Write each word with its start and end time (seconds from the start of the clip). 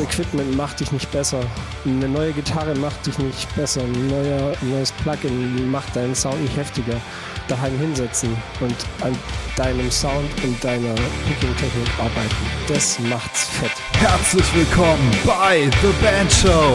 Equipment 0.00 0.56
macht 0.56 0.80
dich 0.80 0.92
nicht 0.92 1.10
besser. 1.10 1.40
Eine 1.84 2.08
neue 2.08 2.32
Gitarre 2.32 2.74
macht 2.74 3.06
dich 3.06 3.18
nicht 3.18 3.54
besser. 3.56 3.80
Ein 3.80 4.08
neuer, 4.08 4.52
neues 4.62 4.92
Plugin 4.92 5.70
macht 5.70 5.94
deinen 5.96 6.14
Sound 6.14 6.40
nicht 6.42 6.56
heftiger. 6.56 7.00
Daheim 7.48 7.78
hinsetzen 7.78 8.36
und 8.60 8.74
an 9.00 9.16
deinem 9.56 9.90
Sound 9.90 10.28
und 10.44 10.62
deiner 10.62 10.94
Picking-Technik 11.26 11.88
arbeiten. 11.98 12.36
Das 12.68 12.98
macht's 12.98 13.44
fett. 13.44 13.72
Herzlich 13.98 14.54
willkommen 14.54 15.10
bei 15.24 15.70
The 15.82 16.04
Band 16.04 16.32
Show, 16.32 16.74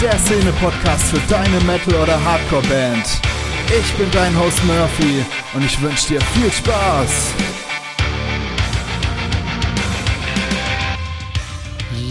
der 0.00 0.18
Szene-Podcast 0.18 1.04
für 1.04 1.20
deine 1.28 1.60
Metal- 1.60 2.02
oder 2.02 2.22
Hardcore-Band. 2.24 3.06
Ich 3.68 3.92
bin 3.94 4.10
dein 4.12 4.38
Host 4.38 4.64
Murphy 4.64 5.24
und 5.54 5.64
ich 5.64 5.80
wünsche 5.80 6.08
dir 6.08 6.20
viel 6.20 6.50
Spaß. 6.50 7.63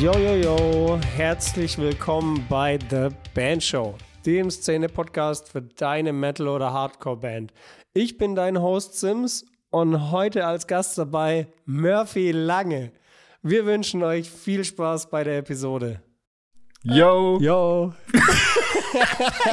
Yo, 0.03 0.11
yo, 0.17 0.35
yo, 0.35 0.99
herzlich 1.15 1.77
willkommen 1.77 2.45
bei 2.49 2.77
The 2.89 3.07
Band 3.33 3.63
Show, 3.63 3.95
dem 4.25 4.51
Szene-Podcast 4.51 5.47
für 5.47 5.61
deine 5.61 6.11
Metal- 6.11 6.49
oder 6.49 6.73
Hardcore-Band. 6.73 7.53
Ich 7.93 8.17
bin 8.17 8.35
dein 8.35 8.61
Host 8.61 8.99
Sims 8.99 9.45
und 9.69 10.11
heute 10.11 10.45
als 10.45 10.67
Gast 10.67 10.97
dabei 10.97 11.47
Murphy 11.65 12.31
Lange. 12.31 12.91
Wir 13.43 13.65
wünschen 13.65 14.03
euch 14.03 14.29
viel 14.29 14.65
Spaß 14.65 15.09
bei 15.09 15.23
der 15.23 15.37
Episode. 15.37 16.01
Yo, 16.85 17.39
Yo, 17.39 17.93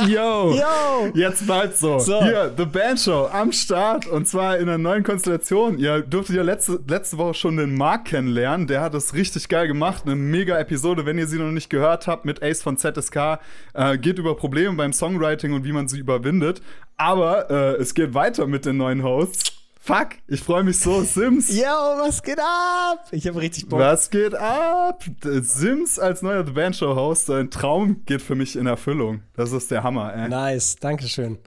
yo, 0.08 0.52
yo, 0.52 1.12
Jetzt 1.14 1.46
bald 1.46 1.76
so. 1.76 2.00
So. 2.00 2.20
Hier, 2.24 2.52
The 2.56 2.64
Band 2.64 2.98
Show 2.98 3.28
am 3.32 3.52
Start 3.52 4.08
und 4.08 4.26
zwar 4.26 4.58
in 4.58 4.68
einer 4.68 4.78
neuen 4.78 5.04
Konstellation. 5.04 5.78
Ihr 5.78 6.00
durftet 6.00 6.34
ja 6.34 6.42
letzte, 6.42 6.80
letzte 6.88 7.18
Woche 7.18 7.34
schon 7.34 7.56
den 7.56 7.76
Marc 7.76 8.06
kennenlernen. 8.06 8.66
Der 8.66 8.80
hat 8.80 8.94
das 8.94 9.14
richtig 9.14 9.48
geil 9.48 9.68
gemacht. 9.68 10.02
Eine 10.06 10.16
mega 10.16 10.58
Episode. 10.58 11.06
Wenn 11.06 11.18
ihr 11.18 11.28
sie 11.28 11.38
noch 11.38 11.52
nicht 11.52 11.70
gehört 11.70 12.08
habt 12.08 12.24
mit 12.24 12.42
Ace 12.42 12.62
von 12.62 12.76
ZSK, 12.76 13.38
äh, 13.74 13.96
geht 13.96 14.18
über 14.18 14.34
Probleme 14.34 14.74
beim 14.74 14.92
Songwriting 14.92 15.52
und 15.52 15.62
wie 15.62 15.72
man 15.72 15.86
sie 15.86 16.00
überwindet. 16.00 16.60
Aber 16.96 17.48
äh, 17.48 17.76
es 17.76 17.94
geht 17.94 18.12
weiter 18.12 18.48
mit 18.48 18.66
den 18.66 18.76
neuen 18.76 19.04
Hosts. 19.04 19.59
Fuck, 19.82 20.08
ich 20.28 20.42
freue 20.42 20.62
mich 20.62 20.78
so. 20.78 21.02
Sims. 21.02 21.48
yo, 21.56 21.64
was 21.64 22.22
geht 22.22 22.38
ab? 22.38 23.06
Ich 23.12 23.26
habe 23.26 23.40
richtig 23.40 23.66
Bock. 23.66 23.80
Was 23.80 24.10
geht 24.10 24.34
ab? 24.34 25.02
Sims 25.22 25.98
als 25.98 26.20
neuer 26.20 26.44
The 26.44 26.52
Band 26.52 26.76
Show 26.76 26.94
Host, 26.94 27.26
sein 27.26 27.50
Traum 27.50 28.04
geht 28.04 28.20
für 28.20 28.34
mich 28.34 28.56
in 28.56 28.66
Erfüllung. 28.66 29.22
Das 29.34 29.52
ist 29.52 29.70
der 29.70 29.82
Hammer, 29.82 30.14
ey. 30.14 30.28
Nice, 30.28 30.76
Dankeschön. 30.76 31.38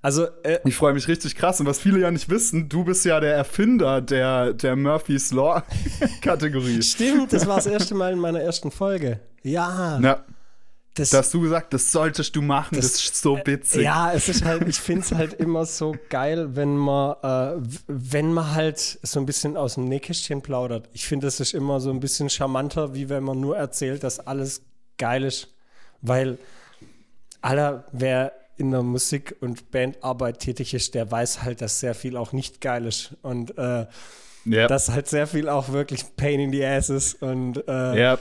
Also, 0.00 0.26
äh, 0.44 0.58
Ich 0.64 0.76
freue 0.76 0.94
mich 0.94 1.08
richtig 1.08 1.34
krass. 1.34 1.60
Und 1.60 1.66
was 1.66 1.80
viele 1.80 2.00
ja 2.00 2.10
nicht 2.10 2.28
wissen, 2.28 2.68
du 2.68 2.84
bist 2.84 3.04
ja 3.04 3.18
der 3.20 3.34
Erfinder 3.34 4.00
der, 4.00 4.52
der 4.52 4.76
Murphy's 4.76 5.32
Law-Kategorie. 5.32 6.82
stimmt, 6.82 7.32
das 7.32 7.46
war 7.46 7.56
das 7.56 7.66
erste 7.66 7.94
Mal 7.94 8.12
in 8.12 8.18
meiner 8.18 8.40
ersten 8.40 8.70
Folge. 8.70 9.20
Ja, 9.42 9.98
Na, 10.00 10.24
das, 10.94 11.10
da 11.10 11.18
hast 11.18 11.32
du 11.32 11.40
gesagt, 11.40 11.72
das 11.72 11.90
solltest 11.90 12.36
du 12.36 12.42
machen, 12.42 12.76
das, 12.76 12.92
Das- 12.92 13.02
ist 13.04 13.22
so 13.22 13.38
witzig. 13.44 13.82
Ja, 13.82 14.12
es 14.12 14.28
ist 14.28 14.44
halt, 14.44 14.68
ich 14.68 14.78
finde 14.78 15.00
es 15.02 15.12
halt 15.12 15.32
immer 15.40 15.64
so 15.64 15.96
geil, 16.10 16.54
wenn 16.54 16.76
man, 16.76 17.16
äh, 17.22 17.62
wenn 17.86 18.32
man 18.32 18.54
halt 18.54 18.98
so 19.02 19.18
ein 19.18 19.24
bisschen 19.26 19.56
aus 19.56 19.74
dem 19.74 19.86
Nähkästchen 19.86 20.42
plaudert. 20.42 20.88
Ich 20.92 21.06
finde, 21.06 21.26
das 21.26 21.40
ist 21.40 21.54
immer 21.54 21.80
so 21.80 21.90
ein 21.90 22.00
bisschen 22.00 22.28
charmanter, 22.28 22.94
wie 22.94 23.08
wenn 23.08 23.24
man 23.24 23.40
nur 23.40 23.56
erzählt, 23.56 24.04
dass 24.04 24.20
alles 24.20 24.62
geil 24.98 25.24
ist. 25.24 25.48
Weil 26.02 26.36
aller, 27.40 27.84
wer 27.92 28.32
in 28.58 28.70
der 28.70 28.82
Musik- 28.82 29.36
und 29.40 29.70
Bandarbeit 29.70 30.40
tätig 30.40 30.74
ist, 30.74 30.94
der 30.94 31.10
weiß 31.10 31.42
halt, 31.42 31.62
dass 31.62 31.80
sehr 31.80 31.94
viel 31.94 32.16
auch 32.16 32.32
nicht 32.32 32.60
geil 32.60 32.86
ist. 32.86 33.14
Und 33.22 33.56
äh, 33.56 33.86
ja. 34.44 34.66
dass 34.66 34.90
halt 34.90 35.08
sehr 35.08 35.26
viel 35.26 35.48
auch 35.48 35.70
wirklich 35.70 36.16
Pain 36.16 36.38
in 36.38 36.52
the 36.52 36.64
Ass 36.64 36.90
ist. 36.90 37.22
Und 37.22 37.66
äh, 37.66 37.98
ja. 38.00 38.18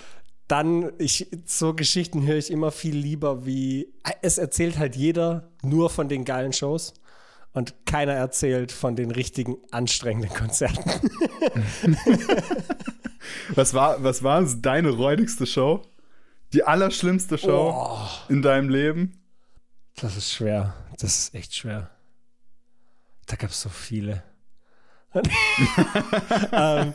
Dann, 0.51 0.91
ich, 0.97 1.27
so 1.45 1.73
Geschichten 1.73 2.25
höre 2.27 2.37
ich 2.37 2.51
immer 2.51 2.71
viel 2.71 2.95
lieber, 2.95 3.45
wie 3.45 3.87
es 4.21 4.37
erzählt 4.37 4.77
halt 4.77 4.97
jeder 4.97 5.49
nur 5.63 5.89
von 5.89 6.09
den 6.09 6.25
geilen 6.25 6.51
Shows 6.51 6.93
und 7.53 7.85
keiner 7.85 8.13
erzählt 8.13 8.73
von 8.73 8.97
den 8.97 9.11
richtigen 9.11 9.55
anstrengenden 9.71 10.33
Konzerten. 10.33 10.83
Was 13.55 13.73
war, 13.73 14.03
was 14.03 14.23
war 14.23 14.43
deine 14.43 14.89
räudigste 14.89 15.45
Show? 15.45 15.83
Die 16.53 16.63
allerschlimmste 16.63 17.37
Show 17.37 17.71
Oh, 17.73 18.07
in 18.29 18.41
deinem 18.41 18.69
Leben? 18.69 19.21
das 19.95 20.17
ist 20.17 20.31
schwer. 20.33 20.73
Das 20.99 21.17
ist 21.17 21.35
echt 21.35 21.55
schwer. 21.55 21.89
Da 23.27 23.35
gab 23.35 23.51
es 23.51 23.61
so 23.61 23.69
viele. 23.69 24.23
ähm, 26.51 26.93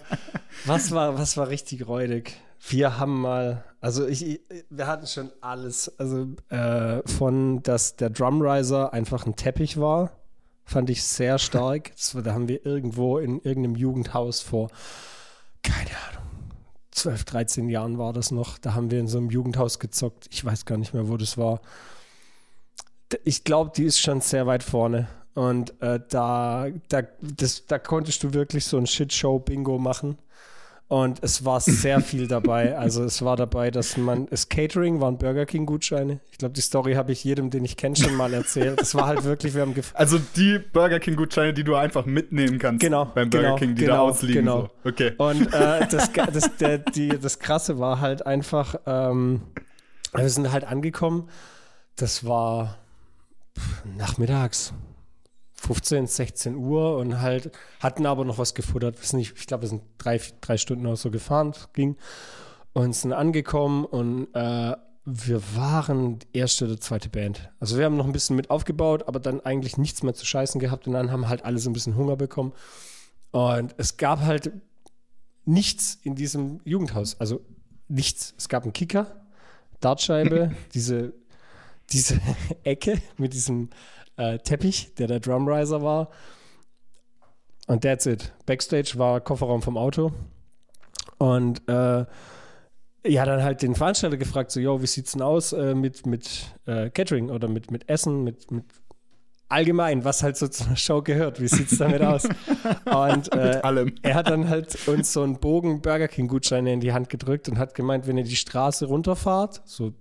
was, 0.65 0.91
war, 0.91 1.17
was 1.17 1.37
war 1.37 1.49
richtig 1.49 1.87
räudig? 1.87 2.39
Wir 2.69 2.99
haben 2.99 3.21
mal, 3.21 3.65
also 3.81 4.07
ich, 4.07 4.41
wir 4.71 4.87
hatten 4.87 5.07
schon 5.07 5.31
alles. 5.41 5.99
Also 5.99 6.29
äh, 6.49 7.07
von, 7.07 7.63
dass 7.63 7.97
der 7.97 8.11
Drumriser 8.11 8.93
einfach 8.93 9.27
ein 9.27 9.37
Teppich 9.37 9.79
war, 9.79 10.13
fand 10.65 10.91
ich 10.91 11.03
sehr 11.03 11.39
stark. 11.39 11.93
Das, 11.97 12.17
da 12.25 12.33
haben 12.33 12.49
wir 12.49 12.65
irgendwo 12.67 13.19
in 13.19 13.41
irgendeinem 13.41 13.77
Jugendhaus 13.77 14.41
vor, 14.41 14.71
keine 15.63 15.91
Ahnung, 16.11 16.27
12, 16.91 17.25
13 17.25 17.69
Jahren 17.69 17.99
war 17.99 18.13
das 18.13 18.31
noch. 18.31 18.59
Da 18.59 18.75
haben 18.75 18.91
wir 18.91 19.01
in 19.01 19.09
so 19.09 19.19
einem 19.19 19.31
Jugendhaus 19.31 19.79
gezockt. 19.79 20.29
Ich 20.31 20.45
weiß 20.45 20.65
gar 20.65 20.79
nicht 20.79 20.95
mehr, 20.95 21.09
wo 21.09 21.17
das 21.17 21.37
war. 21.37 21.61
Ich 23.25 23.45
glaube, 23.45 23.71
die 23.77 23.85
ist 23.85 24.01
schon 24.01 24.21
sehr 24.21 24.47
weit 24.47 24.63
vorne. 24.63 25.07
Und 25.35 25.81
äh, 25.83 26.01
da, 26.09 26.69
da, 26.89 27.03
das, 27.21 27.67
da 27.67 27.79
konntest 27.79 28.23
du 28.23 28.33
wirklich 28.33 28.65
so 28.65 28.79
ein 28.79 28.87
Shitshow-Bingo 28.87 29.79
machen. 29.79 30.17
Und 30.89 31.19
es 31.23 31.45
war 31.45 31.61
sehr 31.61 32.01
viel 32.01 32.29
dabei. 32.29 32.79
Also 32.79 33.03
es 33.03 33.21
war 33.23 33.37
dabei, 33.37 33.73
dass 33.73 33.97
man, 33.97 34.27
das 34.27 34.49
Catering 34.49 35.01
waren 35.01 35.19
Burger 35.19 35.45
King-Gutscheine. 35.45 36.21
Ich 36.31 36.39
glaube, 36.39 36.55
die 36.55 36.61
Story 36.61 36.95
habe 36.95 37.11
ich 37.11 37.25
jedem, 37.25 37.51
den 37.51 37.65
ich 37.65 37.77
kenne, 37.77 37.97
schon 37.97 38.15
mal 38.15 38.33
erzählt. 38.33 38.81
Es 38.81 38.95
war 38.95 39.07
halt 39.07 39.25
wirklich, 39.25 39.55
wir 39.55 39.63
haben 39.63 39.75
Also 39.95 40.21
die 40.37 40.61
Burger 40.61 41.01
King-Gutscheine, 41.01 41.53
die 41.55 41.65
du 41.65 41.75
einfach 41.75 42.07
mitnehmen 42.07 42.59
kannst 42.61 42.81
Genau, 42.81 43.05
beim 43.07 43.31
Burger 43.31 43.47
genau, 43.47 43.57
King, 43.57 43.75
die 43.75 43.83
genau, 43.83 43.95
da 43.95 44.01
ausliegen. 44.03 44.45
genau. 44.45 44.71
So. 44.85 44.91
Okay. 44.91 45.13
Und 45.19 45.53
äh, 45.53 45.89
das, 45.89 46.13
das, 46.13 46.57
der, 46.59 46.79
die, 46.79 47.09
das 47.09 47.41
Krasse 47.41 47.81
war 47.81 48.01
halt 48.01 48.25
einfach, 48.25 48.77
ähm, 48.87 49.43
wir 50.15 50.29
sind 50.31 50.53
halt 50.53 50.65
angekommen. 50.65 51.29
Das 51.97 52.25
war 52.25 52.77
nachmittags, 53.97 54.73
15, 55.67 56.07
16 56.07 56.55
Uhr 56.55 56.97
und 56.97 57.21
halt 57.21 57.51
hatten 57.81 58.07
aber 58.07 58.25
noch 58.25 58.39
was 58.39 58.55
gefuttert. 58.55 59.01
Wir 59.01 59.07
sind 59.07 59.19
nicht, 59.19 59.35
ich 59.37 59.47
glaube, 59.47 59.63
wir 59.63 59.69
sind 59.69 59.83
drei, 59.99 60.21
drei 60.41 60.57
Stunden 60.57 60.87
oder 60.87 60.97
so 60.97 61.11
gefahren, 61.11 61.55
ging. 61.73 61.97
Und 62.73 62.95
sind 62.95 63.13
angekommen 63.13 63.85
und 63.85 64.29
äh, 64.35 64.77
wir 65.07 65.43
waren 65.57 66.19
die 66.19 66.39
erste 66.39 66.67
oder 66.67 66.79
zweite 66.79 67.09
Band. 67.09 67.51
Also 67.59 67.79
wir 67.79 67.85
haben 67.85 67.97
noch 67.97 68.07
ein 68.07 68.13
bisschen 68.13 68.37
mit 68.37 68.51
aufgebaut, 68.51 69.05
aber 69.07 69.19
dann 69.19 69.41
eigentlich 69.41 69.79
nichts 69.79 70.03
mehr 70.03 70.15
zu 70.15 70.27
scheißen 70.27 70.61
gehabt 70.61 70.87
und 70.87 70.93
dann 70.93 71.11
haben 71.11 71.29
halt 71.29 71.45
alle 71.45 71.59
so 71.59 71.71
ein 71.71 71.73
bisschen 71.73 71.97
Hunger 71.97 72.17
bekommen. 72.17 72.53
Und 73.31 73.75
es 73.79 73.97
gab 73.97 74.21
halt 74.21 74.53
nichts 75.45 75.99
in 76.03 76.17
diesem 76.17 76.61
Jugendhaus. 76.65 77.19
Also 77.19 77.41
nichts. 77.89 78.35
Es 78.37 78.49
gab 78.49 78.65
einen 78.65 78.73
Kicker, 78.73 79.25
Dartscheibe, 79.81 80.55
diese, 80.75 81.15
diese 81.91 82.21
Ecke 82.65 83.01
mit 83.17 83.33
diesem 83.33 83.71
äh, 84.17 84.39
Teppich, 84.39 84.95
der 84.95 85.07
der 85.07 85.21
Drumriser 85.21 85.83
war. 85.83 86.11
Und 87.67 87.83
that's 87.83 88.07
it. 88.07 88.33
Backstage 88.47 88.95
war 88.97 89.21
Kofferraum 89.21 89.63
vom 89.63 89.77
Auto. 89.77 90.13
Und 91.19 91.69
äh, 91.69 92.05
ja, 93.07 93.25
dann 93.25 93.43
halt 93.43 93.63
den 93.63 93.75
Veranstalter 93.75 94.17
gefragt, 94.17 94.51
so, 94.51 94.61
yo, 94.61 94.83
wie 94.83 94.87
sieht's 94.87 95.13
denn 95.13 95.23
aus 95.23 95.53
äh, 95.53 95.75
mit, 95.75 96.07
mit 96.07 96.55
äh, 96.67 96.91
Catering 96.91 97.31
oder 97.31 97.49
mit, 97.49 97.71
mit 97.71 97.89
Essen, 97.89 98.25
mit, 98.25 98.51
mit 98.51 98.65
allgemein, 99.49 100.05
was 100.05 100.23
halt 100.23 100.37
so 100.37 100.49
zu 100.49 100.65
einer 100.65 100.77
Show 100.77 101.03
gehört. 101.03 101.41
Wie 101.41 101.49
sieht's 101.49 101.79
damit 101.79 102.03
aus? 102.03 102.25
Und 102.85 103.33
äh, 103.33 103.61
allem. 103.63 103.95
er 104.03 104.15
hat 104.15 104.29
dann 104.29 104.49
halt 104.49 104.77
uns 104.89 105.13
so 105.13 105.23
einen 105.23 105.39
Bogen 105.39 105.83
Burger 105.83 106.09
King 106.09 106.29
Gutscheine 106.29 106.73
in 106.73 106.81
die 106.81 106.93
Hand 106.93 107.09
gedrückt 107.09 107.49
und 107.49 107.59
hat 107.59 107.75
gemeint, 107.75 108.07
wenn 108.07 108.19
ihr 108.19 108.25
die 108.25 108.37
Straße 108.37 108.87
runterfahrt, 108.87 109.63
so 109.65 109.93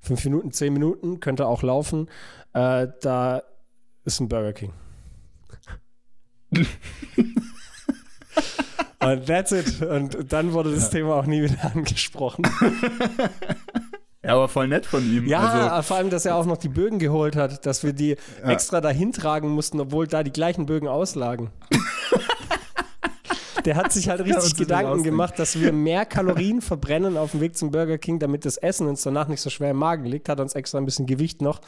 fünf 0.00 0.24
Minuten, 0.24 0.52
zehn 0.52 0.72
Minuten, 0.72 1.20
könnt 1.20 1.40
ihr 1.40 1.46
auch 1.46 1.62
laufen, 1.62 2.08
äh, 2.54 2.88
da 3.00 3.42
ist 4.04 4.20
ein 4.20 4.28
Burger 4.28 4.52
King. 4.52 4.72
und 9.00 9.26
that's 9.26 9.52
it. 9.52 9.82
Und 9.82 10.32
dann 10.32 10.52
wurde 10.52 10.74
das 10.74 10.90
Thema 10.90 11.14
auch 11.16 11.26
nie 11.26 11.42
wieder 11.42 11.72
angesprochen. 11.74 12.44
Ja, 14.22 14.34
aber 14.34 14.48
voll 14.48 14.68
nett 14.68 14.86
von 14.86 15.04
ihm. 15.04 15.26
Ja, 15.26 15.40
Also, 15.40 15.88
vor 15.88 15.96
allem, 15.98 16.08
dass 16.10 16.24
er 16.24 16.36
auch 16.36 16.46
noch 16.46 16.56
die 16.56 16.68
Bögen 16.70 16.98
geholt 16.98 17.36
hat, 17.36 17.66
dass 17.66 17.82
wir 17.84 17.92
die 17.92 18.16
Ja. 18.42 18.50
extra 18.50 18.80
dahin 18.80 19.12
tragen 19.12 19.50
mussten, 19.50 19.80
obwohl 19.80 20.06
da 20.06 20.22
die 20.22 20.32
gleichen 20.32 20.64
Bögen 20.66 20.88
auslagen. 20.88 21.50
Der 23.64 23.76
hat 23.76 23.92
sich 23.92 24.10
halt 24.10 24.20
richtig 24.20 24.42
nicht 24.44 24.58
Gedanken 24.58 25.02
gemacht, 25.02 25.38
dass 25.38 25.58
wir 25.58 25.72
mehr 25.72 26.04
Kalorien 26.04 26.60
verbrennen 26.60 27.16
auf 27.16 27.30
dem 27.30 27.40
Weg 27.40 27.56
zum 27.56 27.70
Burger 27.70 27.96
King, 27.96 28.18
damit 28.18 28.44
das 28.44 28.58
Essen 28.58 28.86
uns 28.86 29.02
danach 29.02 29.26
nicht 29.26 29.40
so 29.40 29.48
schwer 29.48 29.70
im 29.70 29.78
Magen 29.78 30.04
liegt. 30.04 30.28
Hat 30.28 30.38
uns 30.38 30.54
extra 30.54 30.76
ein 30.76 30.84
bisschen 30.84 31.06
Gewicht 31.06 31.40
noch 31.40 31.60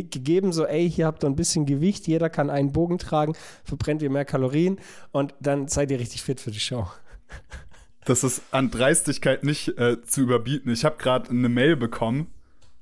gegeben, 0.00 0.52
so, 0.52 0.66
ey, 0.66 0.90
hier 0.90 1.06
habt 1.06 1.24
ihr 1.24 1.28
ein 1.28 1.36
bisschen 1.36 1.66
Gewicht, 1.66 2.06
jeder 2.06 2.30
kann 2.30 2.50
einen 2.50 2.72
Bogen 2.72 2.98
tragen, 2.98 3.34
verbrennt 3.64 4.02
ihr 4.02 4.10
mehr 4.10 4.24
Kalorien 4.24 4.78
und 5.10 5.34
dann 5.40 5.68
seid 5.68 5.90
ihr 5.90 6.00
richtig 6.00 6.22
fit 6.22 6.40
für 6.40 6.50
die 6.50 6.60
Show. 6.60 6.86
das 8.04 8.24
ist 8.24 8.42
an 8.50 8.70
Dreistigkeit 8.70 9.44
nicht 9.44 9.78
äh, 9.78 10.02
zu 10.02 10.22
überbieten. 10.22 10.72
Ich 10.72 10.84
habe 10.84 10.96
gerade 10.98 11.30
eine 11.30 11.48
Mail 11.48 11.76
bekommen, 11.76 12.28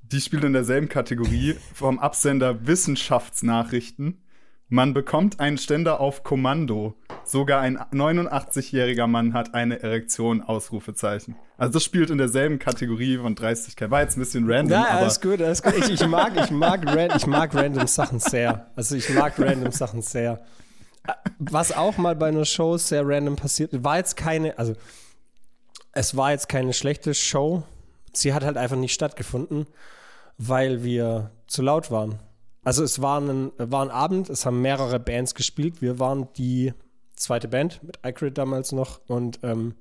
die 0.03 0.21
spielt 0.21 0.45
in 0.45 0.53
derselben 0.53 0.89
Kategorie 0.89 1.57
vom 1.75 1.99
Absender 1.99 2.67
Wissenschaftsnachrichten. 2.67 4.23
Man 4.73 4.95
bekommt 4.95 5.41
einen 5.41 5.59
Ständer 5.59 5.99
auf 5.99 6.23
Kommando. 6.23 6.95
Sogar 7.25 7.61
ein 7.61 7.77
89-jähriger 7.77 9.09
Mann 9.09 9.35
hat 9.35 9.53
eine 9.53 9.83
Erektion, 9.83 10.43
Ausrufezeichen. 10.43 11.35
Also 11.59 11.73
das 11.73 11.83
spielt 11.83 12.09
in 12.09 12.19
derselben 12.19 12.61
Kategorie 12.61 13.19
von 13.19 13.35
Dreistigkeit. 13.35 13.91
War 13.91 14.03
jetzt 14.03 14.17
ein 14.17 14.21
bisschen 14.21 14.49
random, 14.49 14.71
Ja, 14.71 14.85
alles 14.85 15.21
gut, 15.21 15.43
alles 15.43 15.61
gut. 15.61 15.75
Ich, 15.77 15.91
ich, 15.91 16.07
mag, 16.07 16.37
ich, 16.37 16.53
mag 16.53 16.87
ran, 16.87 17.11
ich 17.17 17.27
mag 17.27 17.53
random 17.53 17.89
Sachen 17.89 18.21
sehr. 18.21 18.71
Also 18.77 18.95
ich 18.95 19.13
mag 19.13 19.37
random 19.41 19.73
Sachen 19.73 20.03
sehr. 20.03 20.41
Was 21.41 21.73
auch 21.73 21.97
mal 21.97 22.15
bei 22.15 22.29
einer 22.29 22.45
Show 22.45 22.77
sehr 22.77 23.03
random 23.05 23.35
passiert, 23.35 23.83
war 23.83 23.97
jetzt 23.97 24.17
keine, 24.17 24.57
also 24.57 24.77
es 25.91 26.17
war 26.17 26.31
jetzt 26.31 26.49
keine 26.49 26.75
schlechte 26.75 27.13
Show. 27.15 27.65
Sie 28.13 28.33
hat 28.33 28.45
halt 28.45 28.57
einfach 28.57 28.77
nicht 28.77 28.95
stattgefunden, 28.95 29.67
weil 30.39 30.85
wir 30.85 31.33
zu 31.49 31.61
laut 31.61 31.91
waren. 31.91 32.21
Also 32.63 32.85
es 32.85 33.01
war 33.01 33.21
ein, 33.21 33.53
war 33.57 33.83
ein 33.83 33.91
Abend, 33.91 34.29
es 34.29 34.45
haben 34.45 34.61
mehrere 34.61 35.01
Bands 35.01 35.35
gespielt. 35.35 35.81
Wir 35.81 35.99
waren 35.99 36.29
die 36.37 36.75
zweite 37.15 37.49
Band 37.49 37.83
mit 37.83 37.99
iCrit 38.05 38.37
damals 38.37 38.73
noch 38.73 39.01
und 39.07 39.41
ähm, 39.43 39.75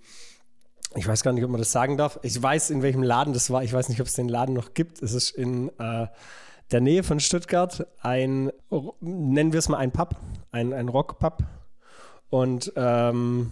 ich 0.96 1.08
weiß 1.08 1.24
gar 1.24 1.34
nicht, 1.34 1.44
ob 1.44 1.52
man 1.52 1.60
das 1.60 1.72
sagen 1.72 1.98
darf. 1.98 2.20
Ich 2.24 2.42
weiß, 2.42 2.72
in 2.72 2.82
welchem 2.82 3.04
Laden 3.04 3.34
das 3.34 3.52
war. 3.52 3.64
Ich 3.64 3.74
weiß 3.74 3.90
nicht, 3.90 4.02
ob 4.02 4.08
es 4.08 4.14
den 4.14 4.28
Laden 4.28 4.56
noch 4.56 4.74
gibt. 4.74 5.04
Es 5.04 5.14
ist 5.14 5.30
in 5.32 5.70
äh, 5.78 6.08
der 6.72 6.82
Nähe 6.82 7.04
von 7.04 7.20
Stuttgart 7.20 7.86
ein, 8.02 8.52
nennen 9.00 9.54
wir 9.54 9.60
es 9.60 9.70
mal 9.70 9.78
ein 9.78 9.92
Pub, 9.92 10.16
ein, 10.52 10.74
ein 10.74 10.90
Rockpub. 10.90 11.44
Und 12.30 12.74
ähm, 12.76 13.52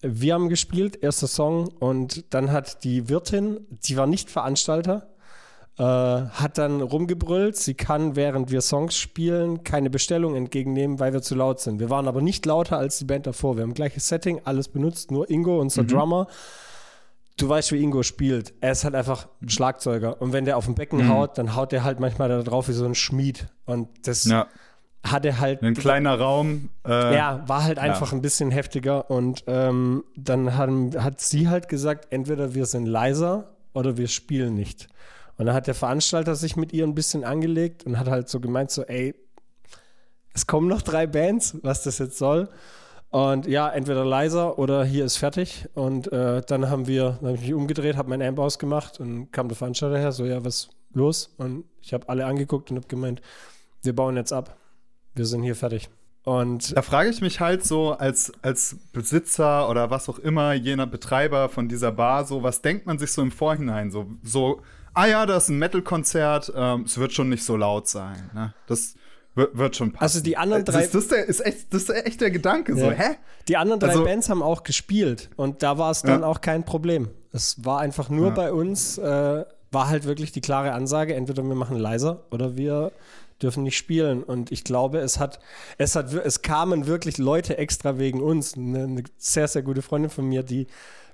wir 0.00 0.34
haben 0.34 0.48
gespielt, 0.48 1.02
erster 1.02 1.26
Song, 1.26 1.68
und 1.68 2.32
dann 2.32 2.52
hat 2.52 2.84
die 2.84 3.08
Wirtin, 3.08 3.66
die 3.84 3.96
war 3.96 4.06
nicht 4.06 4.30
Veranstalter, 4.30 5.09
äh, 5.80 5.82
hat 5.82 6.58
dann 6.58 6.82
rumgebrüllt, 6.82 7.56
sie 7.56 7.72
kann, 7.72 8.14
während 8.14 8.50
wir 8.50 8.60
Songs 8.60 8.96
spielen, 8.96 9.64
keine 9.64 9.88
Bestellung 9.88 10.36
entgegennehmen, 10.36 11.00
weil 11.00 11.14
wir 11.14 11.22
zu 11.22 11.34
laut 11.34 11.58
sind. 11.60 11.80
Wir 11.80 11.88
waren 11.88 12.06
aber 12.06 12.20
nicht 12.20 12.44
lauter 12.44 12.76
als 12.76 12.98
die 12.98 13.06
Band 13.06 13.26
davor. 13.26 13.56
Wir 13.56 13.62
haben 13.62 13.72
gleiches 13.72 14.06
Setting, 14.06 14.42
alles 14.44 14.68
benutzt, 14.68 15.10
nur 15.10 15.30
Ingo, 15.30 15.58
unser 15.58 15.84
Drummer. 15.84 16.26
Du 17.38 17.48
weißt, 17.48 17.72
wie 17.72 17.82
Ingo 17.82 18.02
spielt. 18.02 18.52
Er 18.60 18.72
ist 18.72 18.84
halt 18.84 18.94
einfach 18.94 19.26
Schlagzeuger. 19.46 20.20
Und 20.20 20.34
wenn 20.34 20.44
der 20.44 20.58
auf 20.58 20.66
dem 20.66 20.74
Becken 20.74 21.08
haut, 21.08 21.38
dann 21.38 21.56
haut 21.56 21.72
der 21.72 21.82
halt 21.82 21.98
manchmal 21.98 22.28
da 22.28 22.42
drauf 22.42 22.68
wie 22.68 22.72
so 22.72 22.84
ein 22.84 22.94
Schmied. 22.94 23.46
Und 23.64 23.88
das 24.06 24.26
ja, 24.26 24.48
hat 25.02 25.24
er 25.24 25.40
halt 25.40 25.62
ein 25.62 25.72
kleiner 25.72 26.18
Raum. 26.18 26.68
Äh, 26.86 27.16
ja, 27.16 27.42
war 27.46 27.64
halt 27.64 27.78
einfach 27.78 28.12
ein 28.12 28.20
bisschen 28.20 28.50
heftiger 28.50 29.10
und 29.10 29.44
ähm, 29.46 30.04
dann 30.14 30.58
haben, 30.58 30.92
hat 31.02 31.22
sie 31.22 31.48
halt 31.48 31.70
gesagt, 31.70 32.08
entweder 32.10 32.52
wir 32.52 32.66
sind 32.66 32.84
leiser 32.84 33.56
oder 33.72 33.96
wir 33.96 34.08
spielen 34.08 34.54
nicht. 34.54 34.88
Und 35.40 35.46
dann 35.46 35.54
hat 35.54 35.68
der 35.68 35.74
Veranstalter 35.74 36.34
sich 36.34 36.56
mit 36.56 36.74
ihr 36.74 36.84
ein 36.84 36.94
bisschen 36.94 37.24
angelegt 37.24 37.84
und 37.84 37.98
hat 37.98 38.08
halt 38.08 38.28
so 38.28 38.40
gemeint, 38.40 38.70
so, 38.70 38.82
ey, 38.82 39.14
es 40.34 40.46
kommen 40.46 40.68
noch 40.68 40.82
drei 40.82 41.06
Bands, 41.06 41.56
was 41.62 41.82
das 41.82 41.96
jetzt 41.96 42.18
soll. 42.18 42.50
Und 43.08 43.46
ja, 43.46 43.70
entweder 43.70 44.04
leiser 44.04 44.58
oder 44.58 44.84
hier 44.84 45.06
ist 45.06 45.16
fertig. 45.16 45.66
Und 45.72 46.12
äh, 46.12 46.42
dann 46.46 46.68
haben 46.68 46.86
wir, 46.86 47.16
dann 47.22 47.28
habe 47.28 47.36
ich 47.36 47.40
mich 47.40 47.54
umgedreht, 47.54 47.96
habe 47.96 48.10
mein 48.10 48.20
Amp 48.20 48.38
ausgemacht 48.38 49.00
und 49.00 49.32
kam 49.32 49.48
der 49.48 49.56
Veranstalter 49.56 49.96
her, 49.96 50.12
so, 50.12 50.26
ja, 50.26 50.44
was 50.44 50.68
los? 50.92 51.32
Und 51.38 51.64
ich 51.80 51.94
habe 51.94 52.06
alle 52.10 52.26
angeguckt 52.26 52.70
und 52.70 52.76
habe 52.76 52.88
gemeint, 52.88 53.22
wir 53.82 53.96
bauen 53.96 54.16
jetzt 54.16 54.34
ab. 54.34 54.58
Wir 55.14 55.24
sind 55.24 55.42
hier 55.42 55.56
fertig. 55.56 55.88
Und 56.22 56.76
Da 56.76 56.82
frage 56.82 57.08
ich 57.08 57.22
mich 57.22 57.40
halt 57.40 57.64
so 57.64 57.92
als, 57.92 58.30
als 58.42 58.76
Besitzer 58.92 59.70
oder 59.70 59.88
was 59.88 60.06
auch 60.10 60.18
immer, 60.18 60.52
jener 60.52 60.86
Betreiber 60.86 61.48
von 61.48 61.66
dieser 61.66 61.92
Bar, 61.92 62.26
so, 62.26 62.42
was 62.42 62.60
denkt 62.60 62.84
man 62.84 62.98
sich 62.98 63.10
so 63.10 63.22
im 63.22 63.32
Vorhinein? 63.32 63.90
So, 63.90 64.06
so 64.22 64.60
ah 64.94 65.06
ja, 65.06 65.26
das 65.26 65.44
ist 65.44 65.48
ein 65.50 65.58
Metal-Konzert, 65.58 66.52
ähm, 66.54 66.82
es 66.86 66.98
wird 66.98 67.12
schon 67.12 67.28
nicht 67.28 67.44
so 67.44 67.56
laut 67.56 67.88
sein. 67.88 68.30
Ne? 68.34 68.54
Das 68.66 68.94
wird, 69.34 69.76
schon 69.76 69.92
passen. 69.92 70.02
Also 70.02 70.20
die 70.20 70.36
anderen 70.36 70.64
drei- 70.64 70.82
Das, 70.82 70.90
das, 70.90 71.02
ist, 71.04 71.12
der, 71.12 71.24
ist, 71.26 71.40
echt, 71.46 71.72
das 71.72 71.82
ist 71.84 71.90
echt 71.90 72.20
der 72.20 72.30
Gedanke. 72.30 72.74
So, 72.76 72.86
Ja. 72.86 72.90
hä? 72.92 73.16
Die 73.48 73.56
anderen 73.56 73.80
drei 73.80 73.90
Also- 73.90 74.04
Bands 74.04 74.28
haben 74.28 74.42
auch 74.42 74.64
gespielt 74.64 75.30
und 75.36 75.62
da 75.62 75.78
war 75.78 75.90
es 75.90 76.02
dann 76.02 76.20
Ja. 76.22 76.26
auch 76.26 76.40
kein 76.40 76.64
Problem. 76.64 77.08
Es 77.32 77.64
war 77.64 77.78
einfach 77.80 78.08
nur 78.10 78.28
Ja. 78.28 78.34
bei 78.34 78.52
uns, 78.52 78.98
äh, 78.98 79.44
war 79.72 79.88
halt 79.88 80.04
wirklich 80.04 80.32
die 80.32 80.40
klare 80.40 80.72
Ansage, 80.72 81.14
entweder 81.14 81.44
wir 81.44 81.54
machen 81.54 81.76
leiser 81.78 82.24
oder 82.32 82.56
wir 82.56 82.90
dürfen 83.40 83.62
nicht 83.62 83.78
spielen. 83.78 84.22
Und 84.24 84.50
ich 84.52 84.64
glaube, 84.64 84.98
es 84.98 85.18
hat, 85.20 85.38
es 85.78 85.94
hat, 85.96 86.12
es 86.12 86.42
kamen 86.42 86.86
wirklich 86.86 87.16
Leute 87.16 87.56
extra 87.56 87.96
wegen 87.98 88.20
uns. 88.20 88.54
Eine, 88.56 88.82
eine 88.82 89.04
sehr, 89.16 89.46
sehr 89.48 89.62
gute 89.62 89.80
Freundin 89.80 90.10
von 90.10 90.26
mir, 90.26 90.42
die 90.42 90.66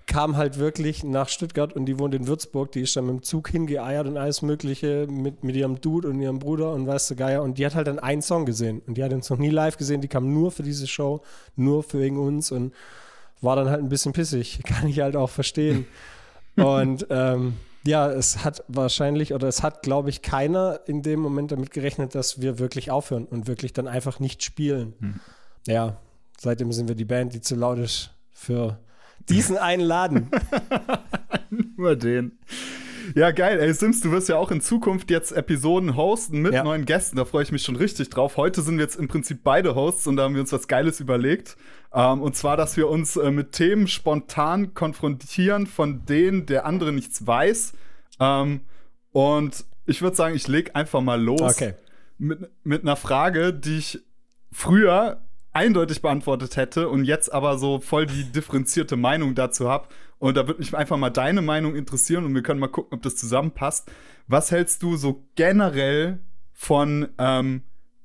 kam 0.06 0.37
halt 0.37 0.58
wirklich 0.58 1.03
nach 1.03 1.29
Stuttgart 1.29 1.73
und 1.73 1.87
die 1.87 1.99
wohnt 1.99 2.14
in 2.14 2.29
Würzburg. 2.29 2.70
Die 2.73 2.82
ist 2.82 2.97
dann 2.97 3.06
mit 3.06 3.17
dem 3.17 3.23
Zug 3.23 3.49
hingeeiert 3.49 4.06
und 4.06 4.17
alles 4.17 4.41
Mögliche 4.41 5.06
mit, 5.08 5.43
mit 5.43 5.56
ihrem 5.56 5.81
Dude 5.81 6.08
und 6.08 6.20
ihrem 6.20 6.38
Bruder 6.38 6.73
und 6.73 6.87
weißt 6.87 7.11
du, 7.11 7.17
Geier. 7.17 7.43
Und 7.43 7.58
die 7.58 7.67
hat 7.67 7.75
halt 7.75 7.88
dann 7.88 7.99
einen 7.99 8.23
Song 8.23 8.47
gesehen. 8.47 8.82
Und 8.87 8.97
die 8.97 9.05
hat 9.05 9.12
uns 9.12 9.29
noch 9.31 9.38
nie 9.38 9.50
live 9.50 9.76
gesehen. 9.76 10.00
Die 10.00 10.08
kam 10.08 10.32
nur 10.32 10.53
für 10.53 10.62
diese 10.62 10.87
Show, 10.87 11.23
nur 11.56 11.82
für 11.82 12.00
wegen 12.00 12.19
uns 12.19 12.53
und 12.53 12.73
war 13.41 13.56
dann 13.56 13.69
halt 13.69 13.81
ein 13.81 13.88
bisschen 13.88 14.12
pissig. 14.12 14.61
Kann 14.64 14.87
ich 14.87 15.00
halt 15.00 15.17
auch 15.17 15.31
verstehen. 15.31 15.87
und 16.56 17.06
ähm, 17.11 17.55
ja, 17.85 18.11
es 18.11 18.44
hat 18.44 18.64
wahrscheinlich 18.69 19.35
oder 19.35 19.49
es 19.49 19.62
hat, 19.62 19.82
glaube 19.82 20.11
ich, 20.11 20.23
keiner 20.23 20.81
in 20.87 21.03
dem 21.03 21.20
Moment 21.20 21.53
damit 21.53 21.73
gerechnet, 21.73 22.14
dass 22.14 22.41
wir 22.41 22.58
wirklich 22.58 22.91
aufhören 22.91 23.26
und 23.26 23.47
wirklich 23.49 23.73
dann 23.73 23.88
einfach 23.88 24.20
nicht 24.20 24.43
spielen. 24.43 24.94
Ja, 25.67 25.97
seitdem 26.38 26.73
sind 26.73 26.88
wir 26.88 26.94
die 26.94 27.05
Band, 27.05 27.35
die 27.35 27.41
zu 27.41 27.55
laut 27.55 27.79
ist 27.79 28.11
für 28.32 28.79
diesen 29.28 29.56
einen 29.58 29.82
Laden. 29.82 30.28
Nur 31.76 31.96
den. 31.96 32.38
Ja, 33.14 33.31
geil. 33.31 33.61
Ey, 33.61 33.73
Sims, 33.73 34.00
du 34.00 34.11
wirst 34.11 34.28
ja 34.28 34.37
auch 34.37 34.50
in 34.50 34.61
Zukunft 34.61 35.11
jetzt 35.11 35.31
Episoden 35.32 35.94
hosten 35.96 36.40
mit 36.43 36.52
Ja. 36.55 36.64
neuen 36.64 36.84
Gästen. 36.84 37.17
Da 37.17 37.25
freue 37.25 37.44
ich 37.44 37.52
mich 37.52 37.62
schon 37.62 37.76
richtig 37.76 38.11
drauf. 38.11 38.37
Heute 38.37 38.62
sind 38.62 38.76
wir 38.78 38.82
jetzt 38.84 38.96
im 38.96 39.06
Prinzip 39.08 39.40
beide 39.44 39.75
Hosts 39.76 40.06
und 40.08 40.17
da 40.17 40.25
haben 40.25 40.34
wir 40.34 40.40
uns 40.40 40.52
was 40.52 40.67
Geiles 40.67 40.99
überlegt. 41.00 41.56
Ähm, 41.94 42.20
und 42.20 42.34
zwar, 42.34 42.56
dass 42.56 42.76
wir 42.76 42.88
uns 42.88 43.17
äh, 43.17 43.31
mit 43.31 43.52
Themen 43.52 43.87
spontan 43.87 44.75
konfrontieren, 44.75 45.67
von 45.67 46.05
denen 46.05 46.46
der 46.46 46.67
andere 46.67 46.93
nichts 46.93 47.24
weiß. 47.27 47.74
Ähm, 48.19 48.60
und 49.12 49.65
ich 49.86 50.03
würde 50.03 50.17
sagen, 50.17 50.34
ich 50.34 50.48
leg 50.48 50.72
einfach 50.74 51.01
mal 51.01 51.20
los 51.22 51.41
Okay. 51.41 51.74
mit, 52.19 52.41
mit 52.65 52.82
einer 52.82 52.96
Frage, 52.96 53.53
die 53.53 53.79
ich 53.79 54.01
früher 54.51 55.20
eindeutig 55.56 56.03
beantwortet 56.03 56.56
hätte 56.56 56.89
und 56.91 57.05
jetzt 57.05 57.32
aber 57.32 57.58
so 57.58 57.81
voll 57.81 58.06
die 58.06 58.25
differenzierte 58.31 58.96
Meinung 58.96 59.34
dazu 59.34 59.69
habe. 59.69 59.89
Und 60.19 60.36
da 60.36 60.46
würde 60.46 60.60
mich 60.60 60.75
einfach 60.77 60.96
mal 60.98 61.10
deine 61.10 61.41
Meinung 61.43 61.75
interessieren 61.75 62.25
und 62.25 62.34
wir 62.34 62.43
können 62.43 62.60
mal 62.60 62.69
gucken, 62.69 62.94
ob 62.96 63.03
das 63.03 63.17
zusammenpasst. 63.17 63.91
Was 64.29 64.51
hältst 64.51 64.82
du 64.82 64.96
so 64.96 65.25
generell 65.34 66.20
von 66.53 67.08
ähm, 67.19 67.63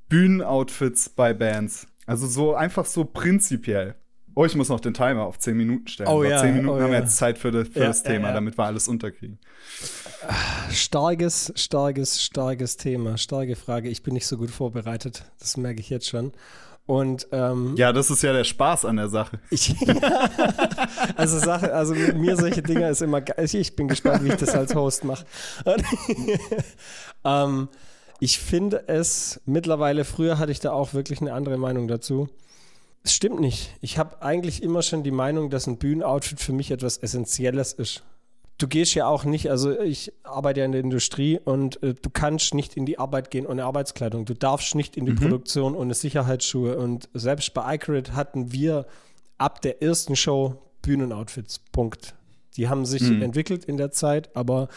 Bühnenoutfits 0.10 1.10
bei 1.10 1.34
Bands? 1.34 1.88
Also 2.06 2.26
so 2.28 2.56
einfach 2.56 2.86
so 2.86 3.06
prinzipiell. 3.06 3.96
Oh, 4.34 4.46
ich 4.46 4.56
muss 4.56 4.70
noch 4.70 4.80
den 4.80 4.94
Timer 4.94 5.24
auf 5.24 5.40
10 5.40 5.58
Minuten 5.58 5.88
stellen. 5.90 6.10
Oh 6.10 6.24
ja, 6.24 6.38
10 6.38 6.56
Minuten 6.56 6.70
oh 6.70 6.82
haben 6.82 6.92
wir 6.92 7.00
ja. 7.00 7.04
jetzt 7.04 7.18
Zeit 7.18 7.38
für, 7.38 7.52
das- 7.52 7.68
für 7.68 7.80
Ja, 7.82 7.88
das 7.88 8.04
ja, 8.04 8.12
Thema, 8.12 8.30
ja. 8.30 8.34
damit 8.34 8.58
wir 8.58 8.64
alles 8.64 8.88
unterkriegen. 8.88 9.40
Starkes, 10.70 11.52
starkes, 11.56 12.22
starkes 12.24 12.78
Thema. 12.78 13.18
Starke 13.18 13.58
Frage. 13.58 13.90
Ich 13.90 14.04
bin 14.04 14.14
nicht 14.14 14.28
so 14.28 14.38
gut 14.38 14.50
vorbereitet. 14.52 15.26
Das 15.40 15.58
merke 15.58 15.82
ich 15.82 15.90
jetzt 15.90 16.08
schon. 16.08 16.32
Und 16.92 17.28
ähm, 17.32 17.76
Ja, 17.78 17.94
das 17.94 18.10
ist 18.12 18.22
ja 18.22 18.34
der 18.34 18.44
Spaß 18.44 18.84
an 18.84 18.98
der 18.98 19.08
Sache. 19.08 19.40
Ich, 19.50 19.74
also 21.16 21.40
Sache, 21.40 21.74
also 21.74 21.94
mit 21.96 22.18
mir 22.18 22.36
solche 22.36 22.62
Dinger 22.62 22.90
ist 22.90 23.02
immer 23.02 23.22
geil. 23.22 23.46
Ich- 23.46 23.54
Ich 23.56 23.76
bin 23.78 23.88
gespannt, 23.88 24.26
wie 24.26 24.30
ich 24.30 24.36
das 24.36 24.54
als 24.54 24.76
Host 24.76 25.06
mache. 25.06 25.26
ähm, 27.24 27.70
ich 28.20 28.40
finde 28.40 28.88
es 28.90 29.40
mittlerweile, 29.46 30.04
früher 30.04 30.38
hatte 30.38 30.52
ich 30.52 30.60
da 30.60 30.74
auch 30.74 30.94
wirklich 30.94 31.22
eine 31.22 31.32
andere 31.34 31.58
Meinung 31.58 31.88
dazu. 31.88 32.28
Es 33.04 33.14
stimmt 33.14 33.40
nicht. 33.40 33.72
Ich 33.80 33.98
habe 33.98 34.22
eigentlich 34.22 34.62
immer 34.62 34.82
schon 34.82 35.02
die 35.04 35.12
Meinung, 35.12 35.50
dass 35.50 35.68
ein 35.68 35.78
Bühnenoutfit 35.78 36.42
für 36.42 36.52
mich 36.54 36.72
etwas 36.72 36.98
Essentielles 36.98 37.72
ist. 37.74 38.04
Du 38.62 38.68
gehst 38.68 38.94
ja 38.94 39.08
auch 39.08 39.24
nicht, 39.24 39.50
also 39.50 39.80
ich 39.80 40.14
arbeite 40.22 40.60
ja 40.60 40.68
in 40.68 40.72
der 40.72 40.82
Industrie 40.82 41.40
und 41.44 41.82
äh, 41.82 41.96
du 41.96 42.12
kannst 42.12 42.54
nicht 42.54 42.78
in 42.78 42.86
die 42.86 43.00
Arbeit 43.00 43.32
gehen 43.32 43.48
ohne 43.48 43.66
Arbeitskleidung. 43.66 44.26
Du 44.26 44.36
darfst 44.36 44.76
nicht 44.76 44.98
in 44.98 45.08
die 45.08 45.14
Produktion 45.14 45.74
ohne 45.74 45.96
Sicherheitsschuhe. 45.96 46.78
Und 46.78 47.10
selbst 47.16 47.56
bei 47.56 47.74
iCredit 47.74 48.14
hatten 48.14 48.52
wir 48.52 48.86
ab 49.40 49.64
der 49.64 49.82
ersten 49.82 50.16
Show 50.16 50.62
Bühnenoutfits. 50.84 51.58
Punkt. 51.72 52.14
Die 52.56 52.70
haben 52.70 52.86
sich 52.86 53.02
entwickelt 53.02 53.66
in 53.66 53.78
der 53.78 53.90
Zeit, 53.90 54.36
aber 54.36 54.68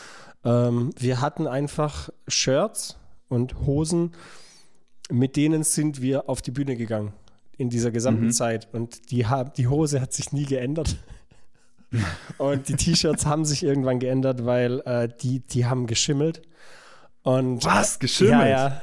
ähm, 0.45 0.91
wir 0.99 1.21
hatten 1.21 1.47
einfach 1.47 2.09
Shirts 2.26 2.97
und 3.29 3.67
Hosen, 3.67 4.12
mit 5.11 5.37
denen 5.37 5.62
sind 5.62 6.00
wir 6.00 6.31
auf 6.31 6.41
die 6.41 6.53
Bühne 6.53 6.76
gegangen 6.76 7.12
in 7.59 7.69
dieser 7.69 7.91
gesamten 7.91 8.31
Zeit. 8.31 8.67
Und 8.73 9.11
die, 9.11 9.26
die 9.59 9.69
Hose 9.69 10.00
hat 10.00 10.14
sich 10.14 10.33
nie 10.33 10.47
geändert. 10.47 10.97
Und 12.38 12.69
die 12.69 12.75
T-Shirts 12.76 13.26
haben 13.26 13.45
sich 13.45 13.62
irgendwann 13.62 13.99
geändert, 14.00 14.45
weil 14.45 14.81
äh, 14.81 15.09
die, 15.23 15.41
die 15.41 15.67
haben 15.67 15.87
geschimmelt. 15.87 16.43
Und 17.23 17.64
Was? 17.64 17.99
Geschimmelt? 17.99 18.33
Ja, 18.33 18.69
ja. 18.69 18.81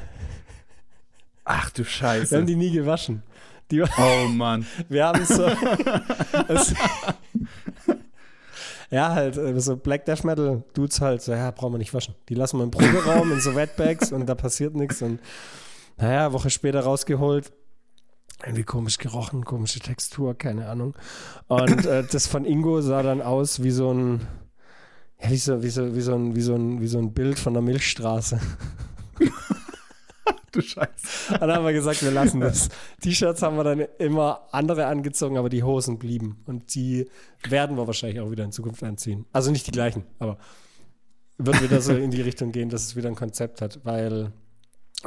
Ach 1.43 1.69
du 1.71 1.79
Wir 1.83 1.85
Scheiße. 1.85 2.37
haben 2.37 2.45
die 2.45 2.55
nie 2.55 2.71
gewaschen. 2.71 3.23
Die, 3.69 3.81
Oh 3.81 4.27
Mann. 4.29 4.65
wir 4.89 5.05
haben 5.05 5.25
so. 5.25 5.45
es, 6.47 6.73
Ja, 8.89 9.13
halt, 9.13 9.37
äh, 9.37 9.59
so 9.59 9.77
Black 9.77 10.05
Death 10.05 10.25
Metal 10.25 10.63
Dudes 10.73 10.99
halt, 10.99 11.21
so, 11.21 11.31
ja, 11.31 11.49
brauchen 11.51 11.73
wir 11.73 11.77
nicht 11.77 11.93
waschen. 11.93 12.13
Die 12.27 12.33
lassen 12.35 12.57
wir 12.57 12.65
im 12.65 12.71
Proberaum 12.71 13.31
in 13.31 13.39
so 13.39 13.55
Wetbags 13.55 14.11
und 14.11 14.25
da 14.27 14.35
passiert 14.35 14.75
nichts. 14.75 15.01
Und 15.01 15.19
naja, 15.97 16.33
Woche 16.33 16.49
später 16.49 16.81
rausgeholt. 16.81 17.53
Irgendwie 18.43 18.63
komisch 18.63 18.97
gerochen, 18.97 19.45
komische 19.45 19.79
Textur, 19.79 20.35
keine 20.35 20.67
Ahnung. 20.67 20.95
Und 21.47 21.85
äh, 21.85 22.03
das 22.11 22.27
von 22.27 22.45
Ingo 22.45 22.81
sah 22.81 23.03
dann 23.03 23.21
aus 23.21 23.61
wie 23.63 23.71
so 23.71 23.93
ein, 23.93 24.21
ja, 25.21 25.29
wie 25.29 25.37
so, 25.37 25.63
wie 25.63 25.69
so, 25.69 25.95
wie 25.95 26.01
so 26.01 26.15
ein, 26.15 26.35
wie 26.35 26.41
so 26.41 26.55
ein, 26.55 26.81
wie 26.81 26.87
so 26.87 26.97
ein 26.97 27.13
Bild 27.13 27.37
von 27.37 27.53
der 27.53 27.61
Milchstraße. 27.61 28.39
du 30.51 30.61
Scheiße. 30.61 31.37
Dann 31.39 31.51
haben 31.51 31.65
wir 31.65 31.73
gesagt, 31.73 32.03
wir 32.03 32.11
lassen 32.11 32.39
das. 32.39 32.69
T-Shirts 33.01 33.41
haben 33.41 33.57
wir 33.57 33.63
dann 33.63 33.85
immer 33.99 34.47
andere 34.51 34.87
angezogen, 34.87 35.37
aber 35.37 35.49
die 35.49 35.63
Hosen 35.63 35.97
blieben. 35.97 36.41
Und 36.45 36.75
die 36.75 37.07
werden 37.47 37.77
wir 37.77 37.87
wahrscheinlich 37.87 38.19
auch 38.19 38.31
wieder 38.31 38.43
in 38.43 38.51
Zukunft 38.51 38.83
anziehen. 38.83 39.25
Also 39.31 39.51
nicht 39.51 39.67
die 39.67 39.71
gleichen, 39.71 40.03
aber 40.19 40.37
wird 41.37 41.61
wieder 41.61 41.81
so 41.81 41.93
in 41.93 42.11
die 42.11 42.21
Richtung 42.21 42.51
gehen, 42.51 42.69
dass 42.69 42.83
es 42.83 42.95
wieder 42.95 43.09
ein 43.09 43.15
Konzept 43.15 43.61
hat, 43.61 43.79
weil 43.83 44.31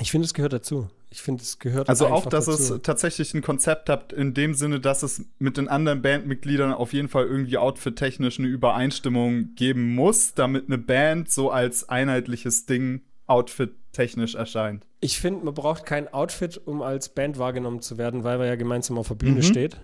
ich 0.01 0.11
finde, 0.11 0.25
es 0.25 0.35
gehört 0.35 0.53
dazu. 0.53 0.89
Ich 1.15 1.23
finde, 1.23 1.45
es 1.45 1.61
gehört 1.61 1.89
Also 1.89 2.09
auch, 2.09 2.27
dass 2.27 2.47
dazu. 2.47 2.75
es 2.75 2.83
tatsächlich 2.83 3.35
ein 3.35 3.41
Konzept 3.41 3.89
hat, 3.89 4.13
in 4.13 4.35
dem 4.35 4.53
Sinne, 4.53 4.81
dass 4.81 5.05
es 5.05 5.25
mit 5.39 5.57
den 5.57 5.69
anderen 5.69 6.03
Bandmitgliedern 6.03 6.73
auf 6.73 6.93
jeden 6.93 7.09
Fall 7.09 7.25
irgendwie 7.25 7.57
outfit-technisch 7.57 8.41
eine 8.41 8.49
Übereinstimmung 8.49 9.55
geben 9.55 9.95
muss, 9.95 10.35
damit 10.35 10.65
eine 10.67 10.77
Band 10.77 11.31
so 11.31 11.53
als 11.53 11.89
einheitliches 11.89 12.67
Ding 12.67 13.03
outfit-technisch 13.29 14.35
erscheint. 14.35 14.85
Ich 14.99 15.21
finde, 15.21 15.45
man 15.45 15.55
braucht 15.55 15.87
kein 15.87 16.13
Outfit, 16.13 16.61
um 16.65 16.83
als 16.83 17.09
Band 17.11 17.39
wahrgenommen 17.39 17.81
zu 17.81 17.97
werden, 17.97 18.25
weil 18.25 18.39
man 18.39 18.49
ja 18.49 18.57
gemeinsam 18.57 18.99
auf 18.99 19.07
der 19.07 19.15
Bühne 19.15 19.37
mhm. 19.37 19.43
steht. 19.43 19.77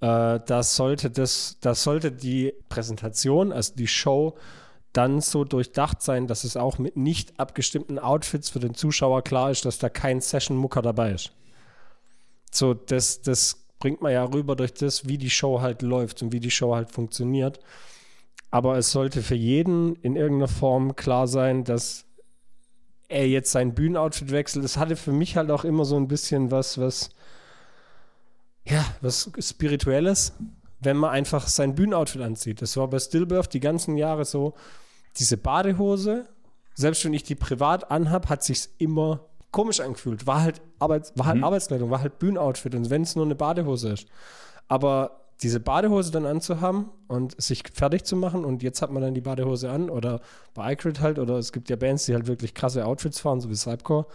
Äh, 0.00 0.40
das 0.46 0.76
sollte 0.76 1.10
das, 1.10 1.58
das 1.60 1.82
sollte 1.82 2.10
die 2.10 2.54
Präsentation, 2.70 3.52
also 3.52 3.74
die 3.76 3.86
Show, 3.86 4.38
dann 4.92 5.20
so 5.20 5.44
durchdacht 5.44 6.02
sein, 6.02 6.26
dass 6.26 6.44
es 6.44 6.56
auch 6.56 6.78
mit 6.78 6.96
nicht 6.96 7.38
abgestimmten 7.40 7.98
Outfits 7.98 8.50
für 8.50 8.60
den 8.60 8.74
Zuschauer 8.74 9.22
klar 9.22 9.50
ist, 9.50 9.64
dass 9.64 9.78
da 9.78 9.88
kein 9.88 10.20
Session-Mucker 10.20 10.82
dabei 10.82 11.12
ist. 11.12 11.32
So, 12.50 12.74
das, 12.74 13.22
das 13.22 13.64
bringt 13.78 14.02
man 14.02 14.12
ja 14.12 14.24
rüber 14.24 14.54
durch 14.54 14.74
das, 14.74 15.08
wie 15.08 15.18
die 15.18 15.30
Show 15.30 15.60
halt 15.60 15.82
läuft 15.82 16.22
und 16.22 16.32
wie 16.32 16.40
die 16.40 16.50
Show 16.50 16.74
halt 16.74 16.90
funktioniert. 16.90 17.58
Aber 18.50 18.76
es 18.76 18.92
sollte 18.92 19.22
für 19.22 19.34
jeden 19.34 19.96
in 19.96 20.14
irgendeiner 20.14 20.48
Form 20.48 20.94
klar 20.94 21.26
sein, 21.26 21.64
dass 21.64 22.04
er 23.08 23.26
jetzt 23.26 23.50
sein 23.50 23.74
Bühnenoutfit 23.74 24.30
wechselt. 24.30 24.64
Das 24.64 24.76
hatte 24.76 24.96
für 24.96 25.12
mich 25.12 25.36
halt 25.36 25.50
auch 25.50 25.64
immer 25.64 25.86
so 25.86 25.96
ein 25.96 26.08
bisschen 26.08 26.50
was, 26.50 26.78
was, 26.78 27.10
ja, 28.66 28.84
was 29.00 29.30
Spirituelles, 29.38 30.34
wenn 30.80 30.98
man 30.98 31.10
einfach 31.10 31.48
sein 31.48 31.74
Bühnenoutfit 31.74 32.20
anzieht. 32.20 32.60
Das 32.60 32.76
war 32.76 32.88
bei 32.88 32.98
Stillbirth 32.98 33.54
die 33.54 33.60
ganzen 33.60 33.96
Jahre 33.96 34.26
so 34.26 34.54
diese 35.18 35.36
Badehose, 35.36 36.26
selbst 36.74 37.04
wenn 37.04 37.14
ich 37.14 37.22
die 37.22 37.34
privat 37.34 37.90
anhab, 37.90 38.28
hat 38.28 38.42
sich's 38.42 38.70
immer 38.78 39.20
komisch 39.50 39.80
angefühlt. 39.80 40.26
War 40.26 40.42
halt, 40.42 40.60
Arbeits, 40.78 41.12
war 41.16 41.26
halt 41.26 41.38
mhm. 41.38 41.44
Arbeitskleidung, 41.44 41.90
war 41.90 42.00
halt 42.00 42.18
Bühnenoutfit 42.18 42.74
und 42.74 42.90
wenn 42.90 43.02
es 43.02 43.14
nur 43.14 43.24
eine 43.24 43.34
Badehose 43.34 43.90
ist. 43.90 44.06
Aber 44.68 45.20
diese 45.42 45.60
Badehose 45.60 46.10
dann 46.10 46.24
anzuhaben 46.24 46.90
und 47.08 47.40
sich 47.40 47.64
fertig 47.72 48.04
zu 48.04 48.16
machen 48.16 48.44
und 48.44 48.62
jetzt 48.62 48.80
hat 48.80 48.90
man 48.90 49.02
dann 49.02 49.14
die 49.14 49.20
Badehose 49.20 49.70
an 49.70 49.90
oder 49.90 50.20
bei 50.54 50.72
iCrit 50.72 51.00
halt 51.00 51.18
oder 51.18 51.36
es 51.36 51.52
gibt 51.52 51.68
ja 51.68 51.76
Bands, 51.76 52.06
die 52.06 52.14
halt 52.14 52.26
wirklich 52.26 52.54
krasse 52.54 52.86
Outfits 52.86 53.20
fahren, 53.20 53.40
so 53.40 53.50
wie 53.50 53.56
Cypcore. 53.56 54.06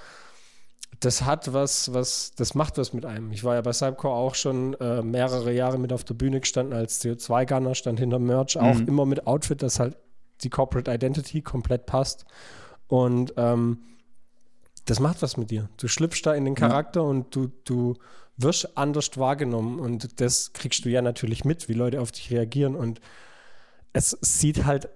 Das 1.02 1.24
hat 1.24 1.54
was, 1.54 1.94
was, 1.94 2.32
das 2.36 2.56
macht 2.56 2.78
was 2.78 2.94
mit 2.94 3.06
einem. 3.06 3.32
Ich 3.32 3.44
war 3.44 3.56
ja 3.56 3.62
bei 3.62 3.74
Cypcore 3.74 4.16
auch 4.16 4.36
schon 4.36 4.74
äh, 4.76 5.04
mehrere 5.04 5.52
Jahre 5.52 5.78
mit 5.78 5.94
auf 5.94 6.04
der 6.04 6.16
Bühne 6.16 6.40
gestanden 6.40 6.74
als 6.74 7.04
CO2-Gunner, 7.04 7.76
stand 7.76 8.00
hinter 8.00 8.20
Merch, 8.20 8.56
mhm. 8.56 8.62
auch 8.62 8.80
immer 8.80 9.06
mit 9.06 9.28
Outfit, 9.28 9.62
das 9.62 9.80
halt 9.80 9.96
die 10.44 10.50
Corporate 10.50 10.92
Identity 10.92 11.42
komplett 11.42 11.86
passt. 11.86 12.26
Und 12.88 13.34
ähm, 13.38 13.80
das 14.86 15.00
macht 15.00 15.22
was 15.22 15.38
mit 15.38 15.52
dir. 15.52 15.70
Du 15.78 15.88
schlüpfst 15.88 16.22
da 16.24 16.34
in 16.34 16.46
den 16.46 16.56
Charakter 16.56 17.02
ja. 17.02 17.06
und 17.08 17.36
du, 17.36 17.52
du 17.66 17.96
wirst 18.38 18.78
anders 18.78 19.18
wahrgenommen. 19.18 19.80
Und 19.80 20.22
das 20.22 20.54
kriegst 20.54 20.86
du 20.86 20.90
ja 20.90 21.02
natürlich 21.02 21.44
mit, 21.44 21.68
wie 21.70 21.74
Leute 21.74 22.02
auf 22.02 22.12
dich 22.12 22.32
reagieren. 22.32 22.76
Und 22.76 23.02
es 23.94 24.18
sieht 24.22 24.66
halt, 24.66 24.90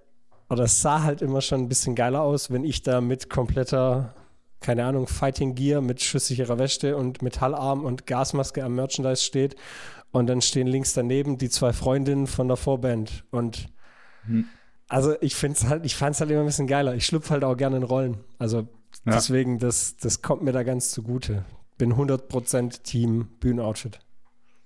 oder 0.50 0.64
es 0.64 0.82
sah 0.82 1.04
halt 1.04 1.22
immer 1.22 1.42
schon 1.42 1.62
ein 1.62 1.70
bisschen 1.70 1.96
geiler 1.96 2.22
aus, 2.22 2.52
wenn 2.52 2.64
ich 2.64 2.84
da 2.84 3.02
mit 3.02 3.30
kompletter, 3.30 4.14
keine 4.62 4.86
Ahnung, 4.86 5.08
Fighting 5.08 5.56
Gear, 5.56 5.82
mit 5.82 6.02
schusssicherer 6.02 6.60
Wäsche 6.60 6.96
und 6.96 7.22
Metallarm 7.22 7.84
und 7.84 8.06
Gasmaske 8.08 8.64
am 8.64 8.76
Merchandise 8.76 9.24
steht. 9.24 9.56
Und 10.12 10.28
dann 10.28 10.42
stehen 10.42 10.68
links 10.68 10.94
daneben 10.94 11.38
die 11.38 11.50
zwei 11.50 11.74
Freundinnen 11.74 12.28
von 12.28 12.48
der 12.48 12.58
Vorband. 12.58 13.26
Und 13.32 13.70
hm 14.26 14.46
also 14.92 15.16
ich 15.22 15.36
finde 15.36 15.58
es 15.58 15.68
halt, 15.68 15.86
ich 15.86 15.96
fand 15.96 16.16
es 16.16 16.22
halt 16.22 16.32
immer 16.32 16.42
ein 16.42 16.46
bisschen 16.46 16.68
geiler. 16.68 16.96
Ich 16.96 17.06
schlüpfe 17.06 17.30
halt 17.32 17.46
auch 17.46 17.56
gerne 17.56 17.78
in 17.78 17.84
Rollen. 17.84 18.18
Also 18.38 18.68
ja. 19.06 19.14
deswegen, 19.14 19.58
das, 19.58 19.96
das 19.96 20.22
kommt 20.22 20.44
mir 20.44 20.52
da 20.52 20.64
ganz 20.64 20.92
zugute. 20.92 21.46
Bin 21.78 21.94
100% 21.94 22.84
Team 22.84 23.28
Bühnenoutfit. 23.40 24.00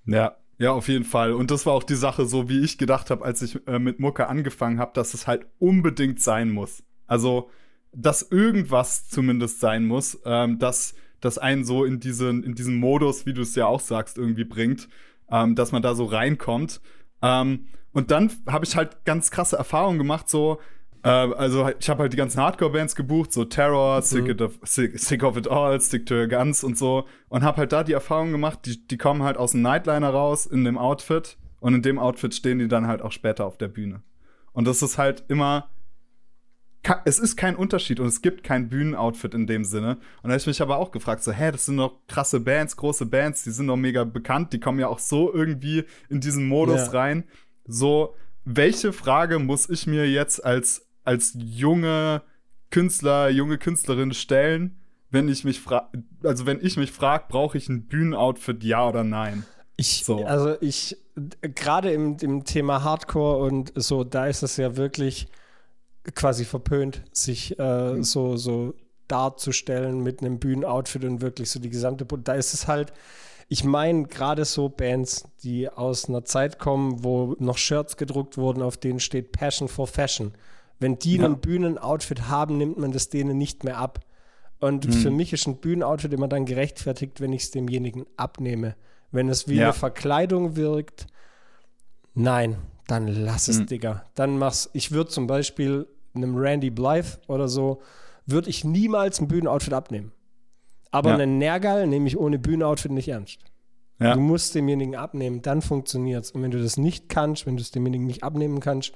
Ja, 0.05 0.35
ja, 0.57 0.71
auf 0.71 0.87
jeden 0.87 1.05
Fall. 1.05 1.33
Und 1.33 1.51
das 1.51 1.67
war 1.67 1.73
auch 1.73 1.83
die 1.83 1.95
Sache, 1.95 2.25
so 2.25 2.49
wie 2.49 2.61
ich 2.61 2.79
gedacht 2.79 3.11
habe, 3.11 3.23
als 3.23 3.43
ich 3.43 3.67
äh, 3.67 3.77
mit 3.77 3.99
Mucke 3.99 4.27
angefangen 4.27 4.79
habe, 4.79 4.93
dass 4.95 5.13
es 5.13 5.27
halt 5.27 5.45
unbedingt 5.59 6.19
sein 6.19 6.49
muss. 6.49 6.83
Also, 7.05 7.51
dass 7.93 8.23
irgendwas 8.23 9.07
zumindest 9.07 9.59
sein 9.59 9.85
muss, 9.85 10.19
ähm, 10.25 10.57
dass 10.57 10.95
das 11.19 11.37
einen 11.37 11.65
so 11.65 11.85
in 11.85 11.99
diesen, 11.99 12.43
in 12.43 12.55
diesen 12.55 12.77
Modus, 12.77 13.27
wie 13.27 13.33
du 13.33 13.43
es 13.43 13.53
ja 13.53 13.67
auch 13.67 13.79
sagst, 13.79 14.17
irgendwie 14.17 14.43
bringt, 14.43 14.87
ähm, 15.29 15.55
dass 15.55 15.71
man 15.71 15.83
da 15.83 15.93
so 15.93 16.05
reinkommt. 16.05 16.81
Ähm, 17.21 17.67
und 17.93 18.11
dann 18.11 18.31
habe 18.47 18.65
ich 18.65 18.75
halt 18.75 19.05
ganz 19.05 19.31
krasse 19.31 19.55
Erfahrungen 19.55 19.97
gemacht, 19.97 20.29
so, 20.29 20.59
äh, 21.03 21.09
also 21.09 21.69
ich 21.79 21.89
habe 21.89 22.01
halt 22.01 22.13
die 22.13 22.17
ganzen 22.17 22.41
Hardcore-Bands 22.41 22.95
gebucht, 22.95 23.31
so 23.31 23.45
Terror, 23.45 23.97
mhm. 23.97 24.01
Sick, 24.01 24.41
of, 24.41 24.59
Sick, 24.63 24.99
Sick, 24.99 25.23
of 25.23 25.37
It 25.37 25.47
All, 25.47 25.79
Stick 25.79 26.05
to 26.07 26.15
Your 26.15 26.27
Guns 26.27 26.63
und 26.63 26.77
so. 26.77 27.05
Und 27.29 27.43
habe 27.43 27.57
halt 27.57 27.71
da 27.71 27.83
die 27.83 27.93
Erfahrung 27.93 28.31
gemacht, 28.31 28.59
die, 28.65 28.85
die 28.87 28.97
kommen 28.97 29.23
halt 29.23 29.37
aus 29.37 29.51
dem 29.51 29.61
Nightliner 29.61 30.09
raus 30.09 30.45
in 30.45 30.63
dem 30.65 30.77
Outfit. 30.77 31.37
Und 31.59 31.73
in 31.73 31.81
dem 31.81 31.99
Outfit 31.99 32.33
stehen 32.35 32.59
die 32.59 32.67
dann 32.67 32.87
halt 32.87 33.01
auch 33.01 33.11
später 33.11 33.45
auf 33.45 33.57
der 33.57 33.69
Bühne. 33.69 34.01
Und 34.51 34.67
das 34.67 34.81
ist 34.81 34.97
halt 34.97 35.23
immer 35.29 35.69
es 37.05 37.19
ist 37.19 37.35
kein 37.35 37.55
Unterschied 37.55 37.99
und 37.99 38.07
es 38.07 38.21
gibt 38.21 38.43
kein 38.43 38.69
Bühnenoutfit 38.69 39.33
in 39.33 39.47
dem 39.47 39.63
Sinne. 39.63 39.97
Und 40.21 40.25
da 40.25 40.29
habe 40.29 40.37
ich 40.37 40.47
mich 40.47 40.61
aber 40.61 40.77
auch 40.77 40.91
gefragt, 40.91 41.23
so, 41.23 41.31
hä, 41.31 41.51
das 41.51 41.65
sind 41.65 41.77
doch 41.77 41.99
krasse 42.07 42.39
Bands, 42.39 42.77
große 42.77 43.05
Bands, 43.05 43.43
die 43.43 43.51
sind 43.51 43.67
doch 43.67 43.75
mega 43.75 44.03
bekannt, 44.03 44.53
die 44.53 44.59
kommen 44.59 44.79
ja 44.79 44.87
auch 44.87 44.99
so 44.99 45.33
irgendwie 45.33 45.85
in 46.09 46.21
diesen 46.21 46.47
Modus 46.47 46.87
ja. 46.87 46.91
rein. 46.91 47.23
So, 47.65 48.15
welche 48.43 48.93
Frage 48.93 49.39
muss 49.39 49.69
ich 49.69 49.87
mir 49.87 50.09
jetzt 50.09 50.45
als, 50.45 50.87
als 51.03 51.33
junge 51.35 52.21
Künstler, 52.69 53.29
junge 53.29 53.57
Künstlerin 53.57 54.13
stellen, 54.13 54.79
wenn 55.09 55.29
ich 55.29 55.43
mich 55.43 55.61
frage, 55.61 56.03
also 56.23 56.45
wenn 56.45 56.63
ich 56.63 56.77
mich 56.77 56.91
frage, 56.91 57.25
brauche 57.29 57.57
ich 57.57 57.69
ein 57.69 57.87
Bühnenoutfit, 57.87 58.63
ja 58.63 58.87
oder 58.87 59.03
nein? 59.03 59.45
Ich, 59.77 60.03
so. 60.05 60.23
also 60.25 60.55
ich, 60.61 60.97
gerade 61.41 61.91
im, 61.91 62.17
im 62.21 62.43
Thema 62.43 62.83
Hardcore 62.83 63.43
und 63.43 63.71
so, 63.75 64.03
da 64.03 64.27
ist 64.27 64.43
es 64.43 64.57
ja 64.57 64.77
wirklich 64.77 65.27
quasi 66.13 66.45
verpönt, 66.45 67.01
sich 67.11 67.57
äh, 67.57 67.93
mhm. 67.93 68.03
so, 68.03 68.37
so 68.37 68.73
darzustellen 69.07 70.01
mit 70.01 70.21
einem 70.21 70.39
Bühnenoutfit 70.39 71.03
und 71.03 71.21
wirklich 71.21 71.49
so 71.49 71.59
die 71.59 71.69
gesamte, 71.69 72.05
da 72.05 72.33
ist 72.33 72.53
es 72.53 72.67
halt, 72.67 72.93
ich 73.47 73.63
meine 73.63 74.05
gerade 74.05 74.45
so 74.45 74.69
Bands, 74.69 75.25
die 75.43 75.69
aus 75.69 76.09
einer 76.09 76.25
Zeit 76.25 76.57
kommen, 76.57 77.03
wo 77.03 77.35
noch 77.39 77.57
Shirts 77.57 77.97
gedruckt 77.97 78.37
wurden, 78.37 78.61
auf 78.61 78.77
denen 78.77 78.99
steht 78.99 79.31
Passion 79.31 79.67
for 79.67 79.87
Fashion. 79.87 80.33
Wenn 80.79 80.97
die 80.97 81.17
ja. 81.17 81.25
ein 81.25 81.39
Bühnenoutfit 81.39 82.27
haben, 82.27 82.57
nimmt 82.57 82.77
man 82.77 82.91
das 82.91 83.09
denen 83.09 83.37
nicht 83.37 83.63
mehr 83.63 83.77
ab. 83.77 83.99
Und 84.59 84.87
mhm. 84.87 84.93
für 84.93 85.11
mich 85.11 85.31
ist 85.31 85.47
ein 85.47 85.57
Bühnenoutfit 85.57 86.11
immer 86.13 86.27
dann 86.27 86.45
gerechtfertigt, 86.45 87.21
wenn 87.21 87.33
ich 87.33 87.43
es 87.43 87.51
demjenigen 87.51 88.05
abnehme. 88.17 88.75
Wenn 89.11 89.29
es 89.29 89.47
wie 89.47 89.57
ja. 89.57 89.65
eine 89.65 89.73
Verkleidung 89.73 90.55
wirkt, 90.55 91.05
nein, 92.15 92.57
dann 92.87 93.07
lass 93.07 93.47
es, 93.47 93.59
mhm. 93.59 93.67
Digga. 93.67 94.05
Dann 94.15 94.37
mach's. 94.37 94.69
Ich 94.73 94.91
würde 94.91 95.09
zum 95.09 95.27
Beispiel 95.27 95.87
einem 96.15 96.35
Randy 96.35 96.69
Blythe 96.69 97.19
oder 97.27 97.47
so, 97.47 97.81
würde 98.25 98.49
ich 98.49 98.63
niemals 98.63 99.19
ein 99.19 99.27
Bühnenoutfit 99.27 99.73
abnehmen. 99.73 100.11
Aber 100.91 101.09
ja. 101.09 101.15
einen 101.15 101.37
Nergal 101.37 101.87
nehme 101.87 102.07
ich 102.07 102.17
ohne 102.17 102.39
Bühnenoutfit 102.39 102.91
nicht 102.91 103.07
ernst. 103.07 103.39
Ja. 103.99 104.13
Du 104.13 104.19
musst 104.19 104.55
demjenigen 104.55 104.95
abnehmen, 104.95 105.41
dann 105.41 105.61
funktioniert 105.61 106.25
es. 106.25 106.31
Und 106.31 106.41
wenn 106.41 106.51
du 106.51 106.61
das 106.61 106.77
nicht 106.77 107.07
kannst, 107.09 107.45
wenn 107.45 107.55
du 107.55 107.61
es 107.61 107.71
demjenigen 107.71 108.05
nicht 108.05 108.23
abnehmen 108.23 108.59
kannst, 108.59 108.93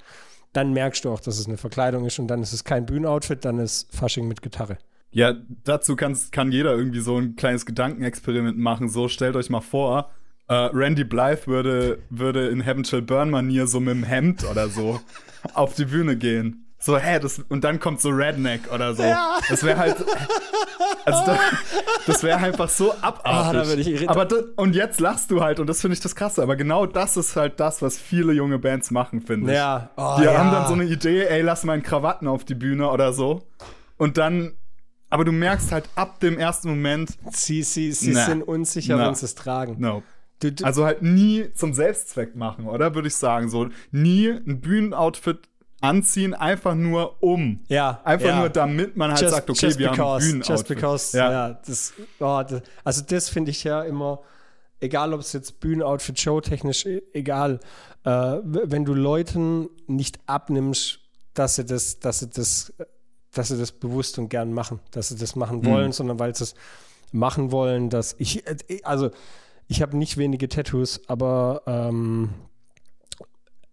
dann 0.54 0.74
merkst 0.74 1.06
du 1.06 1.12
auch, 1.12 1.20
dass 1.20 1.40
es 1.40 1.48
eine 1.48 1.58
Verkleidung 1.58 2.06
ist 2.06 2.20
und 2.20 2.28
dann 2.28 2.42
ist 2.42 2.54
es 2.54 2.64
kein 2.64 2.86
Bühnenoutfit, 2.86 3.46
dann 3.46 3.60
ist 3.60 3.94
Fasching 3.96 4.28
mit 4.28 4.42
Gitarre. 4.42 4.78
Ja, 5.12 5.36
dazu 5.64 5.96
kann's, 5.96 6.32
kann 6.32 6.52
jeder 6.52 6.76
irgendwie 6.76 7.00
so 7.00 7.18
ein 7.18 7.36
kleines 7.36 7.66
Gedankenexperiment 7.66 8.58
machen. 8.58 8.90
So, 8.90 9.08
stellt 9.08 9.36
euch 9.36 9.50
mal 9.50 9.62
vor, 9.62 10.12
äh, 10.48 10.54
Randy 10.54 11.04
Blythe 11.04 11.48
würde, 11.48 12.00
würde 12.10 12.50
in 12.50 12.62
Heaven 12.62 12.84
Shall 12.84 13.02
Burn 13.02 13.30
Manier 13.30 13.68
so 13.68 13.80
mit 13.80 13.94
dem 13.94 14.04
Hemd 14.04 14.44
oder 14.50 14.70
so 14.70 15.00
auf 15.54 15.76
die 15.76 15.86
Bühne 15.86 16.18
gehen. 16.18 16.66
So, 16.82 16.98
hä, 16.98 17.20
das, 17.20 17.40
und 17.50 17.66
dann 17.66 17.82
kommt 17.82 18.00
so 18.00 18.10
Redneck 18.10 18.72
oder 18.74 18.94
so. 18.94 19.04
Ja. 19.04 19.40
Das 19.50 19.64
wäre 19.64 19.78
halt, 19.78 19.98
also 21.04 21.26
da, 21.26 21.38
das 22.08 22.24
wäre 22.24 22.38
einfach 22.38 22.70
so 22.70 22.94
abartig. 23.02 24.06
Oh, 24.08 24.10
aber 24.10 24.24
das, 24.24 24.44
und 24.56 24.74
jetzt 24.76 25.02
lachst 25.02 25.30
du 25.30 25.42
halt 25.42 25.60
und 25.60 25.68
das 25.68 25.82
finde 25.82 25.96
ich 25.96 26.00
das 26.00 26.16
Krasse. 26.16 26.42
Aber 26.42 26.56
genau 26.56 26.86
das 26.86 27.18
ist 27.18 27.36
halt 27.36 27.60
das, 27.60 27.82
was 27.82 27.98
viele 27.98 28.32
junge 28.32 28.60
Bands 28.60 28.92
machen, 28.92 29.20
finde 29.20 29.52
ich. 29.52 29.58
Ja. 29.58 29.90
Oh, 29.98 30.16
die 30.20 30.24
ja. 30.24 30.38
haben 30.38 30.52
dann 30.52 30.68
so 30.68 30.74
eine 30.74 30.86
Idee, 30.86 31.26
ey, 31.26 31.42
lass 31.42 31.66
mal 31.66 31.74
einen 31.74 31.84
Krawatten 31.84 32.30
auf 32.30 32.46
die 32.46 32.56
Bühne 32.56 32.90
oder 32.90 33.12
so. 33.12 33.42
Und 33.98 34.18
dann, 34.18 34.54
aber 35.10 35.26
du 35.26 35.34
merkst 35.34 35.74
halt 35.74 35.90
ab 35.96 36.22
dem 36.22 36.40
ersten 36.40 36.70
Moment. 36.70 37.12
Sie, 37.32 37.62
sie, 37.64 37.92
sie 37.92 38.12
na, 38.12 38.26
sind 38.26 38.42
unsicher, 38.42 38.98
wenn 38.98 39.16
sie 39.16 39.26
es 39.26 39.36
tragen. 39.36 39.76
No. 39.80 40.02
Du, 40.40 40.54
du, 40.54 40.64
also 40.64 40.86
halt 40.86 41.02
nie 41.02 41.52
zum 41.54 41.74
Selbstzweck 41.74 42.38
machen, 42.38 42.68
oder? 42.68 42.96
Würde 42.96 43.10
ich 43.10 43.16
sagen. 43.16 43.50
So 43.50 43.68
nie 43.92 44.30
ein 44.30 44.62
Bühnenoutfit 44.62 45.50
anziehen, 45.82 46.34
einfach 46.34 46.76
nur 46.76 47.22
um. 47.22 47.62
Ja. 47.68 48.02
Einfach 48.04 48.28
ja. 48.28 48.40
nur 48.40 48.50
damit 48.50 48.98
man 48.98 49.12
halt 49.12 49.22
just, 49.22 49.34
sagt, 49.34 49.50
okay, 49.50 49.78
wir 49.78 49.90
because, 49.90 50.02
haben 50.02 50.20
Bühnenoutfit. 50.20 50.50
Just 50.50 50.68
because, 50.68 51.18
ja. 51.18 51.32
ja 51.32 51.60
das, 51.66 51.94
oh, 52.20 52.44
das, 52.48 52.62
also 52.84 53.02
das 53.08 53.30
finde 53.30 53.52
ich 53.52 53.64
ja 53.64 53.84
immer, 53.84 54.20
egal 54.80 55.14
ob 55.14 55.22
es 55.22 55.34
jetzt 55.34 55.60
Bühnenoutfit, 55.60 56.20
showtechnisch, 56.20 56.86
e, 56.86 57.02
egal, 57.14 57.60
äh, 58.04 58.10
wenn 58.44 58.86
du 58.86 58.94
Leuten 58.94 59.70
nicht 59.88 60.20
abnimmst, 60.26 61.00
dass 61.34 61.56
sie 61.56 61.66
das, 61.66 62.00
dass 62.00 62.20
sie 62.20 62.30
das, 62.30 62.74
dass 63.32 63.50
sie 63.50 63.58
das 63.58 63.72
bewusst 63.72 64.18
und 64.20 64.30
gern 64.30 64.54
machen, 64.54 64.80
dass 64.92 65.10
sie 65.10 65.16
das 65.16 65.36
machen 65.36 65.66
wollen, 65.66 65.88
mhm. 65.88 65.94
sondern 65.94 66.20
weil 66.20 66.36
sie 66.36 66.44
es 66.44 66.56
machen 67.12 67.52
wollen, 67.52 67.90
dass 67.90 68.16
ich, 68.20 68.46
äh, 68.48 68.82
also 68.84 69.12
ich 69.68 69.82
habe 69.82 69.96
nicht 69.98 70.18
wenige 70.18 70.50
Tattoos, 70.50 71.02
aber 71.08 71.62
ähm, 71.68 72.30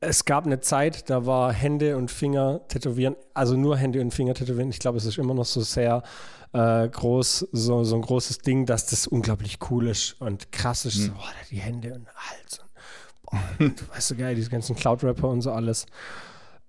es 0.00 0.24
gab 0.24 0.46
eine 0.46 0.60
Zeit, 0.60 1.08
da 1.10 1.26
war 1.26 1.52
Hände 1.52 1.96
und 1.96 2.10
Finger 2.10 2.60
tätowieren, 2.68 3.16
also 3.34 3.56
nur 3.56 3.76
Hände 3.76 4.00
und 4.00 4.12
Finger 4.12 4.34
tätowieren. 4.34 4.70
Ich 4.70 4.78
glaube, 4.78 4.98
es 4.98 5.04
ist 5.04 5.18
immer 5.18 5.34
noch 5.34 5.44
so 5.46 5.62
sehr 5.62 6.02
äh, 6.52 6.88
groß, 6.88 7.48
so, 7.52 7.84
so 7.84 7.96
ein 7.96 8.02
großes 8.02 8.38
Ding, 8.38 8.66
dass 8.66 8.86
das 8.86 9.06
unglaublich 9.06 9.58
cool 9.70 9.88
ist 9.88 10.20
und 10.20 10.52
krass 10.52 10.84
ist. 10.84 10.98
Mhm. 10.98 11.04
So, 11.04 11.12
oh, 11.12 11.28
die 11.50 11.56
Hände 11.56 11.94
und 11.94 12.06
Hals. 12.14 12.58
Und, 12.58 12.68
boah, 13.22 13.42
du 13.58 13.88
weißt 13.94 14.08
so 14.08 14.16
geil, 14.16 14.34
diese 14.34 14.50
ganzen 14.50 14.76
Cloud-Rapper 14.76 15.28
und 15.28 15.40
so 15.42 15.52
alles. 15.52 15.86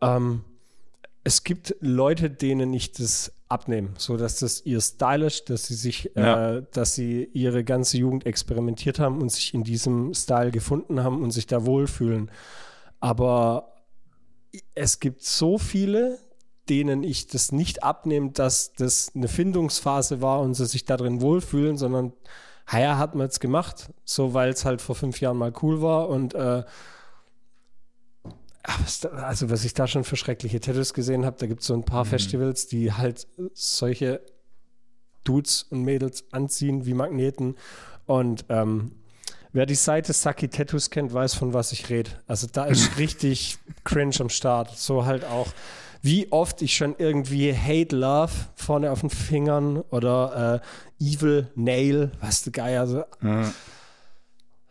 Ähm, 0.01 0.43
es 1.24 1.43
gibt 1.43 1.75
Leute, 1.81 2.29
denen 2.29 2.74
ich 2.74 2.93
das 2.93 3.34
abnehme, 3.50 3.89
so 3.98 4.17
dass 4.17 4.39
das 4.39 4.65
ihr 4.65 4.81
Style 4.81 5.25
ist, 5.25 5.50
dass 5.50 5.67
sie 5.67 5.75
sich, 5.75 6.12
ja. 6.15 6.57
äh, 6.57 6.63
dass 6.72 6.96
sie 6.96 7.29
ihre 7.34 7.63
ganze 7.63 7.98
Jugend 7.98 8.25
experimentiert 8.25 9.00
haben 9.00 9.22
und 9.22 9.31
sich 9.31 9.53
in 9.53 9.63
diesem 9.63 10.13
Style 10.13 10.51
gefunden 10.51 11.03
haben 11.03 11.22
und 11.22 11.31
sich 11.31 11.48
da 11.48 11.65
wohlfühlen. 11.65 12.31
Aber 13.00 13.74
es 14.75 15.00
gibt 15.00 15.24
so 15.24 15.58
viele, 15.58 16.20
denen 16.70 17.04
ich 17.04 17.27
das 17.27 17.51
nicht 17.51 17.84
abnehme, 17.84 18.32
dass 18.32 18.74
das 18.74 19.12
eine 19.16 19.27
Findungsphase 19.27 20.22
war 20.22 20.42
und 20.42 20.54
sie 20.54 20.66
sich 20.66 20.86
darin 20.86 21.22
wohlfühlen, 21.22 21.77
sondern 21.77 22.13
ja, 22.72 22.98
hat 22.98 23.16
man 23.16 23.27
es 23.27 23.39
gemacht, 23.39 23.94
so 24.04 24.34
weil 24.34 24.50
es 24.50 24.66
halt 24.66 24.82
vor 24.82 24.96
fünf 24.96 25.22
Jahren 25.22 25.38
mal 25.38 25.54
cool 25.62 25.82
war 25.82 26.10
und 26.10 26.34
äh, 26.34 26.63
also 28.63 29.50
was 29.50 29.63
ich 29.63 29.74
da 29.74 29.88
schon 29.88 30.04
für 30.04 30.18
schreckliche 30.18 30.60
Tattoos 30.60 30.94
gesehen 30.94 31.25
habe, 31.25 31.38
da 31.39 31.48
gibt 31.48 31.62
es 31.62 31.68
so 31.68 31.74
ein 31.74 31.86
paar 31.86 32.04
mhm. 32.04 32.10
Festivals, 32.10 32.68
die 32.68 32.92
halt 32.92 33.27
solche 33.54 34.22
Dudes 35.24 35.63
und 35.70 35.84
Mädels 35.84 36.25
anziehen 36.32 36.86
wie 36.86 36.94
Magneten 36.94 37.56
und 38.06 38.46
ähm, 38.50 38.92
Wer 39.54 39.66
die 39.66 39.75
Seite 39.75 40.13
Saki 40.13 40.50
Tattoos 40.50 40.89
kennt, 40.89 41.13
weiß, 41.13 41.34
von 41.34 41.54
was 41.54 41.72
ich 41.72 41.89
rede. 41.89 42.12
Also 42.27 42.48
da 42.51 42.66
ist 42.66 42.98
richtig 42.98 43.58
cringe 43.84 44.16
am 44.20 44.30
Start. 44.30 44.77
So 44.77 45.06
halt 45.06 45.25
auch, 45.25 45.48
wie 46.01 46.32
oft 46.32 46.62
ich 46.62 46.75
schon 46.75 46.96
irgendwie 46.98 47.54
Hate 47.56 47.96
Love 47.96 48.32
vorne 48.56 48.91
auf 48.91 49.02
den 49.02 49.10
Fingern 49.10 49.78
oder 49.78 50.62
äh, 51.00 51.04
Evil 51.04 51.48
Nail, 51.56 52.12
was 52.21 52.43
du 52.43 52.52
geil, 52.52 52.78
also 52.78 53.04
ja. 53.21 53.52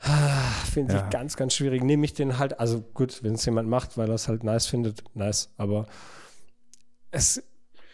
Finde 0.73 0.95
ich 0.95 1.01
ja. 1.01 1.09
ganz, 1.09 1.37
ganz 1.37 1.55
schwierig. 1.55 1.83
Nehme 1.83 2.05
ich 2.05 2.15
den 2.15 2.39
halt, 2.39 2.61
also 2.61 2.81
gut, 2.95 3.23
wenn 3.23 3.35
es 3.35 3.45
jemand 3.45 3.69
macht, 3.69 3.97
weil 3.97 4.09
er 4.09 4.15
es 4.15 4.29
halt 4.29 4.45
nice 4.45 4.67
findet, 4.67 5.03
nice, 5.15 5.51
aber 5.57 5.87
es, 7.11 7.43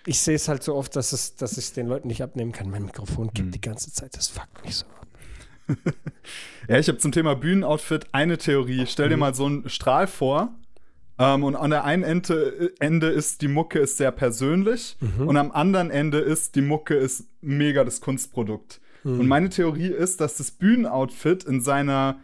ich 0.06 0.20
sehe 0.20 0.35
es 0.35 0.48
halt 0.48 0.62
so 0.62 0.74
oft, 0.74 0.94
dass, 0.96 1.12
es, 1.12 1.37
dass 1.37 1.52
ich 1.52 1.64
es 1.64 1.72
den 1.72 1.87
Leuten 1.87 2.09
nicht 2.09 2.22
abnehmen 2.22 2.52
kann. 2.52 2.70
Mein 2.70 2.85
Mikrofon 2.85 3.28
gibt 3.28 3.46
hm. 3.46 3.52
die 3.52 3.61
ganze 3.61 3.92
Zeit, 3.92 4.16
das 4.16 4.28
fuckt 4.28 4.64
mich 4.64 4.76
so. 4.76 4.87
ja, 6.68 6.79
ich 6.79 6.88
habe 6.88 6.98
zum 6.98 7.12
Thema 7.12 7.35
Bühnenoutfit 7.35 8.07
eine 8.12 8.38
Theorie. 8.38 8.87
Stell 8.87 9.09
dir 9.09 9.16
mhm. 9.16 9.20
mal 9.20 9.35
so 9.35 9.46
einen 9.46 9.68
Strahl 9.68 10.07
vor. 10.07 10.55
Ähm, 11.18 11.44
und 11.44 11.57
an 11.57 11.70
der 11.70 11.85
einen 11.85 12.03
Ende, 12.03 12.72
Ende 12.79 13.09
ist 13.09 13.42
die 13.42 13.48
Mucke 13.48 13.79
ist 13.79 13.96
sehr 13.96 14.12
persönlich 14.12 14.96
mhm. 15.01 15.29
und 15.29 15.37
am 15.37 15.53
anderen 15.53 15.90
Ende 15.90 16.18
ist 16.18 16.55
die 16.55 16.62
Mucke 16.62 16.94
ist 16.94 17.27
mega 17.40 17.85
das 17.85 18.01
Kunstprodukt. 18.01 18.81
Mhm. 19.05 19.20
Und 19.20 19.29
meine 19.29 19.51
Theorie 19.51 19.88
ist, 19.88 20.20
dass 20.20 20.37
das 20.37 20.51
Bühnenoutfit 20.51 21.44
in 21.44 21.61
seiner 21.61 22.18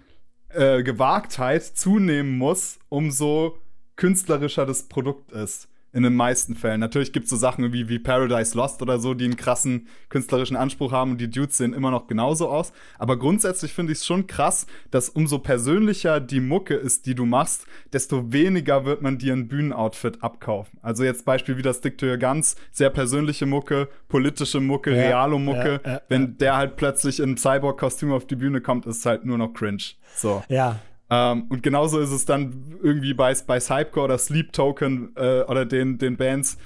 äh, 0.49 0.83
Gewagtheit 0.83 1.65
zunehmen 1.65 2.39
muss, 2.39 2.79
umso 2.89 3.59
künstlerischer 3.97 4.65
das 4.65 4.85
Produkt 4.85 5.33
ist 5.33 5.69
in 5.93 6.03
den 6.03 6.15
meisten 6.15 6.55
Fällen. 6.55 6.81
Natürlich 6.81 7.13
gibt 7.13 7.25
es 7.25 7.31
so 7.31 7.37
Sachen 7.37 7.73
wie, 7.73 7.89
wie 7.89 7.99
Paradise 7.99 8.57
Lost 8.57 8.83
oder 8.83 8.99
so, 8.99 9.15
die 9.15 9.25
einen 9.25 9.37
krassen 9.37 9.89
künstlerischen 10.11 10.57
Anspruch 10.57 10.93
haben 10.93 11.13
und 11.13 11.21
die 11.21 11.31
Dudes 11.31 11.57
sehen 11.57 11.73
immer 11.73 11.91
noch 11.91 12.07
genauso 12.07 12.49
aus. 12.49 12.73
Aber 12.99 13.19
grundsätzlich 13.19 13.73
finde 13.73 13.93
ich 13.93 14.01
es 14.01 14.07
schon 14.07 14.27
krass, 14.27 14.67
dass 14.91 15.09
umso 15.09 15.39
persönlicher 15.39 16.21
die 16.21 16.41
Mucke 16.41 16.75
ist, 16.75 17.07
die 17.07 17.15
du 17.15 17.25
machst, 17.25 17.67
desto 17.93 18.33
weniger 18.33 18.85
wird 18.85 19.01
man 19.01 19.19
dir 19.19 19.33
ein 19.33 19.49
Bühnenoutfit 19.49 20.23
abkaufen. 20.23 20.79
Also 20.83 21.05
jetzt 21.05 21.25
Beispiel 21.25 21.57
wie 21.57 21.63
das 21.63 21.79
Stick 21.79 21.97
to 21.99 22.07
Your 22.07 22.19
Guns, 22.19 22.57
sehr 22.71 22.91
persönliche 22.91 23.47
Mucke, 23.47 23.89
politische 24.09 24.61
Mucke, 24.61 24.95
ja, 24.95 25.03
Realo-Mucke. 25.03 25.81
Ja, 25.85 25.93
ja, 25.93 26.01
Wenn 26.09 26.37
der 26.39 26.57
halt 26.57 26.77
plötzlich 26.77 27.21
in 27.21 27.37
Cyborg-Kostüm 27.37 28.13
auf 28.13 28.27
die 28.27 28.37
Bühne 28.37 28.61
kommt, 28.61 28.87
ist 28.87 28.99
es 28.99 29.07
halt 29.07 29.25
nur 29.25 29.39
noch 29.39 29.55
cringe. 29.55 29.83
So. 30.15 30.43
Ja, 30.49 30.81
ähm, 31.11 31.45
und 31.49 31.63
genauso 31.63 31.99
ist 32.01 32.11
es 32.11 32.25
dann 32.25 32.77
irgendwie 32.83 33.15
bei, 33.15 33.35
bei 33.47 33.61
Cypcore 33.61 34.05
oder 34.05 34.19
Sleep 34.19 34.53
Token 34.53 35.13
äh, 35.17 35.43
oder 35.43 35.65
den, 35.65 35.99
den 35.99 36.17
Bands. 36.17 36.59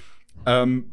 Ähm, 0.45 0.85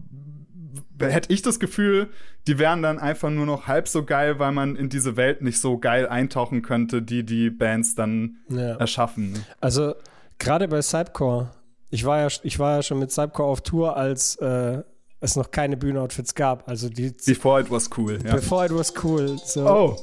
hätte 1.01 1.33
ich 1.33 1.43
das 1.43 1.59
Gefühl, 1.59 2.09
die 2.47 2.59
wären 2.59 2.83
dann 2.83 2.99
einfach 2.99 3.31
nur 3.31 3.47
noch 3.47 3.67
halb 3.67 3.89
so 3.89 4.05
geil, 4.05 4.39
weil 4.39 4.53
man 4.53 4.77
in 4.77 4.89
diese 4.89 5.17
Welt 5.17 5.43
nicht 5.43 5.61
so 5.61 5.79
geil 5.79 6.09
eintauchen 6.09 6.63
könnte, 6.63 7.03
die 7.03 7.25
die 7.25 7.51
Bands 7.51 7.95
dann 7.95 8.37
ja. 8.49 8.77
erschaffen. 8.77 9.45
Also 9.61 9.95
gerade 10.39 10.69
bei 10.69 10.81
Cypcore, 10.81 11.51
ich 11.91 12.05
war 12.05 12.21
ja, 12.21 12.29
ich 12.43 12.59
war 12.59 12.77
ja 12.77 12.83
schon 12.83 12.99
mit 12.99 13.11
Cypcore 13.11 13.49
auf 13.49 13.63
Tour, 13.63 13.97
als 13.97 14.37
äh, 14.37 14.83
es 15.21 15.37
noch 15.37 15.51
keine 15.51 15.77
Bühnenoutfits 15.77 16.35
gab. 16.35 16.69
Also 16.69 16.89
die 16.89 17.15
Before 17.27 17.61
it 17.61 17.71
was 17.71 17.91
cool. 17.97 18.19
Ja. 18.25 18.37
Before 18.37 18.65
it 18.65 18.75
was 18.75 18.93
cool. 19.03 19.39
So. 19.45 19.67
Oh. 19.69 19.99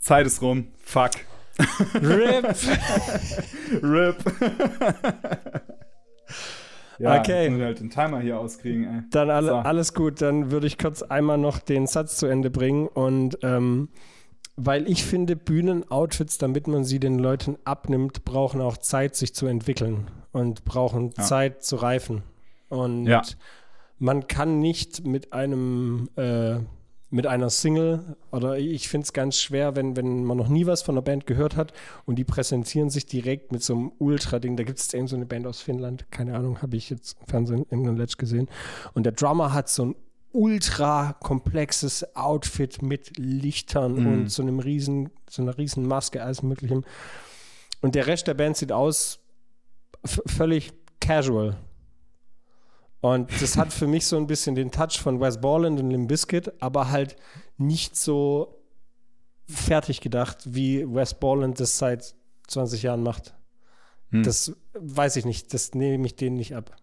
Zeit 0.00 0.26
ist 0.26 0.42
rum. 0.42 0.68
Fuck. 0.82 1.12
RIP. 1.94 2.56
RIP. 3.82 4.16
ja, 6.98 7.20
okay. 7.20 7.50
Muss 7.50 7.60
halt 7.60 7.80
den 7.80 7.90
Timer 7.90 8.20
hier 8.20 8.38
auskriegen, 8.38 8.84
ey. 8.84 9.02
Dann 9.10 9.30
alle, 9.30 9.48
so. 9.48 9.54
alles 9.56 9.94
gut. 9.94 10.20
Dann 10.20 10.50
würde 10.50 10.66
ich 10.66 10.78
kurz 10.78 11.02
einmal 11.02 11.38
noch 11.38 11.58
den 11.58 11.86
Satz 11.86 12.16
zu 12.16 12.26
Ende 12.26 12.50
bringen. 12.50 12.88
Und 12.88 13.38
ähm, 13.42 13.88
weil 14.56 14.88
ich 14.90 15.04
finde, 15.04 15.36
Bühnenoutfits, 15.36 16.38
damit 16.38 16.66
man 16.66 16.84
sie 16.84 16.98
den 16.98 17.18
Leuten 17.18 17.56
abnimmt, 17.64 18.24
brauchen 18.24 18.60
auch 18.60 18.78
Zeit, 18.78 19.14
sich 19.14 19.34
zu 19.34 19.46
entwickeln 19.46 20.06
und 20.32 20.64
brauchen 20.64 21.12
ja. 21.16 21.24
Zeit 21.24 21.62
zu 21.62 21.76
reifen. 21.76 22.22
Und 22.68 23.06
ja. 23.06 23.22
man 23.98 24.26
kann 24.26 24.58
nicht 24.58 25.06
mit 25.06 25.32
einem 25.32 26.08
äh, 26.16 26.60
mit 27.08 27.26
einer 27.26 27.50
Single 27.50 28.16
oder 28.32 28.58
ich 28.58 28.88
finde 28.88 29.04
es 29.04 29.12
ganz 29.12 29.38
schwer, 29.38 29.76
wenn, 29.76 29.96
wenn 29.96 30.24
man 30.24 30.36
noch 30.36 30.48
nie 30.48 30.66
was 30.66 30.82
von 30.82 30.94
einer 30.94 31.02
Band 31.02 31.26
gehört 31.26 31.56
hat 31.56 31.72
und 32.04 32.16
die 32.16 32.24
präsentieren 32.24 32.90
sich 32.90 33.06
direkt 33.06 33.52
mit 33.52 33.62
so 33.62 33.74
einem 33.74 33.92
Ultra-Ding. 33.98 34.56
Da 34.56 34.64
gibt 34.64 34.78
es 34.78 34.92
eben 34.92 35.06
so 35.06 35.16
eine 35.16 35.26
Band 35.26 35.46
aus 35.46 35.60
Finnland, 35.60 36.10
keine 36.10 36.36
Ahnung, 36.36 36.62
habe 36.62 36.76
ich 36.76 36.90
jetzt 36.90 37.16
im 37.20 37.26
Fernsehen 37.28 37.66
in 37.70 37.86
einem 37.86 37.96
Let's 37.96 38.16
gesehen. 38.18 38.48
Und 38.94 39.04
der 39.04 39.12
Drummer 39.12 39.52
hat 39.52 39.68
so 39.68 39.86
ein 39.86 39.94
ultra 40.32 41.14
komplexes 41.20 42.14
Outfit 42.16 42.82
mit 42.82 43.16
Lichtern 43.16 43.94
mhm. 43.94 44.06
und 44.06 44.28
so 44.30 44.42
einem 44.42 44.58
riesen, 44.58 45.10
so 45.30 45.42
einer 45.42 45.56
riesen 45.56 45.86
Maske, 45.86 46.22
alles 46.22 46.42
möglichem. 46.42 46.84
Und 47.80 47.94
der 47.94 48.06
Rest 48.06 48.26
der 48.26 48.34
Band 48.34 48.56
sieht 48.56 48.72
aus 48.72 49.20
völlig 50.04 50.72
casual. 51.00 51.56
Und 53.06 53.30
das 53.40 53.56
hat 53.56 53.72
für 53.72 53.86
mich 53.86 54.04
so 54.04 54.16
ein 54.16 54.26
bisschen 54.26 54.56
den 54.56 54.72
Touch 54.72 54.98
von 54.98 55.20
Wes 55.20 55.40
Borland 55.40 55.78
und 55.78 55.90
Limp 55.90 56.08
Bizkit, 56.08 56.60
aber 56.60 56.90
halt 56.90 57.14
nicht 57.56 57.94
so 57.94 58.58
fertig 59.48 60.00
gedacht, 60.00 60.38
wie 60.44 60.84
Wes 60.92 61.14
Borland 61.14 61.60
das 61.60 61.78
seit 61.78 62.16
20 62.48 62.82
Jahren 62.82 63.04
macht. 63.04 63.32
Hm. 64.10 64.24
Das 64.24 64.56
weiß 64.74 65.14
ich 65.16 65.24
nicht, 65.24 65.54
das 65.54 65.72
nehme 65.72 66.04
ich 66.04 66.16
denen 66.16 66.34
nicht 66.34 66.56
ab. 66.56 66.76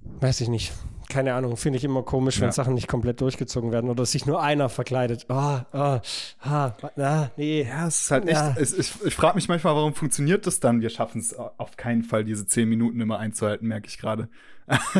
Weiß 0.00 0.40
ich 0.40 0.48
nicht. 0.48 0.72
Keine 1.16 1.32
Ahnung, 1.32 1.56
finde 1.56 1.78
ich 1.78 1.84
immer 1.84 2.02
komisch, 2.02 2.40
wenn 2.40 2.48
Ja. 2.48 2.52
Sachen 2.52 2.74
nicht 2.74 2.88
komplett 2.88 3.22
durchgezogen 3.22 3.72
werden 3.72 3.88
oder 3.88 4.04
sich 4.04 4.26
nur 4.26 4.42
einer 4.42 4.68
verkleidet. 4.68 5.24
Oh, 5.30 5.60
oh, 5.72 5.98
ah, 6.42 6.72
ah, 6.98 7.28
nee. 7.38 7.62
Ja, 7.66 7.86
es 7.86 8.02
ist 8.02 8.10
halt 8.10 8.24
echt. 8.28 8.34
Ja. 8.34 8.54
Es, 8.60 8.76
ich 8.78 8.92
ich 9.02 9.14
frage 9.14 9.36
mich 9.36 9.48
manchmal, 9.48 9.74
warum 9.74 9.94
funktioniert 9.94 10.46
das 10.46 10.60
dann? 10.60 10.82
Wir 10.82 10.90
schaffen 10.90 11.22
es 11.22 11.34
auf 11.34 11.78
keinen 11.78 12.02
Fall, 12.02 12.22
diese 12.22 12.44
zehn 12.44 12.68
Minuten 12.68 13.00
immer 13.00 13.18
einzuhalten, 13.18 13.66
merke 13.66 13.88
ich 13.88 13.96
gerade. 13.96 14.28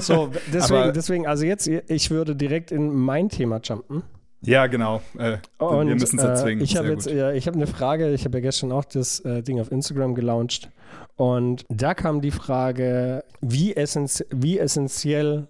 So, 0.00 0.30
deswegen, 0.54 0.80
Aber- 0.84 0.92
deswegen, 0.92 1.26
also 1.26 1.44
jetzt, 1.44 1.66
ich 1.68 2.10
würde 2.10 2.34
direkt 2.34 2.72
in 2.72 2.94
mein 2.94 3.28
Thema 3.28 3.60
jumpen. 3.62 4.02
Ja, 4.40 4.68
genau. 4.68 5.02
Äh, 5.18 5.36
Und, 5.58 5.88
wir 5.88 5.96
müssen 5.96 6.18
es 6.18 6.24
erzwingen. 6.24 6.60
Äh, 6.60 6.64
ich 6.64 6.76
habe 6.78 6.88
jetzt, 6.88 7.10
ja, 7.10 7.32
ich 7.32 7.46
habe 7.46 7.56
eine 7.56 7.66
Frage. 7.66 8.14
Ich 8.14 8.24
habe 8.24 8.38
ja 8.38 8.42
gestern 8.42 8.72
auch 8.72 8.86
das 8.86 9.20
äh, 9.20 9.42
Ding 9.42 9.60
auf 9.60 9.70
Instagram 9.70 10.14
gelauncht 10.14 10.70
und 11.16 11.64
da 11.68 11.92
kam 11.92 12.22
die 12.22 12.30
Frage, 12.30 13.22
wie, 13.42 13.76
essenz 13.76 14.24
wie 14.30 14.58
essentiell 14.58 15.48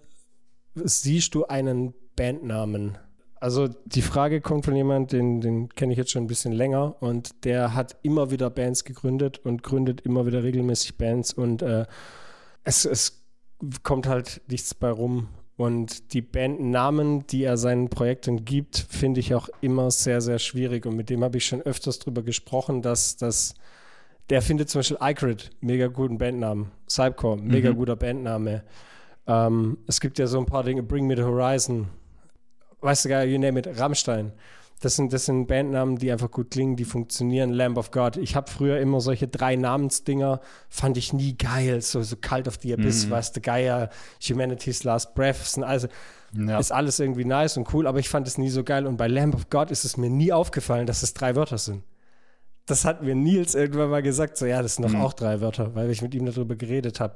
siehst 0.83 1.35
du 1.35 1.45
einen 1.45 1.93
Bandnamen? 2.15 2.97
Also 3.39 3.67
die 3.67 4.01
Frage 4.01 4.41
kommt 4.41 4.65
von 4.65 4.75
jemand, 4.75 5.11
den, 5.11 5.41
den 5.41 5.69
kenne 5.69 5.91
ich 5.91 5.97
jetzt 5.97 6.11
schon 6.11 6.23
ein 6.23 6.27
bisschen 6.27 6.53
länger 6.53 6.95
und 7.01 7.45
der 7.45 7.75
hat 7.75 7.97
immer 8.01 8.31
wieder 8.31 8.49
Bands 8.49 8.83
gegründet 8.83 9.39
und 9.39 9.61
gründet 9.61 10.01
immer 10.01 10.25
wieder 10.25 10.43
regelmäßig 10.43 10.97
Bands 10.97 11.33
und 11.33 11.61
äh, 11.61 11.85
es, 12.63 12.85
es 12.85 13.23
kommt 13.83 14.07
halt 14.07 14.41
nichts 14.49 14.73
bei 14.73 14.89
rum. 14.89 15.29
Und 15.55 16.13
die 16.13 16.21
Bandnamen, 16.21 17.25
die 17.27 17.43
er 17.43 17.57
seinen 17.57 17.89
Projekten 17.89 18.45
gibt, 18.45 18.77
finde 18.89 19.19
ich 19.19 19.33
auch 19.33 19.49
immer 19.61 19.89
sehr, 19.89 20.21
sehr 20.21 20.37
schwierig. 20.37 20.85
Und 20.85 20.95
mit 20.95 21.09
dem 21.09 21.23
habe 21.23 21.37
ich 21.37 21.47
schon 21.47 21.63
öfters 21.63 21.97
drüber 21.97 22.21
gesprochen, 22.21 22.83
dass 22.83 23.17
das, 23.17 23.55
der 24.29 24.43
findet 24.43 24.69
zum 24.69 24.79
Beispiel 24.79 24.99
Icrid, 25.01 25.49
mega 25.59 25.87
guten 25.87 26.19
Bandnamen. 26.19 26.71
Cypcore, 26.87 27.37
mega 27.37 27.71
guter 27.71 27.95
Bandname. 27.95 28.63
Ähm, 29.27 29.77
es 29.87 29.99
gibt 29.99 30.19
ja 30.19 30.27
so 30.27 30.39
ein 30.39 30.45
paar 30.45 30.63
Dinge, 30.63 30.83
Bring 30.83 31.05
Me 31.07 31.15
the 31.15 31.23
Horizon, 31.23 31.87
weißt 32.81 33.05
du 33.05 33.09
gar, 33.09 33.23
you 33.25 33.37
name 33.39 33.59
it, 33.59 33.67
Rammstein. 33.79 34.31
Das 34.79 34.95
sind, 34.95 35.11
das 35.11 35.25
sind 35.25 35.47
Bandnamen, 35.47 35.97
die 35.97 36.11
einfach 36.11 36.29
gut 36.29 36.51
klingen, 36.51 36.75
die 36.75 36.85
funktionieren. 36.85 37.49
Lamb 37.49 37.77
of 37.79 37.89
God. 37.89 38.15
Ich 38.17 38.35
habe 38.35 38.49
früher 38.49 38.79
immer 38.79 39.01
solche 39.01 39.27
drei 39.27 39.55
Namensdinger, 39.55 40.39
fand 40.69 40.97
ich 40.97 41.13
nie 41.13 41.35
geil. 41.35 41.81
So, 41.81 42.03
so 42.03 42.15
Cult 42.15 42.47
of 42.47 42.59
the 42.61 42.73
Abyss, 42.73 43.09
weißt 43.09 43.35
du, 43.35 43.41
Gaia, 43.41 43.89
Humanity's 44.21 44.83
Last 44.83 45.15
Breath, 45.15 45.37
sind 45.37 45.63
also, 45.63 45.87
Ja. 46.33 46.59
ist 46.59 46.71
alles 46.71 46.99
irgendwie 46.99 47.25
nice 47.25 47.57
und 47.57 47.73
cool, 47.73 47.87
aber 47.87 47.97
ich 47.97 48.07
fand 48.07 48.27
es 48.27 48.37
nie 48.37 48.49
so 48.51 48.63
geil. 48.63 48.85
Und 48.85 48.97
bei 48.97 49.07
Lamb 49.07 49.33
of 49.33 49.49
God 49.49 49.71
ist 49.71 49.83
es 49.83 49.97
mir 49.97 50.11
nie 50.11 50.31
aufgefallen, 50.31 50.85
dass 50.85 51.01
es 51.01 51.15
drei 51.15 51.35
Wörter 51.35 51.57
sind. 51.57 51.83
Das 52.67 52.85
hat 52.85 53.01
mir 53.01 53.15
Nils 53.15 53.55
irgendwann 53.55 53.89
mal 53.89 54.03
gesagt, 54.03 54.37
so 54.37 54.45
ja, 54.45 54.61
das 54.61 54.75
sind 54.75 54.85
doch 54.87 54.99
auch 54.99 55.13
drei 55.13 55.41
Wörter, 55.41 55.73
weil 55.73 55.89
ich 55.89 56.03
mit 56.03 56.13
ihm 56.13 56.27
darüber 56.27 56.55
geredet 56.55 56.99
habe. 56.99 57.15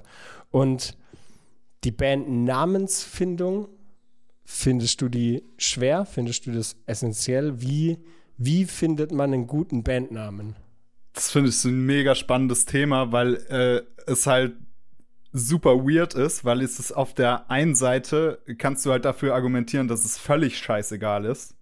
Und 0.49 0.97
die 1.83 1.91
Bandnamensfindung, 1.91 3.67
findest 4.43 5.01
du 5.01 5.09
die 5.09 5.43
schwer? 5.57 6.05
Findest 6.05 6.45
du 6.45 6.51
das 6.51 6.75
essentiell? 6.85 7.61
Wie, 7.61 7.99
wie 8.37 8.65
findet 8.65 9.11
man 9.11 9.33
einen 9.33 9.47
guten 9.47 9.83
Bandnamen? 9.83 10.55
Das 11.13 11.31
finde 11.31 11.49
ich 11.49 11.63
ein 11.65 11.85
mega 11.85 12.15
spannendes 12.15 12.65
Thema, 12.65 13.11
weil 13.11 13.35
äh, 13.49 13.81
es 14.09 14.27
halt 14.27 14.53
super 15.33 15.85
weird 15.85 16.13
ist, 16.13 16.43
weil 16.45 16.61
es 16.61 16.79
ist 16.79 16.91
auf 16.91 17.13
der 17.13 17.49
einen 17.49 17.75
Seite 17.75 18.39
kannst 18.57 18.85
du 18.85 18.91
halt 18.91 19.05
dafür 19.05 19.33
argumentieren, 19.33 19.87
dass 19.87 20.05
es 20.05 20.17
völlig 20.17 20.57
scheißegal 20.57 21.25
ist. 21.25 21.55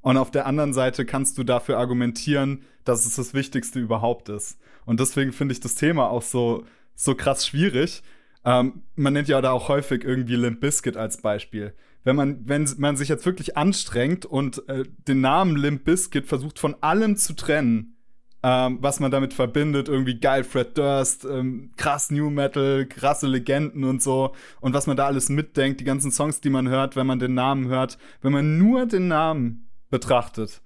Und 0.00 0.16
auf 0.16 0.30
der 0.30 0.46
anderen 0.46 0.72
Seite 0.72 1.04
kannst 1.04 1.38
du 1.38 1.44
dafür 1.44 1.78
argumentieren, 1.78 2.62
dass 2.84 3.04
es 3.04 3.16
das 3.16 3.34
Wichtigste 3.34 3.78
überhaupt 3.78 4.28
ist. 4.28 4.58
Und 4.84 5.00
deswegen 5.00 5.32
finde 5.32 5.52
ich 5.52 5.60
das 5.60 5.74
Thema 5.74 6.08
auch 6.08 6.22
so, 6.22 6.64
so 6.94 7.14
krass 7.14 7.46
schwierig. 7.46 8.02
Ähm, 8.44 8.82
man 8.94 9.12
nennt 9.12 9.28
ja 9.28 9.40
da 9.40 9.52
auch 9.52 9.68
häufig 9.68 10.04
irgendwie 10.04 10.36
Limp 10.36 10.60
Bizkit 10.60 10.96
als 10.96 11.20
Beispiel. 11.20 11.74
Wenn 12.04 12.16
man, 12.16 12.48
wenn 12.48 12.66
man 12.78 12.96
sich 12.96 13.08
jetzt 13.08 13.26
wirklich 13.26 13.56
anstrengt 13.56 14.24
und 14.24 14.66
äh, 14.68 14.84
den 15.06 15.20
Namen 15.20 15.56
Limp 15.56 15.84
Bizkit 15.84 16.26
versucht 16.26 16.58
von 16.58 16.76
allem 16.80 17.16
zu 17.16 17.34
trennen, 17.34 17.98
ähm, 18.42 18.78
was 18.80 19.00
man 19.00 19.10
damit 19.10 19.34
verbindet, 19.34 19.88
irgendwie 19.88 20.18
geil 20.20 20.44
Fred 20.44 20.78
Durst, 20.78 21.24
ähm, 21.24 21.72
krass 21.76 22.10
New 22.10 22.30
Metal, 22.30 22.86
krasse 22.86 23.26
Legenden 23.26 23.84
und 23.84 24.00
so 24.00 24.32
und 24.60 24.74
was 24.74 24.86
man 24.86 24.96
da 24.96 25.06
alles 25.06 25.28
mitdenkt, 25.28 25.80
die 25.80 25.84
ganzen 25.84 26.12
Songs, 26.12 26.40
die 26.40 26.50
man 26.50 26.68
hört, 26.68 26.94
wenn 26.94 27.06
man 27.06 27.18
den 27.18 27.34
Namen 27.34 27.66
hört, 27.66 27.98
wenn 28.22 28.32
man 28.32 28.56
nur 28.58 28.86
den 28.86 29.08
Namen 29.08 29.68
betrachtet. 29.90 30.62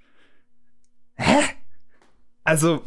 Hä? 1.14 1.40
Also, 2.44 2.82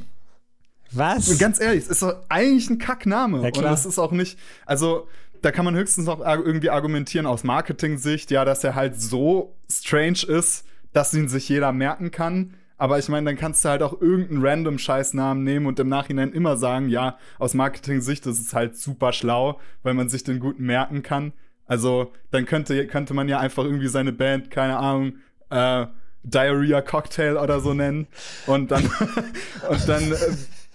Was? 0.95 1.38
ganz 1.38 1.60
ehrlich, 1.60 1.84
es 1.84 1.89
ist 1.89 2.01
doch 2.01 2.15
eigentlich 2.29 2.69
ein 2.69 2.77
Kackname. 2.77 3.41
Ja, 3.43 3.51
klar. 3.51 3.67
Und 3.67 3.73
es 3.73 3.86
ist 3.86 3.99
auch 3.99 4.12
nicht, 4.12 4.39
also 4.65 5.08
da 5.41 5.51
kann 5.51 5.65
man 5.65 5.75
höchstens 5.75 6.08
noch 6.08 6.19
irgendwie 6.21 6.69
argumentieren 6.69 7.25
aus 7.25 7.43
Marketing-Sicht, 7.43 8.31
ja, 8.31 8.45
dass 8.45 8.63
er 8.63 8.75
halt 8.75 8.99
so 8.99 9.55
strange 9.69 10.23
ist, 10.27 10.65
dass 10.93 11.13
ihn 11.13 11.27
sich 11.27 11.47
jeder 11.49 11.71
merken 11.71 12.12
kann. 12.12 12.55
Aber 12.77 12.99
ich 12.99 13.08
meine, 13.10 13.25
dann 13.25 13.38
kannst 13.38 13.63
du 13.63 13.69
halt 13.69 13.84
auch 13.84 14.01
irgendeinen 14.01 14.45
random 14.45 14.79
Scheißnamen 14.79 15.43
nehmen 15.43 15.65
und 15.65 15.79
im 15.79 15.88
Nachhinein 15.88 16.34
immer 16.34 16.58
sagen, 16.58 16.89
ja, 16.89 17.17
aus 17.39 17.53
Marketing-Sicht 17.53 18.25
ist 18.25 18.39
es 18.39 18.53
halt 18.53 18.77
super 18.77 19.13
schlau, 19.13 19.60
weil 19.84 19.93
man 19.93 20.10
sich 20.10 20.23
den 20.23 20.39
guten 20.39 20.65
merken 20.65 21.03
kann. 21.03 21.31
Also, 21.67 22.12
dann 22.31 22.45
könnte, 22.45 22.86
könnte 22.88 23.13
man 23.13 23.29
ja 23.29 23.39
einfach 23.39 23.63
irgendwie 23.63 23.88
seine 23.88 24.12
Band, 24.12 24.51
keine 24.51 24.77
Ahnung, 24.77 25.13
äh, 25.49 25.86
Diarrhea 26.23 26.81
Cocktail 26.81 27.38
oder 27.38 27.60
so 27.60 27.73
nennen. 27.73 28.08
Und 28.45 28.71
dann, 28.71 28.84
und 29.69 29.88
dann 29.88 30.12
äh, 30.12 30.15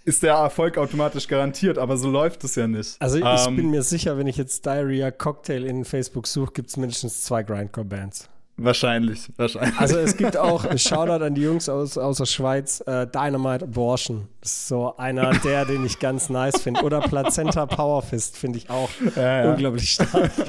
ist 0.05 0.23
der 0.23 0.35
Erfolg 0.35 0.79
automatisch 0.79 1.29
garantiert, 1.29 1.79
aber 1.79 1.97
so 1.97 2.11
läuft 2.11 2.43
es 2.45 2.55
ja 2.55 2.67
nicht. 2.67 2.97
Also 3.01 3.19
ich 3.19 3.25
Ähm, 3.25 3.57
bin 3.57 3.71
mir 3.71 3.83
sicher, 3.83 4.17
wenn 4.19 4.27
ich 4.27 4.37
jetzt 4.37 4.65
Diarrhea 4.67 5.11
Cocktail 5.11 5.65
in 5.65 5.85
Facebook 5.85 6.27
suche, 6.27 6.53
gibt 6.53 6.71
es 6.71 6.77
mindestens 6.77 7.23
zwei 7.23 7.43
Grindcore-Bands. 7.43 8.29
Wahrscheinlich, 8.63 9.29
wahrscheinlich. 9.37 9.79
Also 9.79 9.99
es 9.99 10.17
gibt 10.19 10.37
auch, 10.37 10.65
Shoutout 10.77 11.25
an 11.25 11.35
die 11.35 11.41
Jungs 11.43 11.69
aus, 11.71 11.97
aus 11.97 12.19
der 12.19 12.27
Schweiz, 12.27 12.83
äh, 12.87 13.07
Dynamite 13.07 13.65
Abortion. 13.65 14.29
Das 14.43 14.51
ist 14.53 14.69
so 14.69 14.97
einer 14.99 15.33
der, 15.39 15.65
den 15.65 15.87
ich 15.87 15.99
ganz 15.99 16.29
nice 16.29 16.61
finde. 16.61 16.83
Oder 16.83 17.01
Plazenta 17.01 17.65
Powerfist 17.65 18.37
finde 18.37 18.59
ich 18.59 18.69
auch 18.69 18.91
Ja, 19.17 19.45
ja. 19.45 19.51
unglaublich 19.53 19.93
stark. 19.93 20.31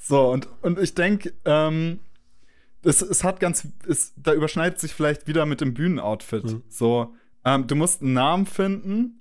So, 0.00 0.30
und, 0.30 0.48
und 0.62 0.78
ich 0.78 0.94
denke, 0.94 1.34
ähm, 1.44 2.00
es, 2.88 3.02
es 3.02 3.22
hat 3.24 3.38
ganz, 3.40 3.68
es, 3.86 4.12
da 4.16 4.32
überschneidet 4.32 4.80
sich 4.80 4.94
vielleicht 4.94 5.26
wieder 5.26 5.46
mit 5.46 5.60
dem 5.60 5.74
Bühnenoutfit. 5.74 6.44
Mhm. 6.44 6.62
So, 6.68 7.14
ähm, 7.44 7.66
du 7.66 7.76
musst 7.76 8.02
einen 8.02 8.14
Namen 8.14 8.46
finden, 8.46 9.20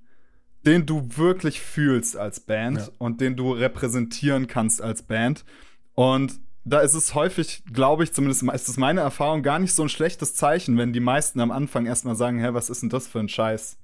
den 0.66 0.86
du 0.86 1.08
wirklich 1.18 1.62
fühlst 1.62 2.18
als 2.18 2.40
Band 2.40 2.80
Ja. 2.80 2.88
und 2.98 3.22
den 3.22 3.36
du 3.36 3.52
repräsentieren 3.52 4.48
kannst 4.48 4.82
als 4.82 5.04
Band. 5.04 5.46
Und 5.94 6.40
da 6.66 6.80
ist 6.80 6.94
es 6.94 7.14
häufig, 7.16 7.64
glaube 7.72 8.04
ich, 8.04 8.14
zumindest 8.14 8.44
ist 8.44 8.68
es 8.68 8.78
meine 8.78 9.02
Erfahrung, 9.02 9.44
gar 9.44 9.60
nicht 9.60 9.74
so 9.74 9.84
ein 9.84 9.90
schlechtes 9.90 10.36
Zeichen, 10.36 10.78
wenn 10.78 10.92
die 10.92 11.00
meisten 11.00 11.40
am 11.40 11.52
Anfang 11.52 11.86
erstmal 11.86 12.16
sagen, 12.16 12.40
hä, 12.40 12.50
was 12.52 12.70
ist 12.70 12.82
denn 12.82 12.90
das 12.90 13.08
für 13.08 13.20
ein 13.20 13.30
Scheiß? 13.30 13.78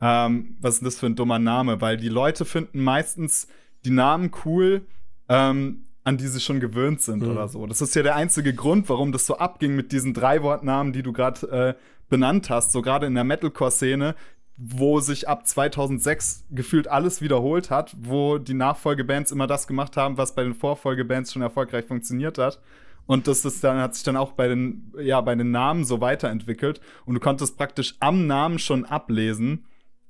Ähm, 0.00 0.56
was 0.60 0.74
ist 0.74 0.80
denn 0.80 0.86
das 0.86 0.98
für 0.98 1.06
ein 1.06 1.16
dummer 1.16 1.38
Name? 1.38 1.80
Weil 1.80 1.96
die 1.96 2.08
Leute 2.08 2.44
finden 2.44 2.82
meistens 2.82 3.48
die 3.84 3.90
Namen 3.90 4.30
cool, 4.44 4.86
ähm, 5.28 5.86
an 6.04 6.16
die 6.18 6.28
sie 6.28 6.40
schon 6.40 6.60
gewöhnt 6.60 7.00
sind 7.00 7.22
Mhm. 7.22 7.30
oder 7.30 7.48
so. 7.48 7.66
Das 7.66 7.80
ist 7.80 7.94
ja 7.94 8.02
der 8.02 8.14
einzige 8.16 8.54
Grund, 8.54 8.88
warum 8.88 9.10
das 9.10 9.26
so 9.26 9.38
abging 9.38 9.74
mit 9.74 9.90
diesen 9.92 10.12
drei 10.14 10.42
Wortnamen, 10.42 10.92
die 10.92 11.02
du 11.02 11.12
gerade 11.12 11.50
äh, 11.50 11.74
benannt 12.10 12.50
hast, 12.50 12.72
so 12.72 12.82
gerade 12.82 13.06
in 13.06 13.14
der 13.14 13.24
Metalcore-Szene, 13.24 14.14
wo 14.56 15.00
sich 15.00 15.28
ab 15.28 15.46
2006 15.46 16.44
gefühlt 16.50 16.86
alles 16.88 17.20
wiederholt 17.22 17.70
hat, 17.70 17.96
wo 17.98 18.38
die 18.38 18.54
Nachfolgebands 18.54 19.32
immer 19.32 19.46
das 19.46 19.66
gemacht 19.66 19.96
haben, 19.96 20.16
was 20.16 20.34
bei 20.34 20.44
den 20.44 20.54
Vorfolgebands 20.54 21.32
schon 21.32 21.42
erfolgreich 21.42 21.86
funktioniert 21.86 22.38
hat. 22.38 22.60
Und 23.06 23.26
das 23.26 23.44
ist 23.44 23.64
dann, 23.64 23.78
hat 23.78 23.94
sich 23.94 24.04
dann 24.04 24.16
auch 24.16 24.32
bei 24.32 24.46
den, 24.48 24.92
ja, 24.98 25.20
bei 25.20 25.34
den 25.34 25.50
Namen 25.50 25.84
so 25.84 26.00
weiterentwickelt. 26.00 26.80
Und 27.04 27.14
du 27.14 27.20
konntest 27.20 27.56
praktisch 27.58 27.96
am 28.00 28.26
Namen 28.26 28.58
schon 28.58 28.84
ablesen, 28.84 29.64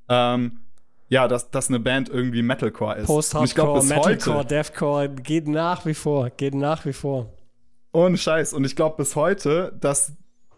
ähm, 0.08 0.58
ja, 1.08 1.28
dass, 1.28 1.50
dass 1.50 1.68
eine 1.68 1.80
Band 1.80 2.08
irgendwie 2.08 2.42
Metalcore 2.42 2.96
ist. 2.96 3.06
Post-Hardcore, 3.06 3.84
Metalcore, 3.84 4.38
heute- 4.38 4.48
Deathcore 4.48 5.08
geht 5.08 5.46
nach 5.48 5.84
wie 5.86 5.94
vor, 5.94 6.30
geht 6.30 6.54
nach 6.54 6.84
wie 6.86 6.92
vor. 6.92 7.32
Ohne 7.92 8.16
Scheiß. 8.16 8.52
Und 8.54 8.64
ich 8.64 8.74
glaube 8.74 8.96
bis 8.96 9.14
heute, 9.14 9.76
dass 9.80 10.14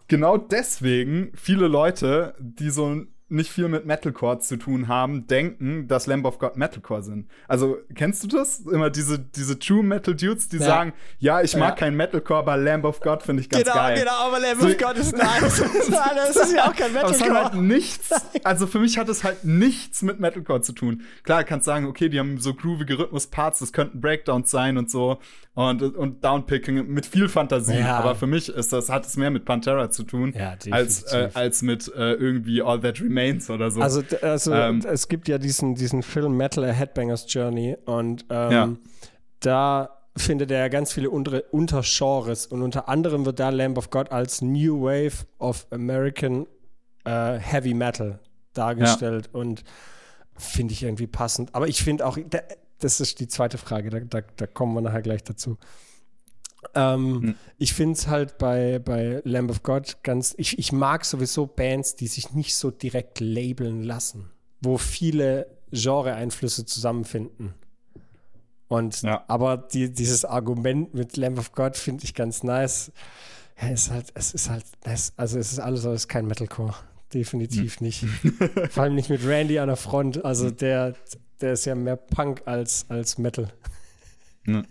genau 0.07 0.37
deswegen 0.37 1.31
viele 1.35 1.67
Leute, 1.67 2.33
die 2.39 2.69
so 2.69 3.03
nicht 3.29 3.51
viel 3.51 3.67
mit 3.67 3.85
Metalcore 3.85 4.39
zu 4.39 4.57
tun 4.57 4.87
haben, 4.87 5.27
denken, 5.27 5.87
dass 5.87 6.07
Lamb 6.07 6.25
of 6.25 6.39
God 6.39 6.55
Metalcore 6.55 7.03
sind. 7.03 7.27
Also, 7.47 7.77
kennst 7.93 8.23
du 8.23 8.27
das? 8.27 8.59
Immer 8.61 8.89
diese, 8.89 9.19
diese 9.19 9.59
True 9.59 9.83
Metal 9.83 10.15
Dudes, 10.15 10.47
die 10.47 10.57
Ja. 10.57 10.65
sagen, 10.65 10.93
ja, 11.19 11.41
ich 11.41 11.55
mag 11.57 11.69
Ja. 11.71 11.75
kein 11.75 11.95
Metalcore, 11.95 12.39
aber 12.39 12.55
Lamb 12.57 12.85
of 12.85 13.01
God 13.01 13.23
finde 13.23 13.41
ich 13.41 13.49
ganz 13.49 13.65
geil. 13.65 14.07
aber 14.07 14.39
Lamb 14.39 14.61
So- 14.61 14.67
of 14.67 14.77
God 14.77 14.97
ist 14.97 15.15
nice. 15.17 15.61
das 16.15 16.35
ist 16.37 16.53
ja 16.53 16.69
auch 16.69 16.75
kein 16.75 16.95
Aber 16.95 17.09
es 17.09 17.19
hat 17.21 17.27
Metalcore. 17.27 17.43
halt 17.51 17.53
nichts, 17.61 18.09
also 18.43 18.65
für 18.67 18.79
mich 18.79 18.97
hat 18.97 19.09
es 19.09 19.23
halt 19.23 19.43
nichts 19.43 20.01
mit 20.01 20.19
Metalcore 20.19 20.61
zu 20.61 20.71
tun. 20.73 21.01
Klar, 21.23 21.43
kannst 21.43 21.65
sagen, 21.65 21.85
okay, 21.85 22.09
die 22.09 22.19
haben 22.19 22.39
so 22.39 22.53
groovige 22.53 22.97
Rhythmusparts, 22.97 23.59
das 23.59 23.73
könnten 23.73 23.99
Breakdowns 23.99 24.51
sein 24.51 24.77
und 24.77 24.89
so 24.89 25.19
und, 25.57 25.81
und 25.81 26.23
Downpicking 26.23 26.87
mit 26.87 27.07
viel 27.07 27.27
Fantasie. 27.27 27.79
Ja. 27.79 27.97
Aber 27.97 28.13
für 28.13 28.27
mich 28.27 28.47
ist 28.47 28.71
das, 28.73 28.89
hat 28.89 29.07
es 29.07 29.17
mehr 29.17 29.31
mit 29.31 29.43
Pantera 29.43 29.89
zu 29.89 30.03
tun, 30.03 30.31
Ja, 30.37 30.55
als, 30.69 31.01
äh, 31.11 31.29
als 31.33 31.63
mit 31.63 31.91
äh, 31.95 32.13
irgendwie 32.13 32.61
All 32.61 32.79
That 32.79 33.01
Remains 33.01 33.49
oder 33.49 33.71
so. 33.71 33.81
Also, 33.81 34.03
also 34.21 34.53
Ähm. 34.53 34.83
es 34.87 35.07
gibt 35.07 35.27
ja 35.27 35.39
diesen, 35.39 35.73
diesen 35.73 36.03
Film 36.03 36.37
Metal 36.37 36.63
A 36.63 36.71
Headbanger's 36.71 37.25
Journey 37.27 37.75
und 37.85 38.25
ähm, 38.29 38.51
Ja. 38.51 38.69
da 39.39 39.89
findet 40.15 40.51
er 40.51 40.69
ganz 40.69 40.93
viele 40.93 41.09
unter 41.09 41.41
Untergenres 41.51 42.45
und 42.45 42.61
unter 42.61 42.87
anderem 42.87 43.25
wird 43.25 43.39
da 43.39 43.49
Lamb 43.49 43.79
of 43.79 43.89
God 43.89 44.11
als 44.11 44.43
New 44.43 44.83
Wave 44.83 45.25
of 45.39 45.65
American 45.71 46.45
äh, 47.03 47.39
Heavy 47.39 47.73
Metal 47.73 48.19
dargestellt 48.53 49.29
ja. 49.33 49.39
und 49.39 49.63
finde 50.35 50.73
ich 50.73 50.83
irgendwie 50.83 51.07
passend. 51.07 51.55
Aber 51.55 51.67
ich 51.67 51.83
finde 51.83 52.05
auch, 52.05 52.17
das 52.79 52.99
ist 52.99 53.19
die 53.19 53.27
zweite 53.27 53.57
Frage, 53.57 53.89
da, 53.89 53.99
da, 53.99 54.21
da 54.35 54.47
kommen 54.47 54.73
wir 54.73 54.81
nachher 54.81 55.01
gleich 55.01 55.23
dazu. 55.23 55.57
Ähm, 56.75 57.21
hm. 57.21 57.35
Ich 57.57 57.73
finde 57.73 57.93
es 57.93 58.07
halt 58.07 58.37
bei, 58.37 58.79
bei 58.79 59.21
Lamb 59.23 59.49
of 59.51 59.63
God 59.63 59.97
ganz, 60.03 60.33
ich, 60.37 60.59
ich 60.59 60.71
mag 60.71 61.05
sowieso 61.05 61.45
Bands, 61.47 61.95
die 61.95 62.07
sich 62.07 62.33
nicht 62.33 62.55
so 62.55 62.71
direkt 62.71 63.19
labeln 63.19 63.83
lassen, 63.83 64.29
wo 64.61 64.77
viele 64.77 65.47
Genre-Einflüsse 65.71 66.65
zusammenfinden. 66.65 67.53
Und 68.67 69.01
ja. 69.01 69.23
aber 69.27 69.57
die, 69.57 69.91
dieses 69.93 70.25
Argument 70.25 70.93
mit 70.93 71.15
Lamb 71.15 71.39
of 71.39 71.53
God 71.53 71.77
finde 71.77 72.03
ich 72.03 72.13
ganz 72.13 72.43
nice. 72.43 72.91
Ja, 73.61 73.69
ist 73.69 73.89
halt, 73.91 74.07
es 74.13 74.33
ist 74.33 74.49
halt, 74.49 74.65
also 75.15 75.39
es 75.39 75.53
ist 75.53 75.59
alles, 75.59 75.85
aber 75.85 75.95
es 75.95 76.03
ist 76.03 76.07
kein 76.09 76.27
Metalcore. 76.27 76.75
Definitiv 77.13 77.79
hm. 77.79 77.85
nicht. 77.85 78.05
Vor 78.71 78.83
allem 78.83 78.95
nicht 78.95 79.09
mit 79.09 79.25
Randy 79.25 79.59
an 79.59 79.67
der 79.67 79.77
Front. 79.77 80.25
Also 80.25 80.51
der, 80.51 80.95
der 81.41 81.53
ist 81.53 81.65
ja 81.65 81.75
mehr 81.75 81.95
Punk 81.95 82.43
als, 82.45 82.85
als 82.89 83.17
Metal. 83.17 83.51
Ja. 84.45 84.63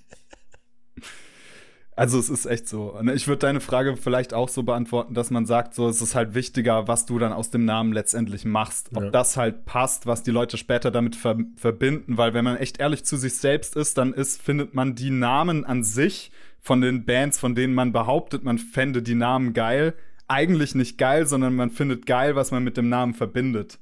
Also 1.97 2.19
es 2.19 2.29
ist 2.29 2.45
echt 2.45 2.69
so. 2.69 3.01
Ich 3.15 3.27
würde 3.27 3.39
deine 3.39 3.61
Frage 3.61 3.97
vielleicht 3.97 4.35
auch 4.35 4.51
so 4.51 4.63
beantworten, 4.63 5.15
dass 5.15 5.31
man 5.31 5.47
sagt, 5.47 5.75
so 5.75 5.89
es 5.89 6.03
ist 6.03 6.15
halt 6.15 6.35
wichtiger, 6.35 6.87
was 6.87 7.07
du 7.07 7.19
dann 7.19 7.33
aus 7.33 7.51
dem 7.51 7.65
Namen 7.65 7.95
letztendlich 7.95 8.45
machst. 8.45 8.91
Ob 8.95 9.05
ja. 9.05 9.11
das 9.11 9.39
halt 9.39 9.65
passt, 9.65 10.05
was 10.05 10.23
die 10.23 10.31
Leute 10.31 10.59
später 10.59 10.91
damit 10.91 11.17
ver 11.17 11.39
verbinden. 11.57 12.19
Weil 12.19 12.35
wenn 12.35 12.45
man 12.45 12.59
echt 12.59 12.81
ehrlich 12.81 13.07
zu 13.07 13.17
sich 13.17 13.37
selbst 13.37 13.77
ist, 13.77 13.97
dann 13.97 14.13
ist, 14.13 14.43
findet 14.43 14.75
man 14.75 14.95
die 14.95 15.11
Namen 15.11 15.65
an 15.65 15.83
sich 15.83 16.33
von 16.61 16.83
den 16.83 17.07
Bands, 17.07 17.39
von 17.39 17.55
denen 17.55 17.73
man 17.73 17.93
behauptet, 17.93 18.45
man 18.45 18.59
fände 18.59 19.03
die 19.03 19.15
Namen 19.15 19.55
geil, 19.55 19.95
eigentlich 20.29 20.75
nicht 20.75 20.99
geil, 20.99 21.27
sondern 21.27 21.55
man 21.55 21.71
findet 21.71 22.05
geil, 22.05 22.37
was 22.37 22.51
man 22.51 22.63
mit 22.63 22.77
dem 22.77 22.91
Namen 22.91 23.15
verbindet. 23.15 23.79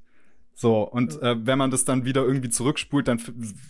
So, 0.55 0.83
und 0.83 1.21
äh, 1.21 1.37
wenn 1.45 1.59
man 1.59 1.73
das 1.73 1.85
dann 1.85 2.05
wieder 2.05 2.25
irgendwie 2.25 2.49
zurückspult, 2.49 3.09
dann 3.09 3.21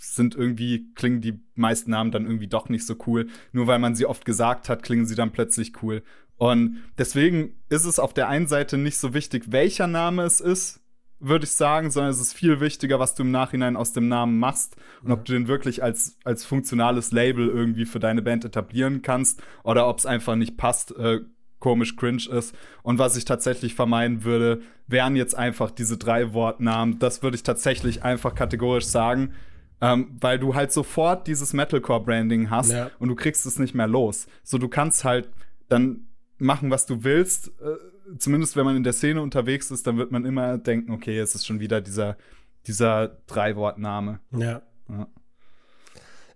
sind 0.01 0.35
irgendwie, 0.35 0.93
klingen 0.95 1.23
die 1.23 1.41
meisten 1.55 1.91
Namen 1.91 2.11
dann 2.11 2.27
irgendwie 2.27 2.47
doch 2.47 2.69
nicht 2.69 2.87
so 2.87 2.95
cool. 3.07 3.29
Nur 3.53 3.67
weil 3.67 3.79
man 3.79 3.95
sie 3.95 4.07
oft 4.07 4.25
gesagt 4.25 4.69
hat, 4.69 4.83
klingen 4.83 5.07
sie 5.07 5.15
dann 5.15 5.33
plötzlich 5.33 5.83
cool. 5.83 6.03
Und 6.37 6.83
deswegen 6.99 7.55
ist 7.71 7.85
es 7.85 7.99
auf 7.99 8.13
der 8.13 8.29
einen 8.29 8.49
Seite 8.49 8.77
nicht 8.77 8.99
so 8.99 9.15
wichtig, 9.15 9.45
welcher 9.51 9.87
Name 9.87 10.25
es 10.25 10.41
ist, 10.41 10.81
würde 11.21 11.45
ich 11.45 11.53
sagen, 11.53 11.91
sondern 11.91 12.11
es 12.11 12.21
ist 12.21 12.35
viel 12.35 12.61
wichtiger, 12.61 12.99
was 12.99 13.15
du 13.15 13.23
im 13.23 13.31
Nachhinein 13.31 13.77
aus 13.77 13.93
dem 13.93 14.09
Namen 14.09 14.39
machst 14.39 14.77
und 15.03 15.11
ob 15.11 15.25
du 15.25 15.33
den 15.33 15.49
wirklich 15.49 15.83
als, 15.83 16.19
als 16.25 16.45
funktionales 16.45 17.13
Label 17.13 17.49
irgendwie 17.49 17.87
für 17.87 18.01
deine 18.01 18.21
Band 18.21 18.45
etablieren 18.45 19.01
kannst 19.01 19.43
oder 19.63 19.89
ob 19.89 19.99
es 19.99 20.07
einfach 20.07 20.37
nicht 20.37 20.59
passt, 20.59 20.95
äh, 20.97 21.21
komisch 21.65 21.97
cringe 21.97 22.29
ist. 22.31 22.55
Und 22.83 22.99
was 22.99 23.17
ich 23.17 23.25
tatsächlich 23.25 23.75
vermeiden 23.75 24.23
würde, 24.23 24.61
wären 24.87 25.17
jetzt 25.17 25.35
einfach 25.35 25.71
diese 25.71 25.97
drei 25.97 26.35
Wortnamen. 26.35 26.99
Das 26.99 27.23
würde 27.23 27.37
ich 27.37 27.43
tatsächlich 27.43 28.05
einfach 28.05 28.35
kategorisch 28.35 28.85
sagen. 28.85 29.33
Ähm, 29.81 30.17
weil 30.21 30.39
du 30.39 30.55
halt 30.55 30.73
sofort 30.73 31.27
dieses 31.27 31.55
Metalcore-Branding 31.55 32.51
hast 32.51 32.71
ja. 32.71 32.91
und 32.99 33.09
du 33.09 33.15
kriegst 33.15 33.47
es 33.47 33.59
nicht 33.59 33.75
mehr 33.75 33.87
los. 33.87 34.27
So, 34.43 34.59
du 34.59 34.69
kannst 34.69 35.05
halt 35.05 35.31
dann 35.71 36.07
machen, 36.39 36.71
was 36.71 36.85
du 36.85 37.03
willst. 37.03 37.49
Äh, 37.49 38.19
zumindest 38.19 38.57
wenn 38.57 38.67
man 38.67 38.77
in 38.77 38.85
der 38.85 38.93
Szene 38.93 39.23
unterwegs 39.23 39.71
ist, 39.71 39.87
dann 39.87 39.97
wird 39.97 40.13
man 40.13 40.27
immer 40.27 40.59
denken, 40.59 40.93
okay, 40.93 41.19
es 41.19 41.35
ist 41.35 41.47
schon 41.47 41.61
wieder 41.61 41.81
dieser, 41.81 42.19
dieser 42.67 43.09
Drei-Wortname. 43.27 44.21
Ja. 44.33 44.61
ja. 44.91 45.07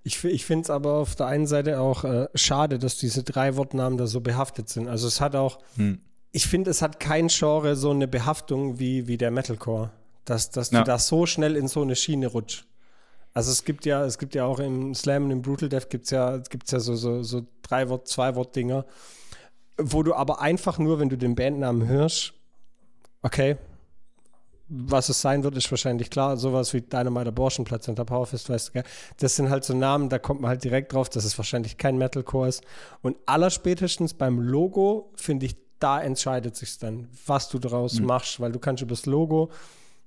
Ich, 0.04 0.24
ich 0.24 0.46
finde 0.46 0.62
es 0.62 0.70
aber 0.70 0.94
auf 0.94 1.16
der 1.16 1.26
einen 1.26 1.46
Seite 1.46 1.80
auch 1.80 2.04
äh, 2.04 2.28
schade, 2.34 2.78
dass 2.78 2.96
diese 2.96 3.22
drei 3.22 3.56
Wortnamen 3.56 3.98
da 3.98 4.06
so 4.06 4.20
behaftet 4.20 4.68
sind. 4.68 4.88
Also 4.88 5.06
es 5.06 5.20
hat 5.20 5.36
auch, 5.36 5.58
hm. 5.76 6.00
ich 6.32 6.46
finde, 6.46 6.70
es 6.70 6.82
hat 6.82 7.00
kein 7.00 7.28
Genre 7.28 7.76
so 7.76 7.90
eine 7.90 8.08
Behaftung 8.08 8.78
wie, 8.78 9.06
wie 9.06 9.18
der 9.18 9.30
Metalcore. 9.30 9.90
Dass, 10.24 10.50
dass 10.50 10.70
ja. 10.70 10.80
du 10.80 10.84
da 10.84 10.98
so 10.98 11.24
schnell 11.24 11.56
in 11.56 11.68
so 11.68 11.82
eine 11.82 11.96
Schiene 11.96 12.26
rutsch. 12.26 12.64
Also 13.34 13.50
es 13.50 13.64
gibt 13.64 13.86
ja, 13.86 14.04
es 14.04 14.18
gibt 14.18 14.34
ja 14.34 14.44
auch 14.44 14.58
im 14.58 14.94
Slam 14.94 15.24
und 15.24 15.30
im 15.30 15.42
Brutal 15.42 15.68
Death 15.68 15.90
gibt 15.90 16.04
es 16.04 16.10
ja, 16.10 16.38
gibt's 16.38 16.70
ja 16.70 16.80
so, 16.80 16.96
so, 16.96 17.22
so 17.22 17.46
drei 17.62 17.88
Wort, 17.88 18.08
zwei 18.08 18.34
Wort 18.34 18.56
Dinger, 18.56 18.84
wo 19.80 20.02
du 20.02 20.14
aber 20.14 20.40
einfach 20.40 20.78
nur, 20.78 20.98
wenn 20.98 21.08
du 21.08 21.16
den 21.16 21.34
Bandnamen 21.34 21.86
hörst, 21.86 22.34
okay, 23.22 23.56
was 24.68 25.08
es 25.08 25.20
sein 25.20 25.42
wird, 25.44 25.56
ist 25.56 25.70
wahrscheinlich 25.70 26.10
klar. 26.10 26.36
Sowas 26.36 26.74
wie 26.74 26.80
Dynamite 26.80 27.28
Abortionplatz 27.28 27.88
und 27.88 27.98
der 27.98 28.04
Powerfist, 28.04 28.50
weißt 28.50 28.68
du, 28.68 28.72
gell? 28.72 28.84
Das 29.18 29.36
sind 29.36 29.50
halt 29.50 29.64
so 29.64 29.74
Namen, 29.74 30.08
da 30.08 30.18
kommt 30.18 30.40
man 30.40 30.50
halt 30.50 30.64
direkt 30.64 30.92
drauf, 30.92 31.08
dass 31.08 31.24
es 31.24 31.36
wahrscheinlich 31.38 31.78
kein 31.78 31.96
Metalcore 31.96 32.48
ist. 32.48 32.62
Und 33.00 33.16
allerspätestens 33.26 34.14
beim 34.14 34.40
Logo, 34.40 35.10
finde 35.16 35.46
ich, 35.46 35.56
da 35.78 36.00
entscheidet 36.00 36.56
sich 36.56 36.78
dann, 36.78 37.08
was 37.26 37.48
du 37.48 37.58
daraus 37.58 38.00
mhm. 38.00 38.06
machst, 38.06 38.40
weil 38.40 38.52
du 38.52 38.58
kannst 38.58 38.82
über 38.82 38.90
das 38.90 39.06
Logo 39.06 39.50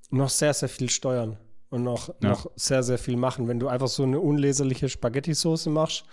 noch 0.10 0.30
sehr, 0.30 0.54
sehr 0.54 0.70
viel 0.70 0.90
steuern 0.90 1.38
und 1.70 1.84
noch, 1.84 2.10
ja. 2.22 2.30
noch 2.30 2.52
sehr, 2.56 2.84
sehr 2.84 2.98
viel 2.98 3.16
machen. 3.16 3.48
Wenn 3.48 3.60
du 3.60 3.68
einfach 3.68 3.88
so 3.88 4.04
eine 4.04 4.20
unleserliche 4.20 4.90
Spaghetti-Soße 4.90 5.70
machst, 5.70 6.04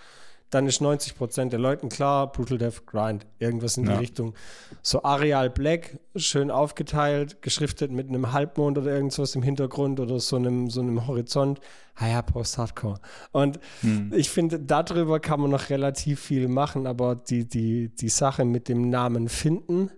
dann 0.49 0.65
ist 0.67 0.81
90 0.81 1.15
Prozent 1.15 1.53
der 1.53 1.59
Leuten 1.59 1.89
klar, 1.89 2.31
Brutal 2.31 2.57
Death 2.57 2.85
Grind, 2.85 3.25
irgendwas 3.37 3.77
in 3.77 3.85
ja. 3.85 3.93
die 3.93 3.99
Richtung. 3.99 4.33
So 4.81 5.03
Areal 5.03 5.49
Black, 5.49 5.99
schön 6.15 6.49
aufgeteilt, 6.49 7.41
geschriftet 7.41 7.91
mit 7.91 8.09
einem 8.09 8.31
Halbmond 8.31 8.77
oder 8.77 8.91
irgendwas 8.91 9.35
im 9.35 9.43
Hintergrund 9.43 9.99
oder 9.99 10.19
so 10.19 10.37
einem, 10.37 10.69
so 10.69 10.81
einem 10.81 11.05
Horizont. 11.07 11.59
Ah 11.95 12.07
ja, 12.07 12.21
Post-Hardcore. 12.21 12.99
Und 13.31 13.59
hm. 13.81 14.11
ich 14.13 14.29
finde, 14.29 14.59
darüber 14.59 15.19
kann 15.19 15.41
man 15.41 15.51
noch 15.51 15.69
relativ 15.69 16.19
viel 16.19 16.47
machen, 16.47 16.87
aber 16.87 17.15
die, 17.15 17.47
die, 17.47 17.89
die 17.89 18.09
Sache 18.09 18.45
mit 18.45 18.69
dem 18.69 18.89
Namen 18.89 19.29
finden, 19.29 19.91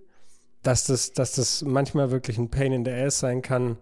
dass 0.64 0.86
das, 0.86 1.14
dass 1.14 1.34
das 1.34 1.62
manchmal 1.64 2.12
wirklich 2.12 2.38
ein 2.38 2.50
Pain 2.50 2.74
in 2.74 2.86
the 2.86 2.92
Ass 2.92 3.20
sein 3.20 3.42
kann, 3.42 3.78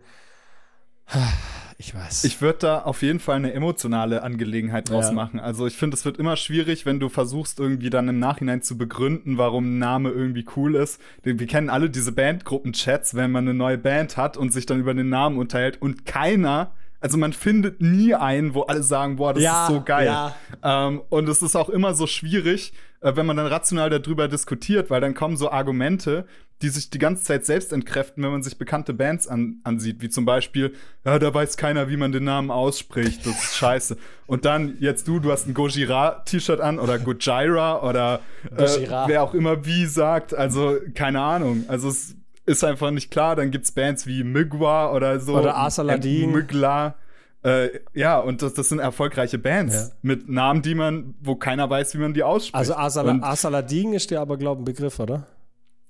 ich 1.82 1.96
weiß. 1.96 2.26
Ich 2.26 2.42
würde 2.42 2.60
da 2.60 2.80
auf 2.82 3.02
jeden 3.04 3.22
Fall 3.22 3.38
eine 3.38 3.54
emotionale 3.54 4.22
Angelegenheit 4.22 4.89
draus 4.89 5.06
ja. 5.06 5.12
machen. 5.13 5.39
Also 5.39 5.65
ich 5.65 5.78
finde, 5.78 5.96
es 5.96 6.04
wird 6.04 6.18
immer 6.18 6.36
schwierig, 6.36 6.86
wenn 6.86 7.00
du 7.00 7.08
versuchst, 7.08 7.58
irgendwie 7.58 7.89
dann 7.89 8.10
im 8.10 8.20
Nachhinein 8.20 8.62
zu 8.62 8.78
begründen, 8.78 9.38
warum 9.38 9.76
ein 9.76 9.80
Name 9.80 10.10
irgendwie 10.10 10.46
cool 10.58 10.76
ist. 10.76 11.00
Wir 11.24 11.36
kennen 11.48 11.70
alle 11.70 11.89
diese 11.89 12.12
Bandgruppen-Chats, 12.12 13.15
wenn 13.15 13.32
man 13.32 13.46
eine 13.46 13.54
neue 13.54 13.78
Band 13.78 14.18
hat 14.18 14.36
und 14.36 14.52
sich 14.52 14.65
dann 14.65 14.82
über 14.82 14.94
den 14.94 15.08
Namen 15.08 15.38
unterhält 15.38 15.82
und 15.82 16.06
keiner 16.06 16.72
also 17.02 17.18
man 17.18 17.32
findet 17.32 17.82
nie 17.82 18.13
einen, 18.13 18.54
wo 18.54 18.63
alle 18.63 18.84
sagen, 18.84 19.15
boah, 19.15 19.34
das 19.34 19.42
ja, 19.42 19.63
ist 19.63 19.74
so 19.74 19.82
geil. 19.82 20.08
Ja. 20.08 20.36
Ähm, 20.62 21.02
und 21.08 21.30
es 21.30 21.42
ist 21.42 21.56
auch 21.56 21.70
immer 21.70 21.94
so 21.94 22.08
schwierig, 22.08 22.74
äh, 23.00 23.15
wenn 23.15 23.26
man 23.26 23.38
dann 23.38 23.48
rational 23.48 23.89
darüber 23.89 24.28
diskutiert, 24.28 24.89
weil 24.89 25.00
dann 25.00 25.13
kommen 25.13 25.38
so 25.38 25.50
Argumente, 25.50 26.26
die 26.62 26.69
sich 26.69 26.89
die 26.89 27.00
ganze 27.00 27.24
Zeit 27.24 27.45
selbst 27.45 27.72
entkräften, 27.72 28.24
wenn 28.24 28.32
man 28.32 28.43
sich 28.43 28.58
bekannte 28.58 28.93
Bands 28.93 29.28
an, 29.28 29.60
ansieht, 29.63 30.02
wie 30.02 30.10
zum 30.10 30.26
Beispiel, 30.26 30.74
ja, 31.06 31.17
da 31.17 31.34
weiß 31.34 31.56
keiner, 31.56 31.89
wie 31.89 31.95
man 31.95 32.12
den 32.12 32.26
Namen 32.26 32.52
ausspricht, 32.52 33.26
das 33.26 33.43
ist 33.43 33.56
scheiße. 33.56 33.98
Und 34.28 34.45
dann 34.45 34.76
jetzt 34.80 35.08
du, 35.08 35.19
du 35.19 35.32
hast 35.32 35.48
ein 35.48 35.54
Gojira-T-Shirt 35.54 36.60
an 36.60 36.80
oder 36.80 37.00
Gojira 37.00 37.82
oder 37.82 38.19
äh, 38.56 38.88
wer 39.08 39.24
auch 39.24 39.34
immer 39.34 39.65
wie 39.65 39.86
sagt, 39.86 40.34
also 40.34 40.76
keine 40.93 41.22
Ahnung. 41.22 41.63
Also 41.67 41.89
es 41.89 42.15
ist 42.50 42.63
einfach 42.63 42.91
nicht 42.91 43.12
klar. 43.12 43.36
Dann 43.36 43.52
gibt's 43.52 43.72
Bands 43.72 44.06
wie 44.08 44.24
Migwa 44.24 44.91
oder 44.91 45.19
so. 45.19 45.38
Oder 45.38 45.58
Asaladin. 45.58 46.32
Migla. 46.32 46.95
Äh, 47.41 47.80
ja, 47.93 48.19
und 48.19 48.41
das, 48.41 48.54
das 48.54 48.67
sind 48.67 48.80
erfolgreiche 48.80 49.38
Bands 49.38 49.74
ja. 49.74 49.95
mit 50.02 50.28
Namen, 50.28 50.62
die 50.62 50.76
man, 50.76 51.13
wo 51.22 51.36
keiner 51.36 51.69
weiß, 51.69 51.93
wie 51.93 52.00
man 52.00 52.13
die 52.13 52.24
ausspricht. 52.24 52.56
Also 52.56 52.76
Asala 52.76 53.17
Asaladin 53.22 53.93
ist 53.93 54.12
dir 54.12 54.19
aber, 54.19 54.36
glaube 54.36 54.62
ich, 54.62 54.62
ein 54.63 54.74
Begriff, 54.76 55.00
oder? 55.00 55.26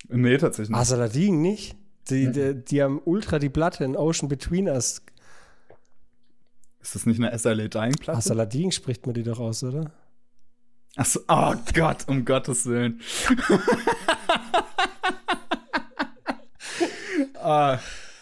Nee, 0.08 0.38
tatsächlich 0.38 0.70
nicht. 0.70 0.80
Asaladin 0.80 1.42
nicht? 1.42 1.76
Die, 2.10 2.28
mhm. 2.28 2.34
die, 2.34 2.66
die, 2.66 2.82
haben 2.82 3.02
ultra 3.04 3.40
die 3.40 3.50
Platte 3.50 3.84
in 3.84 3.96
Ocean 3.96 4.30
Between 4.30 4.68
Us. 4.68 5.02
Ist 6.82 6.96
das 6.96 7.06
nicht 7.06 7.22
eine 7.22 7.38
SLA 7.38 7.68
Dying 7.68 7.94
Platte? 7.94 8.18
Asaladin 8.18 8.72
spricht 8.72 9.06
man 9.06 9.14
die 9.14 9.24
doch 9.24 9.40
aus, 9.40 9.64
oder? 9.64 9.92
Achso, 10.96 11.20
oh 11.28 11.54
Gott, 11.74 12.08
um 12.08 12.26
Gottes 12.26 12.66
Willen. 12.66 13.00
ah, 17.42 17.78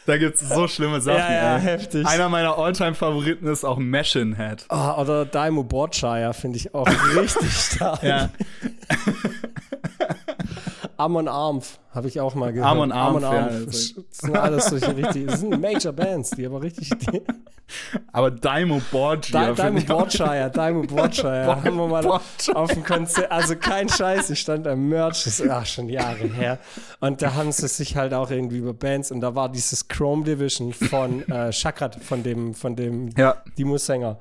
da 0.06 0.18
gibt 0.18 0.36
es 0.36 0.48
so 0.48 0.68
schlimme 0.68 1.02
Sachen. 1.02 1.20
Ja, 1.20 1.58
ja, 1.58 1.58
heftig. 1.58 2.06
Einer 2.06 2.30
meiner 2.30 2.58
Alltime-Favoriten 2.58 3.48
ist 3.48 3.64
auch 3.64 3.78
Machine 3.78 4.38
Head. 4.38 4.66
Oh, 4.70 5.02
oder 5.02 5.26
Daimo 5.26 5.64
Boardshire 5.64 6.34
finde 6.34 6.58
ich 6.58 6.74
auch 6.74 6.88
richtig 6.88 7.52
stark. 7.52 8.04
Ja. 8.04 8.30
Amon 10.98 11.28
Armf 11.28 11.80
habe 11.92 12.08
ich 12.08 12.20
auch 12.20 12.36
mal 12.36 12.52
gehört. 12.52 12.70
Amon 12.70 12.92
Armf, 12.92 13.18
Amon 13.18 13.24
Armf. 13.24 13.54
Ja, 13.54 13.66
das 13.66 13.96
sind 14.12 14.36
alles 14.36 14.66
solche 14.66 14.96
richtig, 14.98 15.28
das 15.28 15.40
sind 15.40 15.62
Major 15.62 15.94
Bands, 15.94 16.32
die 16.32 16.46
aber 16.46 16.62
richtig. 16.62 16.90
Die 16.90 17.22
aber 18.14 18.32
Daimo 18.32 18.82
Borgia. 18.92 19.52
Di 19.52 19.56
Daimo 19.56 19.82
Borgia, 19.82 20.50
Daimo 20.50 20.84
Borgia. 20.84 21.62
haben 21.64 21.76
wir 21.76 21.88
mal 21.88 22.06
auf 22.06 22.74
dem 22.74 22.84
Konzert, 22.84 23.32
also 23.32 23.56
kein 23.56 23.90
Scheiß, 23.90 24.30
ich 24.30 24.40
stand 24.40 24.68
am 24.68 24.88
Merch, 24.88 25.26
das 25.26 25.40
ist 25.40 25.50
ach, 25.50 25.66
schon 25.66 25.90
Jahre 25.90 26.28
her. 26.28 26.60
Und 27.00 27.22
da 27.22 27.34
haben 27.34 27.52
sie 27.52 27.68
sich 27.68 27.96
halt 27.96 28.14
auch 28.14 28.32
irgendwie 28.32 28.58
über 28.58 28.74
Bands 28.74 29.12
und 29.12 29.22
da 29.22 29.36
war 29.36 29.50
dieses 29.50 29.88
Chrome 29.88 30.24
Division 30.24 30.74
von 30.74 31.28
äh, 31.30 31.52
Chakrat, 31.52 31.96
von 31.96 32.24
dem, 32.24 32.54
von 32.54 32.76
dem 32.76 33.10
ja. 33.18 33.36
Dimo-Sänger 33.58 34.18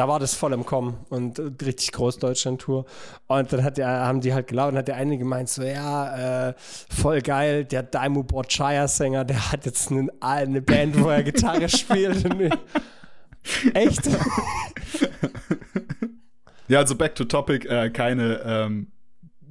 da 0.00 0.08
war 0.08 0.18
das 0.18 0.34
voll 0.34 0.54
im 0.54 0.64
Kommen 0.64 0.96
und 1.10 1.38
richtig 1.62 1.92
groß 1.92 2.20
Deutschland-Tour. 2.20 2.86
Und 3.26 3.52
dann 3.52 3.62
hat 3.62 3.76
der, 3.76 3.86
haben 3.86 4.22
die 4.22 4.32
halt 4.32 4.46
gelaufen 4.46 4.72
und 4.72 4.78
hat 4.78 4.88
der 4.88 4.96
eine 4.96 5.18
gemeint, 5.18 5.50
so, 5.50 5.62
ja, 5.62 6.48
äh, 6.48 6.54
voll 6.88 7.20
geil, 7.20 7.66
der 7.66 7.82
Daimo 7.82 8.22
Borchaya-Sänger, 8.22 9.26
der 9.26 9.52
hat 9.52 9.66
jetzt 9.66 9.90
eine, 9.90 10.08
eine 10.20 10.62
Band, 10.62 10.98
wo 10.98 11.10
er 11.10 11.22
Gitarre 11.22 11.68
spielt. 11.76 12.24
Echt? 13.74 14.08
ja, 16.68 16.78
also 16.78 16.94
back 16.94 17.14
to 17.14 17.24
topic, 17.24 17.68
äh, 17.68 17.90
keine 17.90 18.40
ähm, 18.42 18.86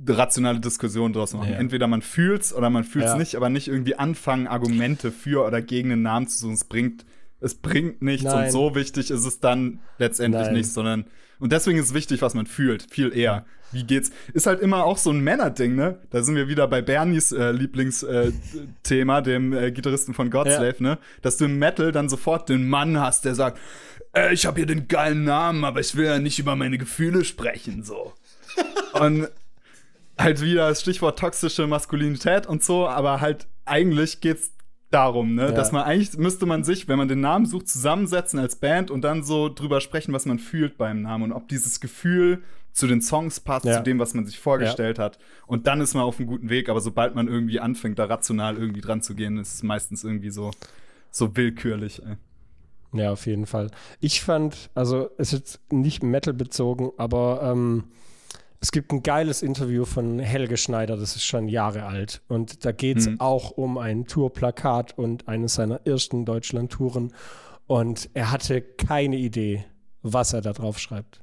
rationale 0.08 0.60
Diskussion 0.60 1.14
draus 1.14 1.36
machen. 1.36 1.52
Ja. 1.52 1.60
Entweder 1.60 1.86
man 1.86 2.02
fühlt's 2.02 2.56
oder 2.56 2.72
man 2.72 2.86
fühlt's 2.86 3.12
ja. 3.12 3.18
nicht, 3.18 3.36
aber 3.36 3.50
nicht 3.50 3.68
irgendwie 3.68 4.00
anfangen, 4.00 4.48
Argumente 4.48 5.12
für 5.12 5.46
oder 5.46 5.62
gegen 5.62 5.92
einen 5.92 6.02
Namen 6.02 6.28
zu 6.28 6.40
suchen. 6.40 6.54
Es 6.56 6.66
bringt, 6.66 7.06
es 7.42 7.56
bringt 7.56 8.02
nichts 8.02 8.26
Nein. 8.26 8.46
und 8.46 8.52
so 8.52 8.76
wichtig 8.76 9.12
ist 9.12 9.26
es 9.26 9.40
dann 9.40 9.80
letztendlich 9.98 10.46
Nein. 10.46 10.54
nicht, 10.56 10.72
sondern 10.72 11.06
und 11.40 11.54
deswegen 11.54 11.80
ist 11.80 11.88
es 11.88 11.94
wichtig, 11.94 12.22
was 12.22 12.34
man 12.34 12.46
fühlt, 12.46 12.88
viel 12.92 13.16
eher. 13.16 13.46
Wie 13.72 13.84
geht's? 13.84 14.12
Ist 14.34 14.46
halt 14.46 14.60
immer 14.60 14.84
auch 14.84 14.98
so 14.98 15.12
ein 15.12 15.22
Männerding, 15.22 15.76
ne? 15.76 16.00
Da 16.10 16.22
sind 16.22 16.36
wir 16.36 16.48
wieder 16.48 16.68
bei 16.68 16.82
Bernies 16.82 17.32
äh, 17.32 17.52
Lieblingsthema, 17.52 19.20
äh, 19.20 19.24
dem 19.24 19.54
äh, 19.54 19.72
Gitarristen 19.72 20.14
von 20.14 20.32
Godslave, 20.32 20.76
ja. 20.80 20.84
ne? 20.84 20.98
Dass 21.22 21.38
du 21.38 21.46
im 21.46 21.60
Metal 21.60 21.92
dann 21.92 22.10
sofort 22.10 22.50
den 22.50 22.68
Mann 22.68 23.00
hast, 23.00 23.26
der 23.26 23.36
sagt, 23.36 23.60
äh, 24.14 24.34
ich 24.34 24.46
habe 24.46 24.58
hier 24.58 24.66
den 24.66 24.88
geilen 24.88 25.24
Namen, 25.24 25.64
aber 25.64 25.80
ich 25.80 25.96
will 25.96 26.06
ja 26.06 26.20
nicht 26.20 26.40
über 26.40 26.56
meine 26.56 26.78
Gefühle 26.78 27.24
sprechen, 27.24 27.84
so. 27.84 28.14
und 28.94 29.30
halt 30.18 30.42
wieder 30.42 30.68
das 30.68 30.82
Stichwort 30.82 31.18
toxische 31.20 31.68
Maskulinität 31.68 32.48
und 32.48 32.64
so, 32.64 32.88
aber 32.88 33.22
halt 33.22 33.48
eigentlich 33.66 34.20
geht's 34.20 34.52
darum, 34.92 35.36
ne? 35.36 35.44
Ja. 35.44 35.52
Dass 35.52 35.72
man 35.72 35.84
eigentlich 35.84 36.18
müsste 36.18 36.46
man 36.46 36.64
sich, 36.64 36.88
wenn 36.88 36.98
man 36.98 37.08
den 37.08 37.22
Namen 37.22 37.46
sucht, 37.46 37.68
zusammensetzen 37.68 38.40
als 38.40 38.56
Band 38.56 38.92
und 38.92 39.02
dann 39.02 39.24
so 39.24 39.50
drüber 39.50 39.82
sprechen, 39.82 40.14
was 40.14 40.26
man 40.26 40.40
fühlt 40.40 40.78
beim 40.78 41.02
Namen 41.02 41.26
und 41.26 41.32
ob 41.32 41.48
dieses 41.48 41.80
Gefühl 41.80 42.44
zu 42.72 42.88
den 42.88 43.02
Songs 43.02 43.40
passt, 43.40 43.66
ja. 43.66 43.78
zu 43.78 43.84
dem, 43.84 44.00
was 44.00 44.14
man 44.14 44.26
sich 44.26 44.40
vorgestellt 44.40 44.98
ja. 44.98 45.06
hat. 45.06 45.20
Und 45.48 45.68
dann 45.68 45.82
ist 45.82 45.94
man 45.94 46.04
auf 46.04 46.20
einem 46.20 46.28
guten 46.28 46.50
Weg, 46.50 46.70
aber 46.70 46.82
sobald 46.82 47.16
man 47.16 47.28
irgendwie 47.28 47.60
anfängt, 47.60 48.00
da 48.00 48.06
rational 48.06 48.58
irgendwie 48.58 48.82
dran 48.82 49.02
zu 49.02 49.16
gehen, 49.16 49.38
ist 49.38 49.56
es 49.56 49.64
meistens 49.64 50.04
irgendwie 50.04 50.30
so, 50.30 50.52
so 51.12 51.36
willkürlich. 51.36 52.02
Ey. 52.04 52.16
Ja, 53.00 53.12
auf 53.12 53.26
jeden 53.26 53.46
Fall. 53.46 53.70
Ich 54.00 54.22
fand, 54.22 54.70
also 54.74 55.10
es 55.18 55.34
ist 55.34 55.60
nicht 55.72 56.04
Metal 56.04 56.34
bezogen, 56.34 56.92
aber 56.98 57.42
ähm, 57.44 57.84
es 58.62 58.72
gibt 58.72 58.92
ein 58.92 59.04
geiles 59.04 59.42
Interview 59.42 59.86
von 59.86 60.20
Helge 60.20 60.58
Schneider, 60.58 60.98
das 60.98 61.16
ist 61.16 61.24
schon 61.24 61.48
Jahre 61.48 61.86
alt. 61.86 62.22
Und 62.28 62.66
da 62.66 62.72
geht 62.74 62.98
es 62.98 63.08
mhm. 63.08 63.20
auch 63.20 63.52
um 63.52 63.78
ein 63.78 64.06
Tourplakat 64.06 64.98
und 64.98 65.28
eines 65.30 65.56
seiner 65.56 65.86
ersten 65.86 66.26
Deutschland-Touren. 66.26 67.14
Und 67.68 68.10
er 68.14 68.32
hatte 68.32 68.62
keine 68.62 69.16
Idee, 69.16 69.64
was 70.02 70.34
er 70.34 70.42
da 70.42 70.52
drauf 70.52 70.78
schreibt. 70.78 71.22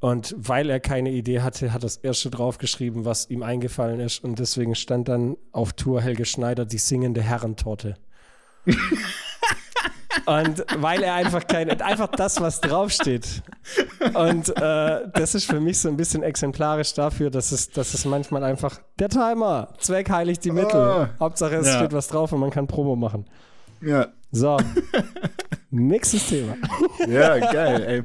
Und 0.00 0.34
weil 0.36 0.68
er 0.68 0.78
keine 0.78 1.10
Idee 1.10 1.40
hatte, 1.40 1.72
hat 1.72 1.82
das 1.82 1.96
erste 1.96 2.30
draufgeschrieben, 2.30 3.04
was 3.04 3.30
ihm 3.30 3.42
eingefallen 3.42 3.98
ist. 3.98 4.22
Und 4.22 4.38
deswegen 4.38 4.74
stand 4.74 5.08
dann 5.08 5.36
auf 5.52 5.72
Tour 5.72 6.02
Helge 6.02 6.26
Schneider 6.26 6.66
die 6.66 6.78
singende 6.78 7.22
Herrentorte. 7.22 7.96
Und 10.26 10.64
weil 10.76 11.02
er 11.02 11.14
einfach 11.14 11.46
kein, 11.46 11.68
einfach 11.80 12.08
das, 12.08 12.40
was 12.40 12.60
draufsteht. 12.60 13.42
Und 14.14 14.48
äh, 14.56 15.08
das 15.12 15.34
ist 15.34 15.46
für 15.46 15.60
mich 15.60 15.78
so 15.78 15.88
ein 15.88 15.96
bisschen 15.96 16.22
exemplarisch 16.22 16.94
dafür, 16.94 17.30
dass 17.30 17.52
es, 17.52 17.70
dass 17.70 17.94
es 17.94 18.04
manchmal 18.04 18.44
einfach 18.44 18.80
der 18.98 19.08
Timer, 19.08 19.68
Zweck 19.78 20.10
heiligt 20.10 20.44
die 20.44 20.52
Mittel. 20.52 21.08
Oh. 21.18 21.20
Hauptsache 21.20 21.56
es 21.56 21.66
ja. 21.66 21.78
steht 21.78 21.92
was 21.92 22.08
drauf 22.08 22.32
und 22.32 22.40
man 22.40 22.50
kann 22.50 22.66
Promo 22.66 22.96
machen. 22.96 23.26
Ja. 23.80 24.08
So. 24.30 24.58
Nächstes 25.70 26.26
Thema. 26.28 26.56
Ja, 27.08 27.38
geil, 27.38 27.82
ey. 27.82 28.02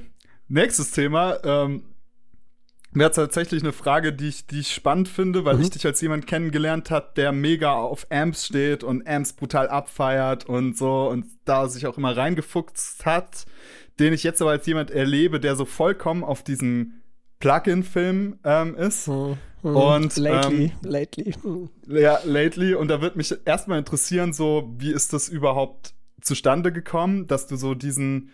Nächstes 0.47 0.91
Thema. 0.91 1.37
Ähm, 1.43 1.83
Wäre 2.95 3.11
tatsächlich 3.11 3.63
eine 3.63 3.73
Frage, 3.73 4.13
die 4.13 4.27
ich, 4.27 4.45
die 4.45 4.59
ich 4.59 4.73
spannend 4.73 5.07
finde, 5.07 5.45
weil 5.45 5.55
mhm. 5.55 5.63
ich 5.63 5.69
dich 5.71 5.85
als 5.85 5.99
jemand 6.01 6.27
kennengelernt 6.27 6.91
hat, 6.91 7.17
der 7.17 7.31
mega 7.31 7.73
auf 7.73 8.05
Amps 8.11 8.45
steht 8.45 8.83
und 8.83 9.07
Amps 9.07 9.33
brutal 9.33 9.67
abfeiert 9.67 10.45
und 10.45 10.77
so 10.77 11.09
und 11.09 11.25
da 11.45 11.67
sich 11.67 11.87
auch 11.87 11.97
immer 11.97 12.15
reingefuchst 12.15 13.05
hat, 13.05 13.45
den 13.99 14.13
ich 14.13 14.23
jetzt 14.23 14.41
aber 14.41 14.51
als 14.51 14.65
jemand 14.65 14.91
erlebe, 14.91 15.39
der 15.39 15.55
so 15.55 15.65
vollkommen 15.65 16.23
auf 16.23 16.43
diesen 16.43 17.01
Plugin-Film 17.39 18.39
ähm, 18.43 18.75
ist. 18.75 19.07
Mhm. 19.07 19.37
mhm. 19.63 19.75
Und 19.75 20.17
lately, 20.17 20.65
ähm, 20.65 20.71
lately. 20.83 21.35
Ja, 21.87 22.19
lately. 22.23 22.75
Und 22.75 22.89
da 22.89 23.01
wird 23.01 23.15
mich 23.15 23.33
erstmal 23.45 23.79
interessieren, 23.79 24.33
so 24.33 24.71
wie 24.77 24.91
ist 24.91 25.13
das 25.13 25.29
überhaupt 25.29 25.93
zustande 26.21 26.71
gekommen, 26.71 27.27
dass 27.27 27.47
du 27.47 27.55
so 27.55 27.73
diesen 27.73 28.29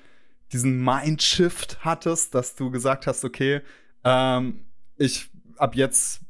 diesen 0.52 0.84
Mindshift 0.84 1.80
hattest, 1.82 2.34
dass 2.36 2.56
du 2.56 2.72
gesagt 2.72 3.08
hast, 3.08 3.24
okay, 3.24 3.62
ähm, 4.04 4.66
ich 4.98 5.30
ab 5.58 5.76
jetzt 5.76 6.22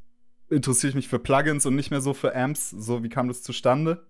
interessiere 0.49 0.89
ich 0.89 0.95
mich 0.95 1.07
für 1.07 1.19
Plugins 1.19 1.65
und 1.65 1.75
nicht 1.75 1.91
mehr 1.91 2.01
so 2.01 2.13
für 2.13 2.35
Amps. 2.35 2.71
So, 2.71 3.03
wie 3.03 3.09
kam 3.09 3.27
das 3.27 3.43
zustande? 3.43 4.05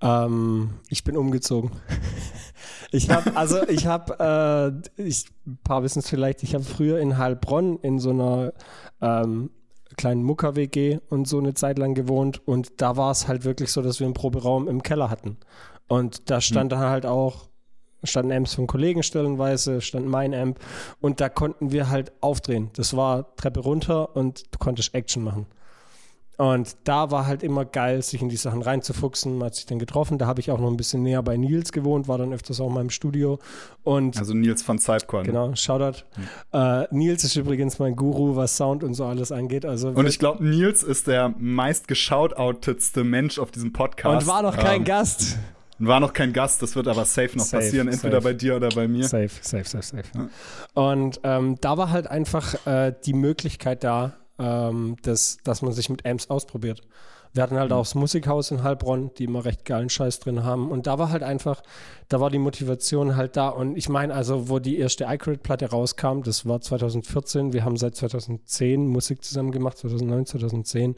Ähm, 0.00 0.70
ich 0.88 1.04
bin 1.04 1.16
umgezogen. 1.16 1.72
ich 2.90 3.10
habe, 3.10 3.36
also 3.36 3.66
ich 3.68 3.86
habe, 3.86 4.82
äh, 4.96 5.02
ich, 5.02 5.26
ein 5.46 5.58
paar 5.62 5.82
wissen 5.82 5.98
es 5.98 6.08
vielleicht, 6.08 6.42
ich 6.42 6.54
habe 6.54 6.64
früher 6.64 6.98
in 7.00 7.18
Heilbronn 7.18 7.78
in 7.80 7.98
so 7.98 8.10
einer 8.10 8.52
ähm, 9.00 9.50
kleinen 9.96 10.22
Mucker-WG 10.22 11.00
und 11.08 11.28
so 11.28 11.38
eine 11.38 11.54
Zeit 11.54 11.78
lang 11.78 11.94
gewohnt 11.94 12.46
und 12.46 12.80
da 12.80 12.96
war 12.96 13.10
es 13.10 13.28
halt 13.28 13.44
wirklich 13.44 13.72
so, 13.72 13.82
dass 13.82 14.00
wir 14.00 14.06
einen 14.06 14.14
Proberaum 14.14 14.68
im 14.68 14.82
Keller 14.82 15.10
hatten. 15.10 15.36
Und 15.88 16.30
da 16.30 16.40
stand 16.40 16.72
hm. 16.72 16.78
dann 16.80 16.88
halt 16.88 17.04
auch 17.04 17.49
standen 18.04 18.32
Amps 18.32 18.54
von 18.54 18.66
Kollegen 18.66 19.02
stellenweise, 19.02 19.80
stand 19.80 20.06
mein 20.06 20.34
Amp 20.34 20.58
und 21.00 21.20
da 21.20 21.28
konnten 21.28 21.72
wir 21.72 21.90
halt 21.90 22.12
aufdrehen. 22.20 22.70
Das 22.74 22.96
war 22.96 23.34
Treppe 23.36 23.60
runter 23.60 24.16
und 24.16 24.44
du 24.52 24.58
konntest 24.58 24.94
Action 24.94 25.24
machen. 25.24 25.46
Und 26.40 26.74
da 26.84 27.10
war 27.10 27.26
halt 27.26 27.42
immer 27.42 27.66
geil, 27.66 28.00
sich 28.00 28.22
in 28.22 28.30
die 28.30 28.36
Sachen 28.36 28.62
reinzufuchsen. 28.62 29.36
Man 29.36 29.48
hat 29.48 29.56
sich 29.56 29.66
dann 29.66 29.78
getroffen. 29.78 30.16
Da 30.16 30.26
habe 30.26 30.40
ich 30.40 30.50
auch 30.50 30.58
noch 30.58 30.70
ein 30.70 30.78
bisschen 30.78 31.02
näher 31.02 31.22
bei 31.22 31.36
Nils 31.36 31.70
gewohnt, 31.70 32.08
war 32.08 32.16
dann 32.16 32.32
öfters 32.32 32.62
auch 32.62 32.68
in 32.68 32.72
meinem 32.72 32.88
Studio. 32.88 33.38
Und 33.82 34.16
also 34.16 34.32
Nils 34.32 34.62
von 34.62 34.78
Sidecore. 34.78 35.24
Genau, 35.24 35.54
Shoutout. 35.54 35.98
Mhm. 36.16 36.58
Äh, 36.58 36.86
Nils 36.92 37.24
ist 37.24 37.36
übrigens 37.36 37.78
mein 37.78 37.94
Guru, 37.94 38.36
was 38.36 38.56
Sound 38.56 38.82
und 38.84 38.94
so 38.94 39.04
alles 39.04 39.32
angeht. 39.32 39.66
Also 39.66 39.90
und 39.90 40.06
ich 40.06 40.18
glaube, 40.18 40.42
Nils 40.42 40.82
ist 40.82 41.08
der 41.08 41.34
meist 41.38 41.88
geshoutoutetste 41.88 43.04
Mensch 43.04 43.38
auf 43.38 43.50
diesem 43.50 43.74
Podcast. 43.74 44.22
Und 44.22 44.32
war 44.32 44.40
noch 44.40 44.56
kein 44.56 44.78
ähm, 44.78 44.84
Gast. 44.84 45.36
War 45.80 45.98
noch 45.98 46.12
kein 46.12 46.32
Gast, 46.32 46.62
das 46.62 46.76
wird 46.76 46.88
aber 46.88 47.06
safe 47.06 47.38
noch 47.38 47.44
safe, 47.44 47.64
passieren, 47.64 47.88
entweder 47.88 48.20
safe. 48.20 48.24
bei 48.24 48.32
dir 48.34 48.56
oder 48.56 48.68
bei 48.68 48.86
mir. 48.86 49.04
Safe, 49.04 49.30
safe, 49.40 49.64
safe, 49.64 49.82
safe. 49.82 50.04
Ja. 50.14 50.28
Und 50.74 51.20
ähm, 51.24 51.56
da 51.60 51.78
war 51.78 51.90
halt 51.90 52.06
einfach 52.06 52.66
äh, 52.66 52.92
die 53.04 53.14
Möglichkeit 53.14 53.82
da, 53.82 54.12
ähm, 54.38 54.96
dass, 55.02 55.38
dass 55.42 55.62
man 55.62 55.72
sich 55.72 55.88
mit 55.88 56.04
Amps 56.04 56.28
ausprobiert. 56.28 56.82
Wir 57.32 57.44
hatten 57.44 57.56
halt 57.56 57.70
mhm. 57.70 57.76
auch 57.76 57.84
das 57.84 57.94
Musikhaus 57.94 58.50
in 58.50 58.62
Heilbronn, 58.62 59.10
die 59.16 59.24
immer 59.24 59.44
recht 59.44 59.64
geilen 59.64 59.88
Scheiß 59.88 60.18
drin 60.18 60.44
haben. 60.44 60.70
Und 60.70 60.86
da 60.86 60.98
war 60.98 61.10
halt 61.10 61.22
einfach, 61.22 61.62
da 62.08 62.20
war 62.20 62.28
die 62.28 62.38
Motivation 62.38 63.16
halt 63.16 63.36
da. 63.36 63.48
Und 63.48 63.76
ich 63.76 63.88
meine, 63.88 64.12
also, 64.12 64.48
wo 64.48 64.58
die 64.58 64.78
erste 64.78 65.04
iCredit-Platte 65.04 65.70
rauskam, 65.70 66.22
das 66.24 66.46
war 66.46 66.60
2014. 66.60 67.52
Wir 67.52 67.64
haben 67.64 67.76
seit 67.76 67.94
2010 67.94 68.86
Musik 68.86 69.24
zusammen 69.24 69.52
gemacht, 69.52 69.78
2009, 69.78 70.26
2010 70.26 70.96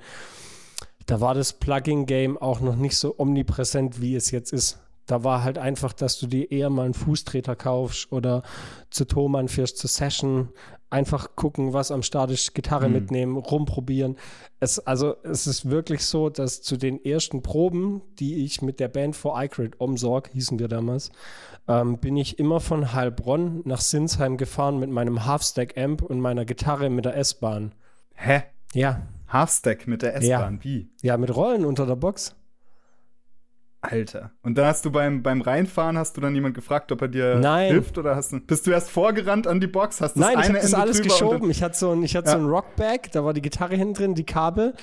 da 1.07 1.21
war 1.21 1.35
das 1.35 1.53
Plugin-Game 1.53 2.39
auch 2.39 2.61
noch 2.61 2.77
nicht 2.77 2.97
so 2.97 3.15
omnipräsent, 3.19 4.01
wie 4.01 4.15
es 4.15 4.31
jetzt 4.31 4.53
ist. 4.53 4.79
Da 5.07 5.25
war 5.25 5.43
halt 5.43 5.59
einfach, 5.59 5.93
dass 5.93 6.19
du 6.19 6.27
dir 6.27 6.51
eher 6.51 6.71
mal 6.71 6.85
einen 6.85 6.95
Fußtreter 6.95 7.57
kaufst 7.57 8.13
oder 8.13 8.43
zu 8.91 9.05
Thomann 9.05 9.49
fährst 9.49 9.79
zur 9.79 9.91
Session, 9.91 10.51
einfach 10.91 11.35
gucken, 11.37 11.73
was 11.73 11.91
am 11.91 12.03
Start 12.03 12.31
ist, 12.31 12.55
Gitarre 12.55 12.87
mhm. 12.89 12.95
mitnehmen, 12.95 13.37
rumprobieren. 13.37 14.17
Es, 14.61 14.79
also 14.79 15.17
es 15.25 15.47
ist 15.47 15.71
wirklich 15.71 16.05
so, 16.05 16.29
dass 16.29 16.63
zu 16.63 16.77
den 16.77 17.03
ersten 17.05 17.43
Proben, 17.43 18.03
die 18.19 18.45
ich 18.45 18.63
mit 18.63 18.79
der 18.79 18.89
Band 18.89 19.17
for 19.17 19.43
iCrit 19.43 19.81
Omsorg, 19.81 20.31
hießen 20.33 20.59
wir 20.59 20.69
damals, 20.69 21.11
ähm, 21.67 21.99
bin 21.99 22.17
ich 22.17 22.39
immer 22.39 22.61
von 22.61 22.93
Heilbronn 22.93 23.63
nach 23.65 23.81
Sinsheim 23.81 24.37
gefahren 24.37 24.79
mit 24.79 24.91
meinem 24.91 25.25
Halfstack-Amp 25.25 26.03
und 26.03 26.21
meiner 26.21 26.45
Gitarre 26.45 26.91
mit 26.91 27.07
der 27.07 27.17
S-Bahn. 27.17 27.73
Hä? 28.15 28.43
Ja. 28.75 29.03
Halfstack 29.33 29.87
mit 29.87 30.03
der 30.03 30.17
S-Bahn, 30.17 30.55
ja. 30.55 30.65
wie? 30.65 30.91
Ja, 31.03 31.17
mit 31.17 31.35
Rollen 31.35 31.65
unter 31.65 31.87
der 31.87 31.97
Box. 31.97 32.37
Alter. 33.83 34.31
Und 34.43 34.57
da 34.57 34.67
hast 34.67 34.85
du 34.85 34.93
beim, 34.93 35.25
beim 35.25 35.41
Reinfahren, 35.41 35.99
hast 35.99 36.17
du 36.17 36.21
dann 36.21 36.37
jemand 36.37 36.55
gefragt, 36.55 36.93
ob 36.93 37.03
er 37.03 37.09
dir 37.09 37.35
Nein. 37.41 37.73
hilft 37.73 37.99
oder 37.99 38.15
hast 38.15 38.33
du, 38.33 38.39
bist 38.39 38.65
du 38.67 38.71
erst 38.71 38.91
vorgerannt 38.91 39.49
an 39.49 39.61
die 39.61 39.67
Box? 39.67 40.01
Hast 40.01 40.17
Nein, 40.17 40.39
ich 40.39 40.49
habe 40.49 40.61
das 40.61 40.73
alles 40.73 41.03
geschoben. 41.03 41.51
Ich 41.51 41.65
hatte 41.65 41.77
so 41.77 41.91
ein, 41.91 42.03
ich 42.05 42.15
hatte 42.15 42.29
ja. 42.29 42.35
so 42.35 42.39
ein 42.39 42.47
Rockbag, 42.47 43.11
da 43.11 43.25
war 43.25 43.33
die 43.35 43.43
Gitarre 43.43 43.75
hinten 43.75 43.95
drin, 43.95 44.15
die 44.15 44.25
Kabel, 44.25 44.75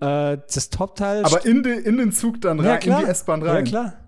äh, 0.00 0.38
das 0.38 0.70
Topteil. 0.70 1.22
Aber 1.24 1.44
in, 1.44 1.62
de, 1.62 1.78
in 1.78 1.98
den 1.98 2.12
Zug 2.12 2.40
dann 2.40 2.58
rein, 2.58 2.80
ja, 2.82 2.96
in 2.96 3.04
die 3.04 3.10
S-Bahn 3.10 3.42
rein. 3.42 3.66
Ja, 3.66 3.70
klar. 3.70 4.05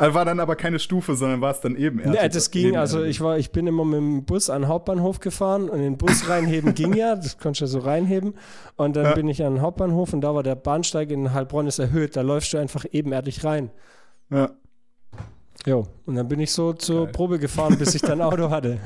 Also 0.00 0.14
war 0.14 0.24
dann 0.24 0.40
aber 0.40 0.56
keine 0.56 0.78
Stufe, 0.78 1.14
sondern 1.14 1.42
war 1.42 1.50
es 1.50 1.60
dann 1.60 1.76
eben 1.76 1.98
erst. 1.98 2.14
Ja, 2.14 2.26
das 2.26 2.50
ging, 2.50 2.74
also 2.74 3.02
ich 3.02 3.20
war, 3.20 3.36
ich 3.36 3.52
bin 3.52 3.66
immer 3.66 3.84
mit 3.84 3.98
dem 3.98 4.24
Bus 4.24 4.48
an 4.48 4.62
den 4.62 4.68
Hauptbahnhof 4.68 5.20
gefahren 5.20 5.68
und 5.68 5.78
den 5.78 5.98
Bus 5.98 6.26
reinheben 6.26 6.74
ging 6.74 6.94
ja, 6.94 7.16
das 7.16 7.36
konntest 7.36 7.60
du 7.60 7.64
ja 7.64 7.82
so 7.82 7.86
reinheben. 7.86 8.32
Und 8.76 8.96
dann 8.96 9.04
ja. 9.04 9.14
bin 9.14 9.28
ich 9.28 9.44
an 9.44 9.56
den 9.56 9.60
Hauptbahnhof 9.60 10.14
und 10.14 10.22
da 10.22 10.34
war 10.34 10.42
der 10.42 10.54
Bahnsteig 10.54 11.10
in 11.10 11.34
Heilbronn 11.34 11.66
ist 11.66 11.78
erhöht, 11.78 12.16
da 12.16 12.22
läufst 12.22 12.54
du 12.54 12.56
einfach 12.56 12.86
ebenerdig 12.90 13.44
rein. 13.44 13.70
Ja. 14.30 14.52
Jo, 15.66 15.86
und 16.06 16.14
dann 16.14 16.28
bin 16.28 16.40
ich 16.40 16.52
so 16.52 16.72
zur 16.72 17.04
Geil. 17.04 17.12
Probe 17.12 17.38
gefahren, 17.38 17.76
bis 17.76 17.94
ich 17.94 18.00
dann 18.00 18.22
Auto 18.22 18.48
hatte. 18.48 18.78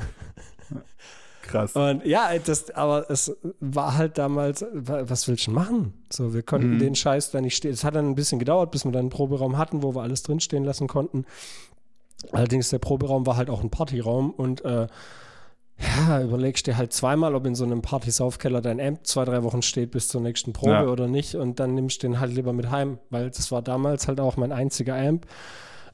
Krass. 1.47 1.75
Und 1.75 2.05
ja, 2.05 2.29
das, 2.43 2.71
aber 2.71 3.09
es 3.09 3.35
war 3.59 3.97
halt 3.97 4.17
damals, 4.17 4.65
was 4.73 5.27
willst 5.27 5.47
du 5.47 5.51
machen? 5.51 5.93
So, 6.11 6.33
wir 6.33 6.43
konnten 6.43 6.75
mhm. 6.75 6.79
den 6.79 6.95
Scheiß 6.95 7.31
da 7.31 7.41
nicht 7.41 7.55
stehen. 7.55 7.71
Es 7.71 7.83
hat 7.83 7.95
dann 7.95 8.09
ein 8.09 8.15
bisschen 8.15 8.39
gedauert, 8.39 8.71
bis 8.71 8.85
wir 8.85 8.91
dann 8.91 9.01
einen 9.01 9.09
Proberaum 9.09 9.57
hatten, 9.57 9.83
wo 9.83 9.95
wir 9.95 10.01
alles 10.01 10.23
drinstehen 10.23 10.63
lassen 10.63 10.87
konnten. 10.87 11.25
Allerdings, 12.31 12.69
der 12.69 12.79
Proberaum 12.79 13.25
war 13.25 13.37
halt 13.37 13.49
auch 13.49 13.61
ein 13.61 13.69
Partyraum 13.69 14.31
und 14.31 14.65
äh, 14.65 14.87
ja, 15.77 16.21
überlegst 16.21 16.67
dir 16.67 16.77
halt 16.77 16.93
zweimal, 16.93 17.35
ob 17.35 17.45
in 17.45 17.55
so 17.55 17.65
einem 17.65 17.81
Partysaufkeller 17.81 18.61
dein 18.61 18.79
Amp 18.79 19.05
zwei, 19.05 19.25
drei 19.25 19.43
Wochen 19.43 19.61
steht 19.61 19.91
bis 19.91 20.07
zur 20.07 20.21
nächsten 20.21 20.53
Probe 20.53 20.71
ja. 20.71 20.87
oder 20.87 21.07
nicht 21.07 21.35
und 21.35 21.59
dann 21.59 21.75
nimmst 21.75 22.01
du 22.01 22.07
den 22.07 22.19
halt 22.19 22.33
lieber 22.33 22.53
mit 22.53 22.71
heim, 22.71 22.97
weil 23.09 23.29
das 23.29 23.51
war 23.51 23.61
damals 23.61 24.07
halt 24.07 24.19
auch 24.19 24.37
mein 24.37 24.51
einziger 24.51 24.95
Amp. 24.95 25.25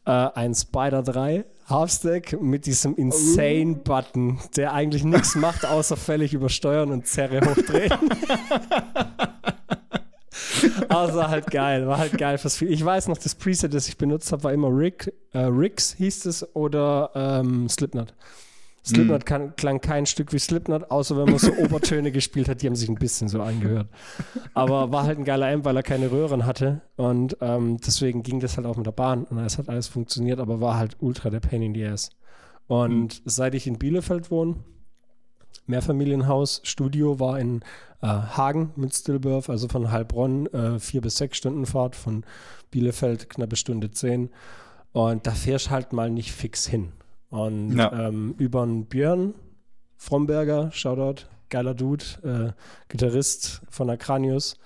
Äh, 0.06 0.12
ein 0.12 0.56
Spider 0.56 1.04
3 1.04 1.46
Halfstack 1.70 2.42
mit 2.42 2.66
diesem 2.66 2.96
insane 2.96 3.76
Button, 3.76 4.40
der 4.56 4.74
eigentlich 4.74 5.04
nichts 5.04 5.36
macht, 5.36 5.66
außer 5.66 5.96
fällig 5.96 6.34
übersteuern 6.34 6.92
und 6.92 7.08
Zerre 7.08 7.40
hochdrehen. 7.42 7.94
Aber 10.90 11.28
halt 11.30 11.50
geil, 11.52 11.88
war 11.88 11.98
halt 11.98 12.18
geil 12.18 12.38
fürs 12.38 12.62
Ich 12.62 12.84
weiß 12.84 13.08
noch, 13.08 13.18
das 13.18 13.36
Preset, 13.36 13.74
das 13.74 13.88
ich 13.88 13.98
benutzt 13.98 14.32
habe, 14.32 14.44
war 14.44 14.54
immer 14.54 14.70
Rick, 14.70 15.14
äh, 15.34 15.40
Ricks 15.40 15.94
hieß 15.94 16.26
es 16.26 16.56
oder 16.56 17.12
ähm, 17.16 17.70
Slipknot. 17.70 18.14
Slipknot 18.84 19.26
kann, 19.26 19.56
klang 19.56 19.80
kein 19.80 20.06
Stück 20.08 20.34
wie 20.34 20.40
Slipknot, 20.40 20.90
außer 20.90 21.16
wenn 21.16 21.26
man 21.26 21.38
so 21.38 21.54
Obertöne 21.58 22.12
gespielt 22.12 22.50
hat, 22.50 22.62
die 22.62 22.68
haben 22.68 22.76
sich 22.76 22.90
ein 22.90 22.96
bisschen 22.96 23.28
so 23.28 23.42
angehört. 23.42 23.88
Aber 24.54 24.92
war 24.92 25.04
halt 25.04 25.20
ein 25.20 25.26
geiler 25.26 25.48
Amp, 25.48 25.66
weil 25.66 25.78
er 25.78 25.84
keine 25.84 26.12
Röhren 26.12 26.46
hatte 26.46 26.82
und 26.96 27.38
ähm, 27.42 27.78
deswegen 27.86 28.24
ging 28.24 28.40
das 28.40 28.58
halt 28.58 28.66
auch 28.66 28.78
mit 28.78 28.88
der 28.88 28.92
Bahn 28.92 29.26
und 29.26 29.38
es 29.40 29.58
hat 29.58 29.70
alles 29.70 29.88
funktioniert, 29.88 30.40
aber 30.40 30.62
war 30.62 30.78
halt 30.78 30.98
ultra 31.00 31.30
der 31.30 31.42
Pain 31.42 31.62
in 31.62 31.76
the 31.76 31.86
Ass. 31.86 32.10
Und 32.68 33.24
mhm. 33.24 33.30
seit 33.30 33.54
ich 33.54 33.68
in 33.68 33.78
Bielefeld 33.78 34.32
wohne, 34.32 34.56
Mehrfamilienhaus, 35.68 36.62
Studio 36.64 37.20
war 37.20 37.40
in 37.40 37.62
äh, 38.02 38.08
Hagen 38.08 38.72
mit 38.76 38.94
Stillbirth, 38.94 39.50
also 39.50 39.68
von 39.68 39.92
Heilbronn, 39.92 40.48
äh, 40.48 40.80
vier 40.80 41.02
bis 41.02 41.18
sechs 41.18 41.38
Stunden 41.38 41.66
Fahrt, 41.66 41.96
von 41.96 42.26
Bielefeld 42.72 43.30
knappe 43.30 43.56
Stunde 43.56 43.92
zehn. 43.92 44.30
Und 44.92 45.28
da 45.28 45.32
fährst 45.32 45.70
halt 45.70 45.94
mal 45.94 46.10
nicht 46.10 46.32
fix 46.32 46.68
hin. 46.68 46.92
Und 47.32 47.78
ja. 47.78 48.08
ähm, 48.08 48.36
über 48.38 48.68
Björn 48.68 49.34
Fromberger, 49.98 50.72
Shoutout, 50.72 51.24
geiler 51.50 51.74
Dude, 51.74 52.06
äh, 52.24 52.52
Gitarrist 52.90 53.62
von 53.70 53.90
Acranius, 53.90 54.58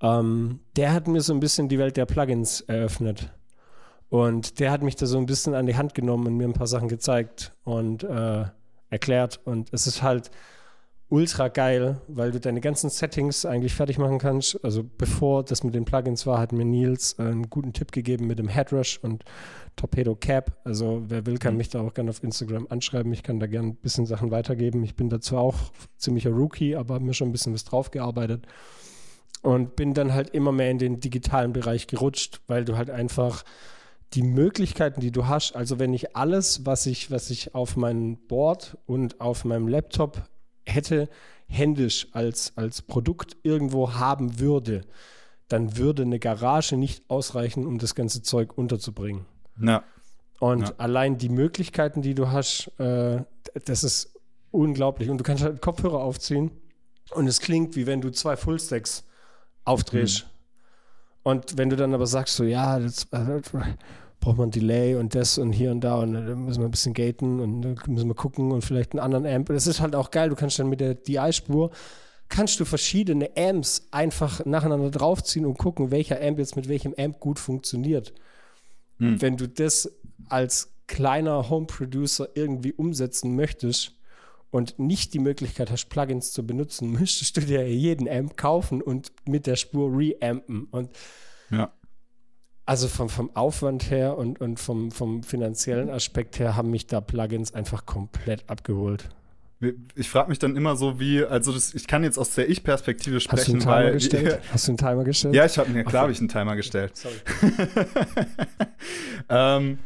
ähm, 0.00 0.60
der 0.76 0.92
hat 0.92 1.06
mir 1.06 1.20
so 1.20 1.32
ein 1.32 1.40
bisschen 1.40 1.68
die 1.68 1.78
Welt 1.78 1.96
der 1.96 2.06
Plugins 2.06 2.62
eröffnet. 2.62 3.32
Und 4.08 4.58
der 4.58 4.70
hat 4.70 4.82
mich 4.82 4.96
da 4.96 5.06
so 5.06 5.18
ein 5.18 5.26
bisschen 5.26 5.54
an 5.54 5.66
die 5.66 5.76
Hand 5.76 5.94
genommen 5.94 6.26
und 6.26 6.36
mir 6.36 6.48
ein 6.48 6.54
paar 6.54 6.66
Sachen 6.66 6.88
gezeigt 6.88 7.52
und 7.64 8.04
äh, 8.04 8.44
erklärt. 8.88 9.40
Und 9.44 9.68
es 9.72 9.86
ist 9.86 10.02
halt 10.02 10.30
ultra 11.10 11.48
geil, 11.48 12.00
weil 12.06 12.32
du 12.32 12.40
deine 12.40 12.60
ganzen 12.60 12.90
Settings 12.90 13.46
eigentlich 13.46 13.74
fertig 13.74 13.98
machen 13.98 14.18
kannst. 14.18 14.62
Also 14.62 14.84
bevor 14.84 15.42
das 15.42 15.64
mit 15.64 15.74
den 15.74 15.84
Plugins 15.84 16.26
war, 16.26 16.38
hat 16.38 16.52
mir 16.52 16.64
Nils 16.64 17.14
äh, 17.18 17.22
einen 17.22 17.48
guten 17.48 17.72
Tipp 17.72 17.92
gegeben 17.92 18.26
mit 18.26 18.38
dem 18.38 18.48
Headrush 18.48 18.98
und 19.02 19.24
Torpedo 19.76 20.14
Cap. 20.14 20.58
Also 20.64 21.02
wer 21.08 21.24
will, 21.24 21.38
kann 21.38 21.54
mhm. 21.54 21.58
mich 21.58 21.70
da 21.70 21.80
auch 21.80 21.94
gerne 21.94 22.10
auf 22.10 22.22
Instagram 22.22 22.66
anschreiben. 22.68 23.12
Ich 23.12 23.22
kann 23.22 23.40
da 23.40 23.46
gerne 23.46 23.68
ein 23.68 23.76
bisschen 23.76 24.04
Sachen 24.04 24.30
weitergeben. 24.30 24.84
Ich 24.84 24.96
bin 24.96 25.08
dazu 25.08 25.38
auch 25.38 25.56
ziemlicher 25.96 26.30
Rookie, 26.30 26.76
aber 26.76 26.94
habe 26.94 27.04
mir 27.04 27.14
schon 27.14 27.28
ein 27.28 27.32
bisschen 27.32 27.54
was 27.54 27.64
drauf 27.64 27.90
gearbeitet. 27.90 28.46
Und 29.40 29.76
bin 29.76 29.94
dann 29.94 30.12
halt 30.12 30.30
immer 30.30 30.52
mehr 30.52 30.70
in 30.70 30.78
den 30.78 31.00
digitalen 31.00 31.52
Bereich 31.52 31.86
gerutscht, 31.86 32.40
weil 32.48 32.64
du 32.64 32.76
halt 32.76 32.90
einfach 32.90 33.44
die 34.14 34.22
Möglichkeiten, 34.22 35.00
die 35.00 35.12
du 35.12 35.26
hast, 35.26 35.54
also 35.54 35.78
wenn 35.78 35.92
ich 35.94 36.16
alles, 36.16 36.66
was 36.66 36.86
ich, 36.86 37.10
was 37.10 37.30
ich 37.30 37.54
auf 37.54 37.76
meinem 37.76 38.16
Board 38.16 38.76
und 38.86 39.20
auf 39.20 39.44
meinem 39.44 39.68
Laptop 39.68 40.22
hätte, 40.68 41.08
händisch 41.46 42.08
als, 42.12 42.52
als 42.56 42.82
Produkt 42.82 43.36
irgendwo 43.42 43.94
haben 43.94 44.38
würde, 44.38 44.82
dann 45.48 45.76
würde 45.76 46.02
eine 46.02 46.18
Garage 46.18 46.76
nicht 46.76 47.08
ausreichen, 47.08 47.66
um 47.66 47.78
das 47.78 47.94
ganze 47.94 48.22
Zeug 48.22 48.56
unterzubringen. 48.56 49.24
Ja. 49.60 49.82
Und 50.40 50.68
ja. 50.68 50.74
allein 50.76 51.18
die 51.18 51.30
Möglichkeiten, 51.30 52.02
die 52.02 52.14
du 52.14 52.30
hast, 52.30 52.70
äh, 52.78 53.24
das 53.64 53.82
ist 53.82 54.14
unglaublich. 54.50 55.10
Und 55.10 55.18
du 55.18 55.24
kannst 55.24 55.42
halt 55.42 55.60
Kopfhörer 55.60 56.00
aufziehen 56.00 56.50
und 57.12 57.26
es 57.26 57.40
klingt, 57.40 57.76
wie 57.76 57.86
wenn 57.86 58.00
du 58.00 58.10
zwei 58.10 58.36
Fullstacks 58.36 59.04
aufdrehst. 59.64 60.24
Mhm. 60.24 60.30
Und 61.24 61.58
wenn 61.58 61.70
du 61.70 61.76
dann 61.76 61.94
aber 61.94 62.06
sagst, 62.06 62.36
so, 62.36 62.44
ja, 62.44 62.78
das, 62.78 63.04
äh, 63.10 63.40
braucht 64.20 64.38
man 64.38 64.50
Delay 64.50 64.96
und 64.96 65.14
das 65.14 65.38
und 65.38 65.52
hier 65.52 65.70
und 65.70 65.80
da 65.80 65.96
und 65.96 66.14
dann 66.14 66.44
müssen 66.44 66.60
wir 66.60 66.68
ein 66.68 66.72
bisschen 66.72 66.94
gaten 66.94 67.40
und 67.40 67.62
dann 67.62 67.78
müssen 67.86 68.08
wir 68.08 68.14
gucken 68.14 68.52
und 68.52 68.62
vielleicht 68.62 68.92
einen 68.92 69.00
anderen 69.00 69.26
Amp. 69.26 69.48
Das 69.48 69.66
ist 69.66 69.80
halt 69.80 69.94
auch 69.94 70.10
geil. 70.10 70.28
Du 70.28 70.36
kannst 70.36 70.58
dann 70.58 70.68
mit 70.68 70.80
der 70.80 70.94
DI-Spur 70.94 71.70
kannst 72.28 72.60
du 72.60 72.64
verschiedene 72.64 73.30
Amps 73.36 73.88
einfach 73.90 74.44
nacheinander 74.44 74.90
draufziehen 74.90 75.46
und 75.46 75.58
gucken, 75.58 75.90
welcher 75.90 76.20
Amp 76.20 76.38
jetzt 76.38 76.56
mit 76.56 76.68
welchem 76.68 76.94
Amp 76.98 77.20
gut 77.20 77.38
funktioniert. 77.38 78.12
Hm. 78.98 79.20
Wenn 79.20 79.36
du 79.36 79.48
das 79.48 79.90
als 80.28 80.72
kleiner 80.86 81.48
Home-Producer 81.48 82.28
irgendwie 82.34 82.72
umsetzen 82.72 83.34
möchtest 83.34 83.94
und 84.50 84.78
nicht 84.78 85.14
die 85.14 85.18
Möglichkeit 85.18 85.70
hast, 85.70 85.88
Plugins 85.88 86.32
zu 86.32 86.46
benutzen, 86.46 86.90
müsstest 86.98 87.36
du 87.36 87.40
dir 87.42 87.68
jeden 87.68 88.08
Amp 88.08 88.36
kaufen 88.36 88.82
und 88.82 89.12
mit 89.26 89.46
der 89.46 89.56
Spur 89.56 89.90
reampen. 89.96 90.64
Und 90.70 90.90
ja. 91.50 91.72
Also 92.68 92.86
vom, 92.86 93.08
vom 93.08 93.34
Aufwand 93.34 93.90
her 93.90 94.18
und, 94.18 94.42
und 94.42 94.60
vom, 94.60 94.90
vom 94.90 95.22
finanziellen 95.22 95.88
Aspekt 95.88 96.38
her 96.38 96.54
haben 96.54 96.70
mich 96.70 96.86
da 96.86 97.00
Plugins 97.00 97.54
einfach 97.54 97.86
komplett 97.86 98.44
abgeholt. 98.46 99.08
Ich 99.94 100.10
frage 100.10 100.28
mich 100.28 100.38
dann 100.38 100.54
immer 100.54 100.76
so, 100.76 101.00
wie, 101.00 101.24
also 101.24 101.50
das, 101.50 101.72
ich 101.72 101.86
kann 101.86 102.04
jetzt 102.04 102.18
aus 102.18 102.34
der 102.34 102.50
Ich-Perspektive 102.50 103.20
sprechen, 103.20 103.38
Hast 103.38 103.48
du 103.48 103.52
einen 103.52 103.60
Timer 103.60 103.74
weil. 103.74 103.92
Gestellt? 103.92 104.40
Hast 104.52 104.68
du 104.68 104.72
einen 104.72 104.76
Timer 104.76 105.04
gestellt? 105.04 105.34
Ja, 105.34 105.46
ich 105.46 105.56
habe 105.56 105.70
mir, 105.70 105.82
klar 105.82 106.02
habe 106.02 106.12
ich 106.12 106.18
einen 106.18 106.28
Timer 106.28 106.56
gestellt. 106.56 106.94
Sorry. 106.94 107.14
ähm, 109.30 109.78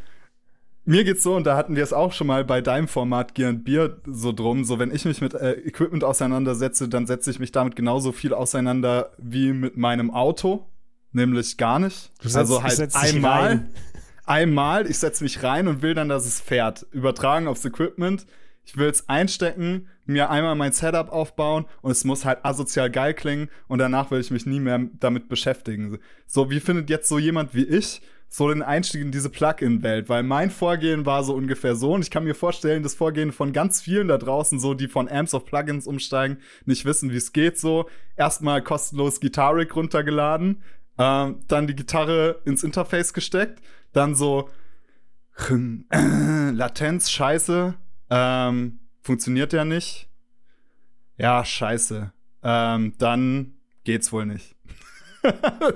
mir 0.84 1.04
geht's 1.04 1.22
so, 1.22 1.36
und 1.36 1.46
da 1.46 1.56
hatten 1.56 1.76
wir 1.76 1.84
es 1.84 1.92
auch 1.92 2.10
schon 2.10 2.26
mal 2.26 2.44
bei 2.44 2.60
deinem 2.62 2.88
Format 2.88 3.36
Gear 3.36 3.50
and 3.50 3.64
Beer 3.64 3.98
so 4.06 4.32
drum, 4.32 4.64
so 4.64 4.80
wenn 4.80 4.92
ich 4.92 5.04
mich 5.04 5.20
mit 5.20 5.34
äh, 5.34 5.52
Equipment 5.52 6.02
auseinandersetze, 6.02 6.88
dann 6.88 7.06
setze 7.06 7.30
ich 7.30 7.38
mich 7.38 7.52
damit 7.52 7.76
genauso 7.76 8.10
viel 8.10 8.34
auseinander 8.34 9.12
wie 9.18 9.52
mit 9.52 9.76
meinem 9.76 10.10
Auto, 10.10 10.66
nämlich 11.12 11.56
gar 11.56 11.78
nicht. 11.78 12.10
Setzt, 12.20 12.36
also 12.36 12.62
halt 12.62 12.94
einmal, 12.94 13.68
einmal, 14.24 14.90
ich 14.90 14.98
setze 14.98 15.22
mich 15.24 15.42
rein 15.42 15.68
und 15.68 15.82
will 15.82 15.94
dann, 15.94 16.08
dass 16.08 16.26
es 16.26 16.40
fährt. 16.40 16.86
Übertragen 16.92 17.46
aufs 17.46 17.64
Equipment 17.64 18.26
ich 18.64 18.76
will 18.76 18.88
es 18.88 19.08
einstecken, 19.08 19.88
mir 20.04 20.30
einmal 20.30 20.54
mein 20.54 20.72
Setup 20.72 21.10
aufbauen 21.10 21.66
und 21.80 21.90
es 21.90 22.04
muss 22.04 22.24
halt 22.24 22.44
asozial 22.44 22.90
geil 22.90 23.14
klingen 23.14 23.48
und 23.68 23.78
danach 23.78 24.10
will 24.10 24.20
ich 24.20 24.30
mich 24.30 24.46
nie 24.46 24.60
mehr 24.60 24.80
damit 24.98 25.28
beschäftigen. 25.28 25.98
So, 26.26 26.50
wie 26.50 26.60
findet 26.60 26.90
jetzt 26.90 27.08
so 27.08 27.18
jemand 27.18 27.54
wie 27.54 27.64
ich 27.64 28.02
so 28.28 28.48
den 28.48 28.62
Einstieg 28.62 29.02
in 29.02 29.12
diese 29.12 29.30
Plugin-Welt? 29.30 30.08
Weil 30.08 30.22
mein 30.22 30.50
Vorgehen 30.50 31.06
war 31.06 31.22
so 31.24 31.34
ungefähr 31.34 31.74
so 31.74 31.92
und 31.92 32.02
ich 32.02 32.10
kann 32.10 32.24
mir 32.24 32.34
vorstellen, 32.34 32.82
das 32.82 32.94
Vorgehen 32.94 33.32
von 33.32 33.52
ganz 33.52 33.80
vielen 33.80 34.08
da 34.08 34.18
draußen, 34.18 34.58
so 34.58 34.74
die 34.74 34.88
von 34.88 35.08
Amps 35.08 35.34
auf 35.34 35.44
Plugins 35.44 35.86
umsteigen, 35.86 36.38
nicht 36.64 36.84
wissen, 36.84 37.10
wie 37.10 37.16
es 37.16 37.32
geht, 37.32 37.58
so 37.58 37.88
erstmal 38.16 38.62
kostenlos 38.62 39.20
Guitaric 39.20 39.74
runtergeladen, 39.76 40.62
ähm, 40.98 41.40
dann 41.48 41.66
die 41.66 41.76
Gitarre 41.76 42.40
ins 42.44 42.62
Interface 42.62 43.12
gesteckt, 43.12 43.60
dann 43.92 44.14
so 44.14 44.48
Latenz, 45.90 47.10
Scheiße, 47.10 47.74
ähm, 48.10 48.80
funktioniert 49.00 49.52
ja 49.52 49.64
nicht. 49.64 50.08
Ja, 51.16 51.44
scheiße. 51.44 52.12
Ähm, 52.42 52.94
dann 52.98 53.54
geht's 53.84 54.12
wohl 54.12 54.26
nicht. 54.26 54.54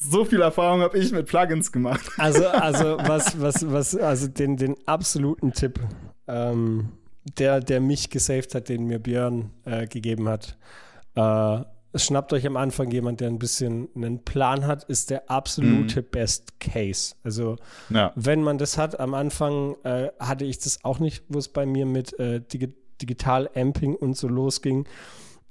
so 0.00 0.24
viel 0.24 0.40
Erfahrung 0.40 0.80
habe 0.80 0.98
ich 0.98 1.12
mit 1.12 1.26
Plugins 1.26 1.70
gemacht. 1.70 2.10
Also, 2.16 2.46
also 2.48 2.96
was, 2.98 3.40
was, 3.40 3.70
was, 3.70 3.96
also 3.96 4.28
den, 4.28 4.56
den 4.56 4.76
absoluten 4.86 5.52
Tipp, 5.52 5.78
ähm, 6.26 6.92
der, 7.38 7.60
der 7.60 7.80
mich 7.80 8.10
gesaved 8.10 8.54
hat, 8.54 8.68
den 8.68 8.86
mir 8.86 8.98
Björn 8.98 9.50
äh, 9.64 9.86
gegeben 9.86 10.28
hat. 10.28 10.56
Äh, 11.14 11.64
schnappt 11.94 12.32
euch 12.32 12.46
am 12.46 12.56
Anfang 12.56 12.90
jemand, 12.90 13.20
der 13.20 13.28
ein 13.28 13.38
bisschen 13.38 13.88
einen 13.94 14.24
Plan 14.24 14.66
hat, 14.66 14.84
ist 14.84 15.10
der 15.10 15.30
absolute 15.30 16.02
mhm. 16.02 16.06
Best 16.10 16.60
Case. 16.60 17.14
Also 17.22 17.56
ja. 17.90 18.12
wenn 18.16 18.42
man 18.42 18.58
das 18.58 18.78
hat, 18.78 18.98
am 19.00 19.14
Anfang 19.14 19.76
äh, 19.84 20.08
hatte 20.18 20.44
ich 20.44 20.58
das 20.58 20.84
auch 20.84 20.98
nicht, 20.98 21.24
wo 21.28 21.38
es 21.38 21.48
bei 21.48 21.66
mir 21.66 21.86
mit 21.86 22.18
äh, 22.18 22.40
Dig 22.40 22.74
Digital 23.02 23.50
Amping 23.54 23.96
und 23.96 24.16
so 24.16 24.28
losging. 24.28 24.86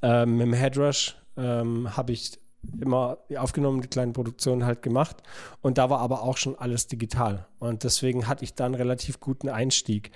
Ähm, 0.02 0.38
mit 0.38 0.48
dem 0.48 0.54
Headrush 0.54 1.16
ähm, 1.38 1.96
habe 1.96 2.14
ich 2.14 2.40
immer 2.80 3.18
aufgenommen, 3.38 3.82
die 3.82 3.88
kleinen 3.88 4.14
Produktionen 4.14 4.66
halt 4.66 4.82
gemacht. 4.82 5.18
Und 5.62 5.78
da 5.78 5.90
war 5.90 6.00
aber 6.00 6.24
auch 6.24 6.38
schon 6.38 6.58
alles 6.58 6.88
digital. 6.88 7.48
Und 7.60 7.84
deswegen 7.84 8.28
hatte 8.28 8.44
ich 8.44 8.56
da 8.56 8.66
einen 8.66 8.76
relativ 8.76 9.20
guten 9.20 9.50
Einstieg. 9.50 10.12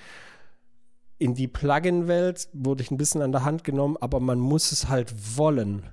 In 1.17 1.34
die 1.34 1.47
Plugin-Welt 1.47 2.47
wurde 2.53 2.84
ich 2.84 2.91
ein 2.91 2.97
bisschen 2.97 3.21
an 3.21 3.32
der 3.32 3.43
Hand 3.43 3.63
genommen, 3.63 3.97
aber 3.99 4.19
man 4.19 4.39
muss 4.39 4.71
es 4.71 4.88
halt 4.88 5.38
wollen. 5.38 5.84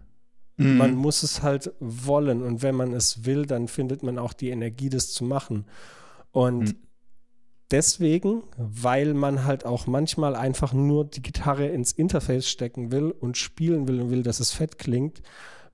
Mhm. 0.57 0.77
Man 0.77 0.95
muss 0.95 1.23
es 1.23 1.43
halt 1.43 1.73
wollen 1.81 2.43
und 2.43 2.63
wenn 2.63 2.75
man 2.75 2.93
es 2.93 3.25
will, 3.25 3.47
dann 3.47 3.69
findet 3.69 4.03
man 4.03 4.19
auch 4.19 4.33
die 4.33 4.51
Energie, 4.51 4.89
das 4.89 5.13
zu 5.13 5.25
machen. 5.25 5.67
Und 6.31 6.65
mhm. 6.65 6.77
deswegen, 7.71 8.43
weil 8.57 9.15
man 9.15 9.45
halt 9.45 9.67
auch 9.67 9.87
manchmal 9.87 10.37
einfach 10.37 10.73
nur 10.73 11.05
die 11.05 11.23
Gitarre 11.23 11.67
ins 11.67 11.93
Interface 11.93 12.49
stecken 12.49 12.93
will 12.93 13.11
und 13.11 13.37
spielen 13.37 13.89
will 13.89 14.01
und 14.01 14.11
will, 14.11 14.23
dass 14.23 14.41
es 14.41 14.53
fett 14.53 14.79
klingt, 14.79 15.23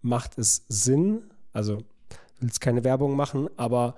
macht 0.02 0.38
es 0.38 0.64
Sinn. 0.68 1.24
Also 1.52 1.78
will 2.38 2.48
es 2.50 2.60
keine 2.60 2.84
Werbung 2.84 3.16
machen, 3.16 3.48
aber 3.56 3.96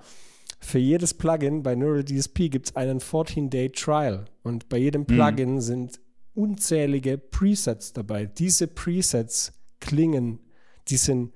für 0.59 0.79
jedes 0.79 1.13
Plugin 1.13 1.61
bei 1.61 1.75
Neural 1.75 2.05
DSP 2.05 2.49
gibt 2.49 2.67
es 2.67 2.75
einen 2.75 2.99
14-Day 2.99 3.69
Trial 3.71 4.25
und 4.43 4.69
bei 4.69 4.77
jedem 4.77 5.05
Plugin 5.05 5.55
mhm. 5.55 5.61
sind 5.61 5.99
unzählige 6.33 7.17
Presets 7.17 7.93
dabei. 7.93 8.25
Diese 8.25 8.67
Presets 8.67 9.53
klingen, 9.79 10.39
die 10.89 10.97
sind 10.97 11.33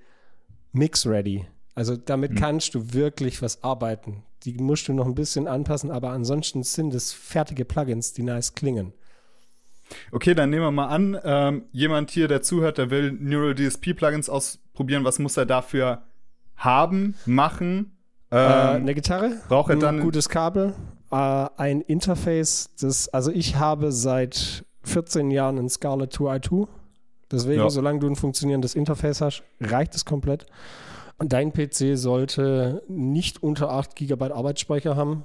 mix-ready. 0.72 1.46
Also 1.76 1.96
damit 1.96 2.32
mhm. 2.32 2.36
kannst 2.36 2.76
du 2.76 2.94
wirklich 2.94 3.42
was 3.42 3.64
arbeiten. 3.64 4.24
Die 4.44 4.54
musst 4.54 4.88
du 4.88 4.94
noch 4.94 5.06
ein 5.06 5.16
bisschen 5.16 5.48
anpassen, 5.48 5.92
aber 5.92 6.12
ansonsten 6.12 6.64
sind 6.64 6.94
es 6.94 7.14
fertige 7.14 7.66
Plugins, 7.66 8.14
die 8.14 8.24
nice 8.24 8.54
klingen. 8.54 8.94
Okay, 10.12 10.34
dann 10.34 10.50
nehmen 10.50 10.64
wir 10.64 10.72
mal 10.72 10.88
an, 10.88 11.18
ähm, 11.24 11.64
jemand 11.72 12.12
hier, 12.12 12.28
der 12.28 12.42
zuhört, 12.42 12.78
der 12.78 12.90
will 12.90 13.12
Neural 13.12 13.56
DSP 13.56 13.94
Plugins 13.94 14.30
ausprobieren. 14.30 15.04
Was 15.04 15.20
muss 15.20 15.38
er 15.38 15.46
dafür 15.46 16.04
haben, 16.56 17.16
machen? 17.26 17.98
Ähm, 18.32 18.38
äh, 18.38 18.76
eine 18.76 18.94
Gitarre, 18.96 19.38
braucht 19.48 19.70
er 19.70 19.78
dann 19.78 20.00
ein 20.00 20.02
gutes 20.02 20.28
Kabel, 20.30 20.74
äh, 21.12 21.16
ein 21.16 21.82
Interface. 21.82 22.70
Das, 22.80 23.08
also 23.10 23.32
ich 23.32 23.56
habe 23.56 23.92
seit 23.92 24.66
14 24.84 25.32
Jahren 25.32 25.58
ein 25.58 25.70
Scarlett 25.70 26.14
2i2. 26.14 26.68
Deswegen, 27.32 27.62
ja. 27.62 27.70
solange 27.70 28.00
du 28.00 28.08
ein 28.08 28.16
funktionierendes 28.16 28.76
Interface 28.76 29.22
hast, 29.22 29.44
reicht 29.60 29.96
es 29.96 30.06
komplett. 30.06 30.46
Und 31.18 31.34
dein 31.34 31.52
PC 31.52 31.98
sollte 31.98 32.84
nicht 32.88 33.42
unter 33.42 33.72
8 33.72 33.96
GB 33.96 34.32
Arbeitsspeicher 34.32 34.96
haben. 34.96 35.24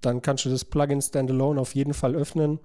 Dann 0.00 0.22
kannst 0.22 0.44
du 0.44 0.50
das 0.50 0.64
Plugin 0.64 1.02
Standalone 1.02 1.60
auf 1.60 1.74
jeden 1.74 1.94
Fall 1.94 2.14
öffnen. 2.14 2.58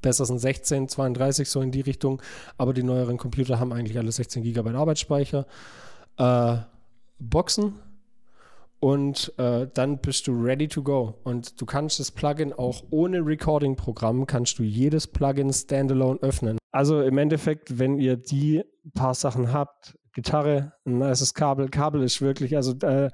Besser 0.00 0.24
sind 0.24 0.38
16, 0.38 0.88
32, 0.88 1.48
so 1.48 1.60
in 1.60 1.70
die 1.70 1.80
Richtung. 1.80 2.22
Aber 2.56 2.72
die 2.72 2.82
neueren 2.82 3.16
Computer 3.16 3.58
haben 3.58 3.72
eigentlich 3.72 3.98
alle 3.98 4.12
16 4.12 4.42
GB 4.42 4.70
Arbeitsspeicher. 4.70 5.46
Äh, 6.16 6.56
Boxen 7.18 7.74
und 8.80 9.32
äh, 9.38 9.66
dann 9.74 9.98
bist 9.98 10.26
du 10.26 10.32
ready 10.32 10.68
to 10.68 10.82
go. 10.82 11.14
Und 11.24 11.60
du 11.60 11.66
kannst 11.66 11.98
das 12.00 12.10
Plugin 12.10 12.52
auch 12.52 12.82
ohne 12.90 13.18
Recording-Programm, 13.24 14.26
kannst 14.26 14.58
du 14.58 14.62
jedes 14.62 15.06
Plugin 15.06 15.52
standalone 15.52 16.20
öffnen. 16.20 16.58
Also 16.70 17.02
im 17.02 17.18
Endeffekt, 17.18 17.78
wenn 17.78 17.98
ihr 17.98 18.16
die 18.16 18.62
paar 18.94 19.14
Sachen 19.14 19.52
habt, 19.52 19.98
Gitarre, 20.12 20.72
ein 20.84 20.98
nices 20.98 21.34
Kabel, 21.34 21.68
Kabel 21.68 22.02
ist 22.02 22.20
wirklich, 22.20 22.56
also 22.56 22.72
äh, 22.86 23.10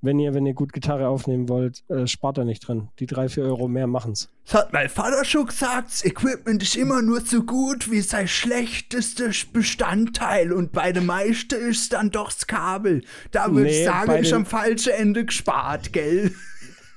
wenn 0.00 0.18
ihr, 0.18 0.34
wenn 0.34 0.46
ihr 0.46 0.54
gut 0.54 0.72
Gitarre 0.72 1.08
aufnehmen 1.08 1.48
wollt, 1.48 1.82
äh, 1.88 2.06
spart 2.06 2.38
da 2.38 2.44
nicht 2.44 2.66
dran. 2.66 2.88
Die 2.98 3.06
drei, 3.06 3.28
vier 3.28 3.44
Euro 3.44 3.68
mehr 3.68 3.86
machen's. 3.86 4.28
Das 4.44 4.54
hat 4.54 4.72
mein 4.72 4.88
Vater 4.88 5.24
schon 5.24 5.46
gesagt, 5.46 6.04
Equipment 6.04 6.62
ist 6.62 6.76
immer 6.76 7.02
nur 7.02 7.20
so 7.20 7.42
gut 7.42 7.90
wie 7.90 8.00
sein 8.00 8.28
schlechtestes 8.28 9.44
Bestandteil 9.46 10.52
und 10.52 10.72
bei 10.72 10.92
den 10.92 11.06
meisten 11.06 11.54
ist 11.56 11.92
dann 11.92 12.10
doch 12.10 12.32
das 12.32 12.46
Kabel. 12.46 13.02
Da 13.30 13.50
würde 13.52 13.70
nee, 13.70 13.80
ich 13.80 13.84
sagen, 13.84 14.12
ist 14.12 14.32
am 14.32 14.46
falschen 14.46 14.92
Ende 14.92 15.24
gespart, 15.24 15.92
gell? 15.92 16.32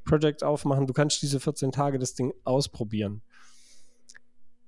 Project 0.05 0.45
aufmachen, 0.45 0.87
du 0.87 0.93
kannst 0.93 1.21
diese 1.23 1.41
14 1.41 1.73
Tage 1.73 1.99
das 1.99 2.15
Ding 2.15 2.33
ausprobieren. 2.45 3.23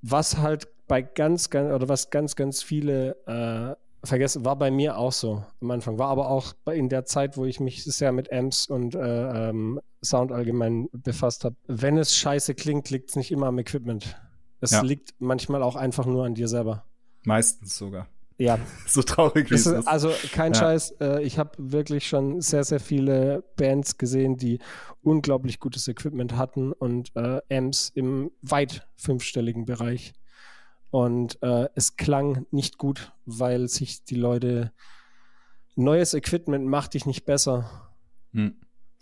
Was 0.01 0.39
halt 0.39 0.67
bei 0.89 1.01
ganz, 1.01 1.49
ganz, 1.49 1.73
oder 1.73 1.89
was 1.89 2.11
ganz, 2.11 2.35
ganz 2.35 2.61
viele 2.63 3.17
äh, 3.27 3.77
vergessen, 4.05 4.45
war 4.45 4.57
bei 4.57 4.71
mir 4.71 4.99
auch 4.99 5.13
so 5.13 5.45
am 5.61 5.71
Anfang. 5.71 5.99
War 5.99 6.09
aber 6.09 6.29
auch 6.29 6.55
in 6.73 6.89
der 6.89 7.05
Zeit, 7.05 7.37
wo 7.37 7.45
ich 7.45 7.61
mich 7.61 7.85
sehr 7.85 8.13
mit 8.13 8.33
Amps 8.33 8.67
und 8.67 8.95
äh, 8.95 9.49
ähm, 9.51 9.81
Sound 10.05 10.33
allgemein 10.33 10.89
befasst 10.93 11.45
habe. 11.45 11.57
Wenn 11.67 11.97
es 11.99 12.17
scheiße 12.17 12.55
klingt, 12.55 12.91
liegt 12.91 13.11
es 13.11 13.17
nicht 13.17 13.31
immer 13.31 13.47
am 13.47 13.59
Equipment. 13.59 14.17
Es 14.61 14.73
ja. 14.73 14.83
liegt 14.83 15.15
manchmal 15.19 15.63
auch 15.63 15.77
einfach 15.77 16.07
nur 16.07 16.25
an 16.25 16.35
dir 16.35 16.49
selber. 16.49 16.85
Meistens 17.25 17.77
sogar. 17.77 18.09
Ja. 18.39 18.59
so 18.87 19.03
traurig 19.03 19.51
wie 19.51 19.55
es 19.55 19.67
ist. 19.67 19.87
Also 19.87 20.11
kein 20.33 20.53
ja. 20.53 20.59
Scheiß. 20.59 20.93
Äh, 21.01 21.23
ich 21.23 21.39
habe 21.39 21.53
wirklich 21.59 22.09
schon 22.09 22.41
sehr, 22.41 22.65
sehr 22.65 22.81
viele 22.81 23.45
Bands 23.57 23.99
gesehen, 23.99 24.37
die 24.37 24.59
unglaublich 25.03 25.61
gutes 25.61 25.87
Equipment 25.87 26.37
hatten 26.37 26.73
und 26.73 27.15
äh, 27.15 27.41
Amps 27.51 27.91
im 27.95 28.33
weit 28.43 28.89
fünfstelligen 28.97 29.65
Bereich. 29.65 30.13
Und 30.93 31.43
äh, 31.43 31.71
es 31.75 31.97
klang 31.97 32.45
nicht 32.51 32.77
gut, 32.77 33.13
weil 33.25 33.67
sich 33.67 34.05
die 34.05 34.15
Leute. 34.15 34.73
Neues 35.75 36.13
Equipment 36.13 36.67
macht 36.67 36.93
dich 36.93 37.07
nicht 37.07 37.25
besser. 37.25 37.91
Hm. 38.35 38.57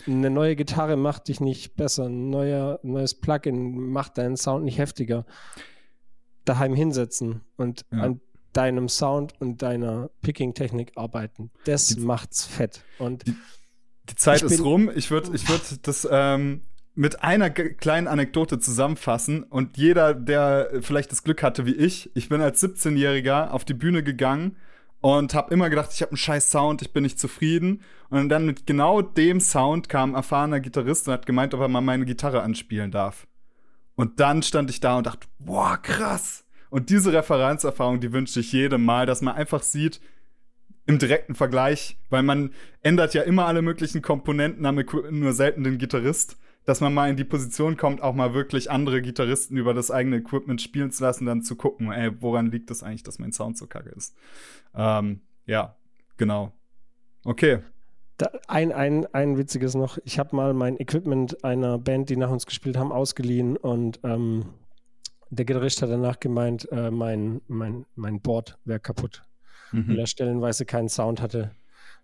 Eine 0.06 0.30
neue 0.30 0.54
Gitarre 0.54 0.96
macht 0.96 1.26
dich 1.26 1.40
nicht 1.40 1.74
besser. 1.74 2.04
Ein 2.04 2.30
neuer, 2.30 2.78
neues 2.84 3.20
Plugin 3.20 3.90
macht 3.90 4.18
deinen 4.18 4.36
Sound 4.36 4.64
nicht 4.64 4.78
heftiger. 4.78 5.26
Daheim 6.44 6.76
hinsetzen 6.76 7.40
und 7.56 7.84
ja. 7.90 8.02
an 8.02 8.20
deinem 8.52 8.88
Sound 8.88 9.34
und 9.40 9.60
deiner 9.60 10.10
Picking-Technik 10.22 10.92
arbeiten. 10.94 11.50
Das 11.64 11.88
die, 11.88 12.00
macht's 12.00 12.44
fett. 12.44 12.84
Und 13.00 13.26
die, 13.26 13.34
die 14.10 14.14
Zeit 14.14 14.42
ist 14.42 14.62
rum. 14.62 14.92
Ich 14.94 15.10
würde 15.10 15.34
ich 15.34 15.48
würd 15.48 15.84
das 15.88 16.06
ähm, 16.08 16.62
mit 16.94 17.22
einer 17.22 17.50
kleinen 17.50 18.08
Anekdote 18.08 18.58
zusammenfassen 18.58 19.44
und 19.44 19.76
jeder, 19.76 20.14
der 20.14 20.70
vielleicht 20.80 21.12
das 21.12 21.22
Glück 21.22 21.42
hatte 21.42 21.64
wie 21.66 21.74
ich, 21.74 22.10
ich 22.14 22.28
bin 22.28 22.40
als 22.40 22.62
17-Jähriger 22.62 23.50
auf 23.50 23.64
die 23.64 23.74
Bühne 23.74 24.02
gegangen 24.02 24.56
und 25.00 25.34
habe 25.34 25.52
immer 25.52 25.70
gedacht, 25.70 25.90
ich 25.92 26.02
habe 26.02 26.12
einen 26.12 26.18
scheiß 26.18 26.50
Sound, 26.50 26.82
ich 26.82 26.92
bin 26.92 27.02
nicht 27.02 27.18
zufrieden. 27.18 27.82
Und 28.10 28.28
dann 28.28 28.44
mit 28.44 28.66
genau 28.66 29.00
dem 29.00 29.40
Sound 29.40 29.88
kam 29.88 30.10
ein 30.10 30.16
erfahrener 30.16 30.60
Gitarrist 30.60 31.08
und 31.08 31.14
hat 31.14 31.26
gemeint, 31.26 31.54
ob 31.54 31.60
er 31.60 31.68
mal 31.68 31.80
meine 31.80 32.04
Gitarre 32.04 32.42
anspielen 32.42 32.90
darf. 32.90 33.26
Und 33.94 34.20
dann 34.20 34.42
stand 34.42 34.68
ich 34.70 34.80
da 34.80 34.98
und 34.98 35.06
dachte, 35.06 35.26
boah, 35.38 35.78
krass. 35.80 36.44
Und 36.68 36.90
diese 36.90 37.12
Referenzerfahrung, 37.12 38.00
die 38.00 38.12
wünsche 38.12 38.40
ich 38.40 38.52
jedem 38.52 38.84
Mal, 38.84 39.06
dass 39.06 39.22
man 39.22 39.34
einfach 39.34 39.62
sieht, 39.62 40.00
im 40.86 40.98
direkten 40.98 41.34
Vergleich, 41.34 41.96
weil 42.10 42.22
man 42.22 42.52
ändert 42.82 43.14
ja 43.14 43.22
immer 43.22 43.46
alle 43.46 43.62
möglichen 43.62 44.02
Komponenten, 44.02 44.66
aber 44.66 44.84
nur 45.10 45.32
selten 45.32 45.62
den 45.62 45.78
Gitarrist 45.78 46.36
dass 46.64 46.80
man 46.80 46.94
mal 46.94 47.10
in 47.10 47.16
die 47.16 47.24
Position 47.24 47.76
kommt, 47.76 48.02
auch 48.02 48.14
mal 48.14 48.34
wirklich 48.34 48.70
andere 48.70 49.02
Gitarristen 49.02 49.56
über 49.56 49.74
das 49.74 49.90
eigene 49.90 50.16
Equipment 50.16 50.60
spielen 50.60 50.90
zu 50.90 51.02
lassen, 51.02 51.26
dann 51.26 51.42
zu 51.42 51.56
gucken, 51.56 51.90
ey, 51.90 52.10
woran 52.20 52.50
liegt 52.50 52.70
das 52.70 52.82
eigentlich, 52.82 53.02
dass 53.02 53.18
mein 53.18 53.32
Sound 53.32 53.58
so 53.58 53.66
kacke 53.66 53.90
ist. 53.90 54.14
Ähm, 54.74 55.20
ja, 55.46 55.76
genau. 56.16 56.52
Okay. 57.24 57.60
Da, 58.18 58.30
ein, 58.48 58.72
ein, 58.72 59.06
ein 59.14 59.38
witziges 59.38 59.74
noch. 59.74 59.98
Ich 60.04 60.18
habe 60.18 60.36
mal 60.36 60.52
mein 60.52 60.78
Equipment 60.78 61.42
einer 61.42 61.78
Band, 61.78 62.10
die 62.10 62.16
nach 62.16 62.30
uns 62.30 62.46
gespielt 62.46 62.76
haben, 62.76 62.92
ausgeliehen 62.92 63.56
und 63.56 64.00
ähm, 64.04 64.44
der 65.30 65.44
Gitarrist 65.44 65.80
hat 65.80 65.90
danach 65.90 66.20
gemeint, 66.20 66.70
äh, 66.72 66.90
mein, 66.90 67.40
mein, 67.46 67.86
mein 67.94 68.20
Board 68.20 68.58
wäre 68.64 68.80
kaputt, 68.80 69.22
mhm. 69.72 69.88
weil 69.88 70.00
er 70.00 70.06
stellenweise 70.06 70.66
keinen 70.66 70.88
Sound 70.88 71.22
hatte. 71.22 71.52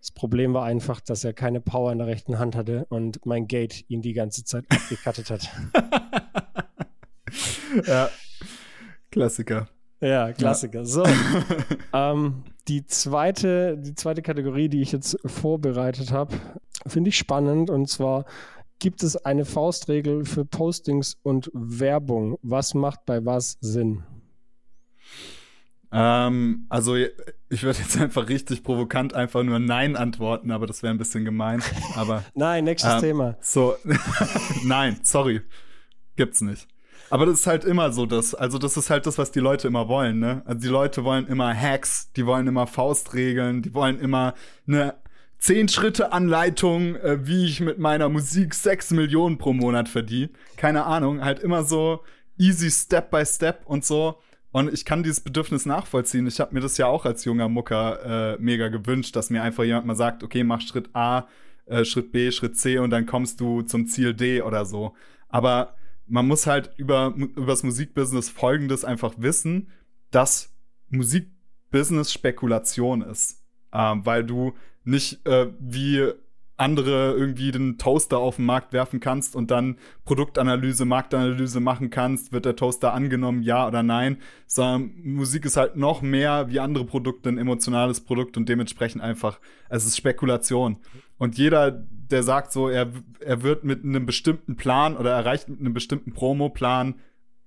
Das 0.01 0.11
Problem 0.11 0.55
war 0.55 0.64
einfach, 0.64 1.01
dass 1.01 1.24
er 1.24 1.32
keine 1.32 1.61
Power 1.61 1.93
in 1.93 1.99
der 1.99 2.07
rechten 2.07 2.39
Hand 2.39 2.55
hatte 2.55 2.87
und 2.89 3.24
mein 3.26 3.47
Gate 3.47 3.84
ihn 3.89 4.03
die 4.03 4.12
ganze 4.12 4.45
Zeit 4.45 4.64
abgekattet 4.68 5.30
hat. 5.30 5.49
ja, 7.87 8.09
Klassiker. 9.11 9.68
Ja, 10.01 10.32
Klassiker. 10.32 10.80
Ja. 10.80 10.84
So, 10.84 11.05
ähm, 11.93 12.45
die 12.68 12.87
zweite, 12.87 13.78
die 13.78 13.95
zweite 13.95 14.22
Kategorie, 14.22 14.68
die 14.68 14.82
ich 14.82 14.93
jetzt 14.93 15.18
vorbereitet 15.24 16.12
habe, 16.12 16.37
finde 16.87 17.09
ich 17.09 17.16
spannend 17.16 17.70
und 17.70 17.89
zwar 17.89 18.26
gibt 18.78 19.03
es 19.03 19.16
eine 19.16 19.45
Faustregel 19.45 20.24
für 20.24 20.45
Postings 20.45 21.16
und 21.22 21.51
Werbung. 21.55 22.39
Was 22.43 22.74
macht 22.74 23.07
bei 23.07 23.24
was 23.24 23.57
Sinn? 23.61 24.03
Ähm, 25.99 26.66
also 26.68 26.94
ich 26.94 27.62
würde 27.62 27.78
jetzt 27.78 27.99
einfach 27.99 28.28
richtig 28.28 28.62
provokant 28.62 29.14
einfach 29.14 29.42
nur 29.42 29.59
Nein 29.59 29.97
antworten, 29.97 30.51
aber 30.51 30.66
das 30.66 30.82
wäre 30.82 30.92
ein 30.92 30.99
bisschen 30.99 31.24
gemein. 31.24 31.62
Aber 31.94 32.22
Nein, 32.34 32.64
nächstes 32.64 32.94
ähm, 32.94 33.01
Thema. 33.01 33.36
So, 33.40 33.76
nein, 34.64 35.01
sorry, 35.03 35.40
gibt's 36.16 36.42
nicht. 36.42 36.68
Aber 37.09 37.24
das 37.24 37.40
ist 37.40 37.47
halt 37.47 37.64
immer 37.64 37.92
so 37.92 38.05
das, 38.05 38.34
also 38.34 38.59
das 38.59 38.76
ist 38.76 38.90
halt 38.90 39.07
das, 39.07 39.16
was 39.16 39.30
die 39.30 39.40
Leute 39.40 39.68
immer 39.68 39.88
wollen, 39.88 40.18
ne? 40.18 40.42
Also 40.44 40.61
die 40.61 40.68
Leute 40.68 41.05
wollen 41.05 41.26
immer 41.28 41.55
Hacks, 41.55 42.12
die 42.12 42.26
wollen 42.26 42.47
immer 42.47 42.66
Faustregeln, 42.66 43.62
die 43.62 43.72
wollen 43.72 43.99
immer 43.99 44.34
eine 44.66 44.94
zehn 45.38 45.68
Schritte 45.68 46.12
Anleitung, 46.12 46.97
äh, 46.97 47.26
wie 47.26 47.47
ich 47.47 47.61
mit 47.61 47.78
meiner 47.78 48.09
Musik 48.09 48.55
sechs 48.55 48.90
Millionen 48.90 49.38
pro 49.38 49.53
Monat 49.53 49.88
verdiene. 49.88 50.30
Keine 50.57 50.84
Ahnung, 50.84 51.24
halt 51.24 51.38
immer 51.38 51.64
so 51.64 52.03
easy 52.38 52.70
Step 52.70 53.11
by 53.11 53.24
Step 53.24 53.62
und 53.64 53.84
so. 53.84 54.18
Und 54.57 54.73
ich 54.73 54.87
kann 54.87 55.03
dieses 55.03 55.21
Bedürfnis 55.21 55.67
nachvollziehen. 55.67 56.27
Ich 56.27 56.41
habe 56.41 56.55
mir 56.55 56.63
das 56.63 56.79
ja 56.79 56.87
auch 56.87 57.05
als 57.05 57.27
junger 57.27 57.47
Mucker 57.47 58.37
äh, 58.37 58.39
mega 58.41 58.69
gewünscht, 58.69 59.15
dass 59.15 59.29
mir 59.29 59.43
einfach 59.43 59.65
jemand 59.65 59.85
mal 59.85 59.97
sagt, 59.97 60.23
okay, 60.23 60.45
mach 60.45 60.63
Schritt 60.63 60.89
A, 60.95 61.29
äh, 61.67 61.85
Schritt 61.85 62.11
B, 62.11 62.33
Schritt 62.33 62.57
C 62.57 62.79
und 62.79 62.89
dann 62.89 63.05
kommst 63.05 63.39
du 63.39 63.61
zum 63.61 63.87
Ziel 63.87 64.15
D 64.15 64.41
oder 64.41 64.65
so. 64.65 64.95
Aber 65.29 65.77
man 66.07 66.27
muss 66.27 66.47
halt 66.47 66.71
über 66.79 67.15
das 67.37 67.65
Musikbusiness 67.65 68.31
Folgendes 68.31 68.83
einfach 68.83 69.13
wissen, 69.19 69.69
dass 70.11 70.55
Musikbusiness 70.89 72.11
Spekulation 72.11 73.03
ist, 73.03 73.45
ähm, 73.75 74.07
weil 74.07 74.25
du 74.25 74.55
nicht 74.85 75.27
äh, 75.27 75.49
wie 75.61 76.13
andere 76.57 77.13
irgendwie 77.13 77.51
den 77.51 77.77
Toaster 77.77 78.19
auf 78.19 78.37
den 78.37 78.47
Markt 78.47 78.73
werfen 78.73 78.99
kannst 78.99 79.37
und 79.37 79.51
dann 79.51 79.77
Produktanalyse, 80.05 80.85
Marktanalyse 80.85 81.61
machen 81.61 81.91
kannst, 81.91 82.33
wird 82.33 82.47
der 82.47 82.57
Toaster 82.57 82.95
angenommen, 82.95 83.43
ja 83.43 83.67
oder 83.67 83.83
nein, 83.83 84.19
sondern 84.47 84.93
Musik 85.03 85.45
ist 85.45 85.57
halt 85.57 85.77
noch 85.77 86.01
mehr 86.01 86.49
wie 86.49 86.61
andere 86.61 86.87
Produkte 86.87 87.29
ein 87.29 87.39
emotionales 87.39 88.01
Produkt 88.01 88.37
und 88.37 88.49
dementsprechend 88.49 89.03
einfach, 89.03 89.39
es 89.69 89.85
ist 89.85 89.97
Spekulation. 89.97 90.79
Und 91.19 91.37
jeder, 91.37 91.71
der 91.71 92.23
sagt 92.23 92.53
so, 92.53 92.69
er, 92.69 92.91
er 93.21 93.43
wird 93.43 93.65
mit 93.65 93.85
einem 93.85 94.07
bestimmten 94.07 94.57
Plan 94.57 94.97
oder 94.97 95.11
erreicht 95.11 95.49
mit 95.49 95.61
einem 95.61 95.75
bestimmten 95.75 96.13
Promo-Plan 96.13 96.95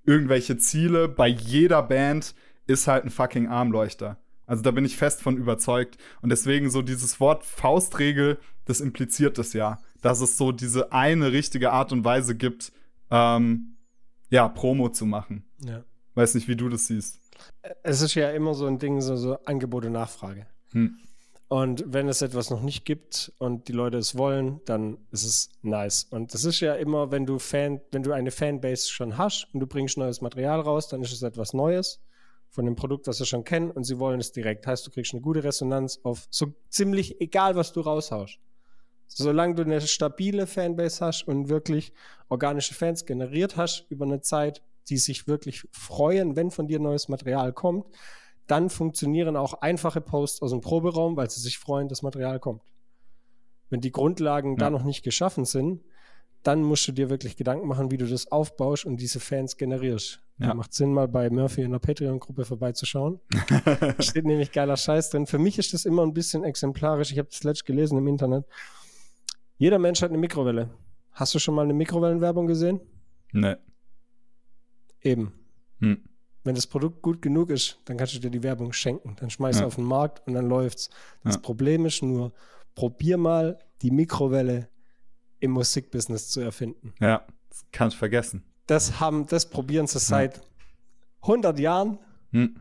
irgendwelche 0.04 0.56
Ziele 0.56 1.08
bei 1.08 1.28
jeder 1.28 1.82
Band, 1.82 2.34
ist 2.66 2.86
halt 2.86 3.04
ein 3.04 3.10
fucking 3.10 3.48
Armleuchter. 3.48 4.18
Also 4.50 4.64
da 4.64 4.72
bin 4.72 4.84
ich 4.84 4.96
fest 4.96 5.22
von 5.22 5.36
überzeugt. 5.36 5.96
Und 6.22 6.30
deswegen 6.30 6.70
so 6.70 6.82
dieses 6.82 7.20
Wort 7.20 7.44
Faustregel, 7.44 8.36
das 8.64 8.80
impliziert 8.80 9.38
es 9.38 9.52
ja, 9.52 9.78
dass 10.02 10.20
es 10.20 10.36
so 10.36 10.50
diese 10.50 10.90
eine 10.90 11.30
richtige 11.30 11.70
Art 11.70 11.92
und 11.92 12.04
Weise 12.04 12.34
gibt, 12.34 12.72
ähm, 13.12 13.76
ja, 14.28 14.48
Promo 14.48 14.88
zu 14.88 15.06
machen. 15.06 15.44
Ja. 15.64 15.84
Weiß 16.16 16.34
nicht, 16.34 16.48
wie 16.48 16.56
du 16.56 16.68
das 16.68 16.88
siehst. 16.88 17.20
Es 17.84 18.00
ist 18.00 18.16
ja 18.16 18.32
immer 18.32 18.54
so 18.54 18.66
ein 18.66 18.80
Ding, 18.80 19.00
so, 19.00 19.14
so 19.14 19.38
Angebot 19.44 19.84
und 19.84 19.92
Nachfrage. 19.92 20.48
Hm. 20.72 20.98
Und 21.46 21.84
wenn 21.86 22.08
es 22.08 22.20
etwas 22.20 22.50
noch 22.50 22.62
nicht 22.62 22.84
gibt 22.84 23.32
und 23.38 23.68
die 23.68 23.72
Leute 23.72 23.98
es 23.98 24.18
wollen, 24.18 24.60
dann 24.64 24.98
ist 25.12 25.24
es 25.24 25.50
nice. 25.62 26.08
Und 26.10 26.34
das 26.34 26.44
ist 26.44 26.58
ja 26.58 26.74
immer, 26.74 27.12
wenn 27.12 27.24
du 27.24 27.38
Fan, 27.38 27.80
wenn 27.92 28.02
du 28.02 28.10
eine 28.10 28.32
Fanbase 28.32 28.90
schon 28.90 29.16
hast 29.16 29.46
und 29.52 29.60
du 29.60 29.68
bringst 29.68 29.96
neues 29.96 30.20
Material 30.20 30.60
raus, 30.60 30.88
dann 30.88 31.02
ist 31.02 31.12
es 31.12 31.22
etwas 31.22 31.54
Neues 31.54 32.00
von 32.50 32.64
dem 32.64 32.74
Produkt, 32.74 33.06
was 33.06 33.18
sie 33.18 33.26
schon 33.26 33.44
kennen 33.44 33.70
und 33.70 33.84
sie 33.84 33.98
wollen 33.98 34.20
es 34.20 34.32
direkt. 34.32 34.66
Heißt, 34.66 34.86
du 34.86 34.90
kriegst 34.90 35.14
eine 35.14 35.22
gute 35.22 35.44
Resonanz 35.44 36.00
auf 36.02 36.26
so 36.30 36.52
ziemlich 36.68 37.20
egal, 37.20 37.54
was 37.54 37.72
du 37.72 37.80
raushaust. 37.80 38.38
Solange 39.06 39.54
du 39.54 39.62
eine 39.62 39.80
stabile 39.80 40.46
Fanbase 40.46 41.04
hast 41.04 41.26
und 41.26 41.48
wirklich 41.48 41.92
organische 42.28 42.74
Fans 42.74 43.06
generiert 43.06 43.56
hast 43.56 43.86
über 43.88 44.04
eine 44.04 44.20
Zeit, 44.20 44.62
die 44.88 44.98
sich 44.98 45.26
wirklich 45.26 45.66
freuen, 45.72 46.36
wenn 46.36 46.50
von 46.50 46.68
dir 46.68 46.80
neues 46.80 47.08
Material 47.08 47.52
kommt, 47.52 47.86
dann 48.46 48.70
funktionieren 48.70 49.36
auch 49.36 49.54
einfache 49.54 50.00
Posts 50.00 50.42
aus 50.42 50.50
dem 50.50 50.60
Proberaum, 50.60 51.16
weil 51.16 51.30
sie 51.30 51.40
sich 51.40 51.58
freuen, 51.58 51.88
dass 51.88 52.02
Material 52.02 52.40
kommt. 52.40 52.62
Wenn 53.68 53.80
die 53.80 53.92
Grundlagen 53.92 54.52
ja. 54.52 54.56
da 54.58 54.70
noch 54.70 54.82
nicht 54.82 55.04
geschaffen 55.04 55.44
sind, 55.44 55.82
dann 56.42 56.62
musst 56.62 56.88
du 56.88 56.92
dir 56.92 57.10
wirklich 57.10 57.36
Gedanken 57.36 57.68
machen, 57.68 57.90
wie 57.90 57.98
du 57.98 58.06
das 58.06 58.32
aufbaust 58.32 58.84
und 58.84 58.96
diese 58.96 59.20
Fans 59.20 59.56
generierst. 59.56 60.20
Ja. 60.40 60.54
Macht 60.54 60.72
Sinn, 60.72 60.94
mal 60.94 61.06
bei 61.06 61.28
Murphy 61.28 61.62
in 61.62 61.72
der 61.72 61.78
Patreon-Gruppe 61.80 62.46
vorbeizuschauen. 62.46 63.20
steht 64.00 64.24
nämlich 64.24 64.52
geiler 64.52 64.76
Scheiß 64.76 65.10
drin. 65.10 65.26
Für 65.26 65.38
mich 65.38 65.58
ist 65.58 65.74
das 65.74 65.84
immer 65.84 66.02
ein 66.02 66.14
bisschen 66.14 66.44
exemplarisch. 66.44 67.12
Ich 67.12 67.18
habe 67.18 67.28
das 67.28 67.44
letzte 67.44 67.66
gelesen 67.66 67.98
im 67.98 68.08
Internet. 68.08 68.46
Jeder 69.58 69.78
Mensch 69.78 70.00
hat 70.00 70.08
eine 70.08 70.18
Mikrowelle. 70.18 70.70
Hast 71.12 71.34
du 71.34 71.38
schon 71.38 71.54
mal 71.54 71.62
eine 71.62 71.74
Mikrowellenwerbung 71.74 72.46
gesehen? 72.46 72.80
Nee. 73.32 73.56
Eben. 75.02 75.34
Hm. 75.80 76.02
Wenn 76.42 76.54
das 76.54 76.66
Produkt 76.66 77.02
gut 77.02 77.20
genug 77.20 77.50
ist, 77.50 77.78
dann 77.84 77.98
kannst 77.98 78.14
du 78.14 78.18
dir 78.18 78.30
die 78.30 78.42
Werbung 78.42 78.72
schenken. 78.72 79.16
Dann 79.20 79.28
schmeiß 79.28 79.60
ja. 79.60 79.66
auf 79.66 79.74
den 79.74 79.84
Markt 79.84 80.26
und 80.26 80.32
dann 80.32 80.48
läuft's. 80.48 80.88
Das 81.22 81.34
ja. 81.34 81.40
Problem 81.42 81.84
ist 81.84 82.02
nur, 82.02 82.32
probier 82.74 83.18
mal 83.18 83.58
die 83.82 83.90
Mikrowelle 83.90 84.70
im 85.38 85.50
Musikbusiness 85.50 86.30
zu 86.30 86.40
erfinden. 86.40 86.94
Ja, 86.98 87.26
das 87.50 87.66
kannst 87.72 87.96
vergessen. 87.96 88.44
Das 88.70 89.00
haben, 89.00 89.26
das 89.26 89.50
probieren 89.50 89.88
sie 89.88 89.98
seit 89.98 90.36
ja. 90.36 90.42
100 91.22 91.58
Jahren. 91.58 91.98
Hm. 92.30 92.54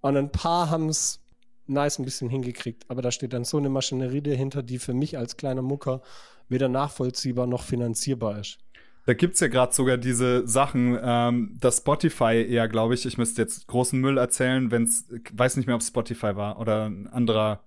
Und 0.00 0.16
ein 0.16 0.32
paar 0.32 0.70
haben 0.70 0.88
es 0.88 1.20
nice 1.68 2.00
ein 2.00 2.04
bisschen 2.04 2.28
hingekriegt. 2.28 2.84
Aber 2.88 3.00
da 3.00 3.12
steht 3.12 3.32
dann 3.32 3.44
so 3.44 3.56
eine 3.56 3.68
Maschinerie 3.68 4.22
dahinter, 4.22 4.64
die 4.64 4.80
für 4.80 4.92
mich 4.92 5.16
als 5.16 5.36
kleiner 5.36 5.62
Mucker 5.62 6.02
weder 6.48 6.68
nachvollziehbar 6.68 7.46
noch 7.46 7.62
finanzierbar 7.62 8.40
ist. 8.40 8.58
Da 9.06 9.14
gibt 9.14 9.34
es 9.34 9.40
ja 9.40 9.46
gerade 9.46 9.72
sogar 9.72 9.98
diese 9.98 10.48
Sachen, 10.48 10.98
ähm, 11.00 11.56
dass 11.60 11.76
Spotify 11.76 12.44
eher, 12.44 12.66
glaube 12.66 12.94
ich, 12.94 13.06
ich 13.06 13.16
müsste 13.16 13.42
jetzt 13.42 13.68
großen 13.68 14.00
Müll 14.00 14.18
erzählen, 14.18 14.72
wenn 14.72 14.82
es, 14.82 15.06
weiß 15.32 15.58
nicht 15.58 15.66
mehr, 15.66 15.76
ob 15.76 15.82
es 15.82 15.88
Spotify 15.88 16.34
war 16.34 16.58
oder 16.58 16.86
ein 16.86 17.06
anderer 17.06 17.60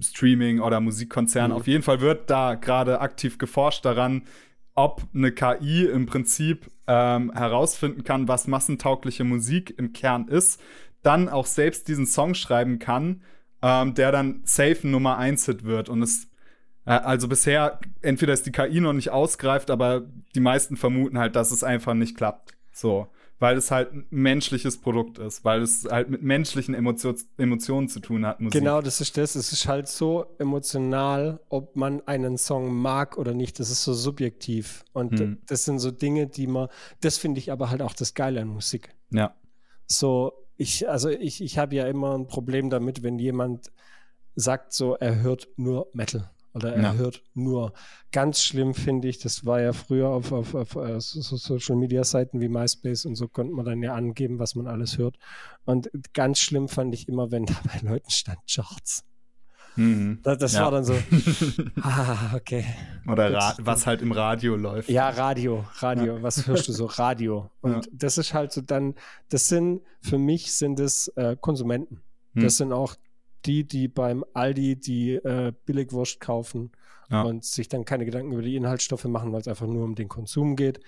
Streaming- 0.00 0.60
oder 0.60 0.80
Musikkonzern. 0.80 1.50
Mhm. 1.50 1.56
Auf 1.58 1.66
jeden 1.66 1.82
Fall 1.82 2.00
wird 2.00 2.30
da 2.30 2.54
gerade 2.54 3.02
aktiv 3.02 3.36
geforscht 3.36 3.84
daran, 3.84 4.22
ob 4.78 5.02
eine 5.12 5.32
KI 5.32 5.86
im 5.86 6.06
Prinzip 6.06 6.70
ähm, 6.86 7.32
herausfinden 7.32 8.04
kann, 8.04 8.28
was 8.28 8.46
massentaugliche 8.46 9.24
Musik 9.24 9.74
im 9.76 9.92
Kern 9.92 10.28
ist, 10.28 10.60
dann 11.02 11.28
auch 11.28 11.46
selbst 11.46 11.88
diesen 11.88 12.06
Song 12.06 12.34
schreiben 12.34 12.78
kann, 12.78 13.22
ähm, 13.60 13.94
der 13.94 14.12
dann 14.12 14.40
safe 14.44 14.86
Nummer 14.86 15.18
1 15.18 15.46
Hit 15.46 15.64
wird. 15.64 15.88
Und 15.88 16.02
es 16.02 16.28
äh, 16.86 16.92
also 16.92 17.26
bisher, 17.26 17.80
entweder 18.02 18.32
ist 18.32 18.46
die 18.46 18.52
KI 18.52 18.80
noch 18.80 18.92
nicht 18.92 19.10
ausgreift, 19.10 19.70
aber 19.70 20.06
die 20.36 20.40
meisten 20.40 20.76
vermuten 20.76 21.18
halt, 21.18 21.34
dass 21.34 21.50
es 21.50 21.64
einfach 21.64 21.94
nicht 21.94 22.16
klappt. 22.16 22.56
So. 22.72 23.08
Weil 23.40 23.56
es 23.56 23.70
halt 23.70 23.92
ein 23.92 24.06
menschliches 24.10 24.80
Produkt 24.80 25.18
ist, 25.18 25.44
weil 25.44 25.62
es 25.62 25.84
halt 25.84 26.10
mit 26.10 26.22
menschlichen 26.22 26.74
Emotion, 26.74 27.16
Emotionen 27.36 27.88
zu 27.88 28.00
tun 28.00 28.26
hat. 28.26 28.40
Musik. 28.40 28.60
Genau, 28.60 28.80
das 28.80 29.00
ist 29.00 29.16
das. 29.16 29.36
Es 29.36 29.52
ist 29.52 29.68
halt 29.68 29.86
so 29.86 30.26
emotional, 30.38 31.40
ob 31.48 31.76
man 31.76 32.02
einen 32.06 32.36
Song 32.36 32.74
mag 32.74 33.16
oder 33.16 33.34
nicht. 33.34 33.60
Das 33.60 33.70
ist 33.70 33.84
so 33.84 33.94
subjektiv. 33.94 34.84
Und 34.92 35.20
hm. 35.20 35.38
das 35.46 35.64
sind 35.64 35.78
so 35.78 35.92
Dinge, 35.92 36.26
die 36.26 36.48
man, 36.48 36.68
das 37.00 37.18
finde 37.18 37.38
ich 37.38 37.52
aber 37.52 37.70
halt 37.70 37.80
auch 37.80 37.94
das 37.94 38.14
Geile 38.14 38.40
an 38.40 38.48
Musik. 38.48 38.90
Ja. 39.10 39.34
So, 39.86 40.32
ich, 40.56 40.88
also 40.88 41.08
ich, 41.08 41.40
ich 41.40 41.58
habe 41.58 41.76
ja 41.76 41.86
immer 41.86 42.18
ein 42.18 42.26
Problem 42.26 42.70
damit, 42.70 43.04
wenn 43.04 43.18
jemand 43.18 43.70
sagt 44.34 44.72
so, 44.72 44.94
er 44.96 45.20
hört 45.20 45.48
nur 45.56 45.88
Metal. 45.92 46.30
Oder 46.58 46.74
er 46.74 46.82
ja. 46.82 46.94
hört 46.94 47.22
nur. 47.34 47.72
Ganz 48.10 48.42
schlimm 48.42 48.74
finde 48.74 49.06
ich, 49.06 49.18
das 49.18 49.46
war 49.46 49.60
ja 49.60 49.72
früher 49.72 50.08
auf, 50.08 50.32
auf, 50.32 50.54
auf, 50.54 50.76
äh, 50.76 51.00
so 51.00 51.36
Social 51.36 51.76
Media 51.76 52.02
Seiten 52.04 52.40
wie 52.40 52.48
MySpace 52.48 53.04
und 53.04 53.14
so 53.14 53.28
konnte 53.28 53.54
man 53.54 53.64
dann 53.64 53.82
ja 53.82 53.94
angeben, 53.94 54.38
was 54.38 54.54
man 54.54 54.66
alles 54.66 54.98
hört. 54.98 55.18
Und 55.64 55.88
ganz 56.14 56.40
schlimm 56.40 56.68
fand 56.68 56.94
ich 56.94 57.08
immer, 57.08 57.30
wenn 57.30 57.46
da 57.46 57.54
bei 57.64 57.88
Leuten 57.88 58.10
stand 58.10 58.38
Charts. 58.50 59.04
Mhm. 59.76 60.18
Das, 60.24 60.38
das 60.38 60.54
ja. 60.54 60.64
war 60.64 60.72
dann 60.72 60.84
so, 60.84 60.94
ah, 61.82 62.34
okay. 62.34 62.64
Oder 63.06 63.54
was 63.58 63.86
halt 63.86 64.02
im 64.02 64.10
Radio 64.10 64.56
läuft. 64.56 64.88
Ja, 64.88 65.08
Radio, 65.10 65.64
Radio. 65.76 66.16
Ja. 66.16 66.22
Was 66.22 66.48
hörst 66.48 66.66
du 66.66 66.72
so? 66.72 66.86
Radio. 66.86 67.50
Und 67.60 67.86
ja. 67.86 67.92
das 67.92 68.18
ist 68.18 68.34
halt 68.34 68.50
so 68.50 68.60
dann, 68.60 68.96
das 69.28 69.46
sind, 69.46 69.82
für 70.00 70.18
mich 70.18 70.52
sind 70.52 70.80
es 70.80 71.06
äh, 71.14 71.36
Konsumenten. 71.40 72.02
Das 72.34 72.42
hm. 72.42 72.50
sind 72.50 72.72
auch 72.72 72.96
die, 73.46 73.64
die 73.66 73.88
beim 73.88 74.24
Aldi 74.34 74.76
die 74.76 75.14
äh, 75.14 75.52
Billigwurst 75.64 76.20
kaufen 76.20 76.72
ja. 77.10 77.22
und 77.22 77.44
sich 77.44 77.68
dann 77.68 77.84
keine 77.84 78.04
Gedanken 78.04 78.32
über 78.32 78.42
die 78.42 78.56
Inhaltsstoffe 78.56 79.04
machen, 79.04 79.32
weil 79.32 79.40
es 79.40 79.48
einfach 79.48 79.66
nur 79.66 79.84
um 79.84 79.94
den 79.94 80.08
Konsum 80.08 80.56
geht, 80.56 80.80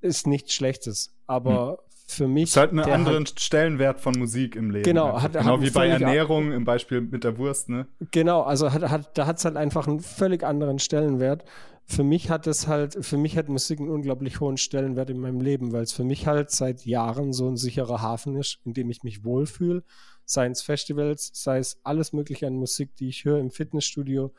ist 0.00 0.26
nichts 0.26 0.52
Schlechtes. 0.52 1.14
Aber 1.26 1.70
hm. 1.70 1.76
für 2.06 2.28
mich. 2.28 2.50
Es 2.50 2.56
hat 2.56 2.70
einen 2.70 2.80
anderen 2.80 3.24
hat, 3.24 3.40
Stellenwert 3.40 4.00
von 4.00 4.14
Musik 4.18 4.56
im 4.56 4.70
Leben. 4.70 4.84
Genau, 4.84 5.20
hat, 5.20 5.32
genau 5.32 5.58
hat 5.58 5.62
wie 5.62 5.70
bei 5.70 5.88
Ernährung 5.88 6.52
im 6.52 6.64
Beispiel 6.64 7.00
mit 7.00 7.24
der 7.24 7.38
Wurst, 7.38 7.68
ne? 7.68 7.86
Genau, 8.10 8.42
also 8.42 8.72
hat, 8.72 8.82
hat, 8.82 9.16
da 9.16 9.26
hat 9.26 9.38
es 9.38 9.44
halt 9.44 9.56
einfach 9.56 9.86
einen 9.86 10.00
völlig 10.00 10.42
anderen 10.42 10.78
Stellenwert. 10.78 11.44
Für 11.86 12.02
mich 12.02 12.30
hat 12.30 12.46
es 12.46 12.66
halt, 12.66 13.04
für 13.04 13.18
mich 13.18 13.36
hat 13.36 13.48
Musik 13.48 13.78
einen 13.78 13.90
unglaublich 13.90 14.40
hohen 14.40 14.56
Stellenwert 14.56 15.10
in 15.10 15.20
meinem 15.20 15.40
Leben, 15.40 15.72
weil 15.72 15.82
es 15.82 15.92
für 15.92 16.04
mich 16.04 16.26
halt 16.26 16.50
seit 16.50 16.86
Jahren 16.86 17.32
so 17.32 17.46
ein 17.46 17.56
sicherer 17.56 18.00
Hafen 18.00 18.36
ist, 18.36 18.58
in 18.64 18.72
dem 18.72 18.90
ich 18.90 19.02
mich 19.02 19.24
wohlfühle 19.24 19.84
sei 20.26 20.46
es 20.46 20.62
Festivals, 20.62 21.30
sei 21.32 21.58
es 21.58 21.78
alles 21.82 22.12
mögliche 22.12 22.46
an 22.46 22.54
Musik, 22.54 22.96
die 22.96 23.08
ich 23.08 23.24
höre 23.24 23.38
im 23.38 23.50
Fitnessstudio, 23.50 24.32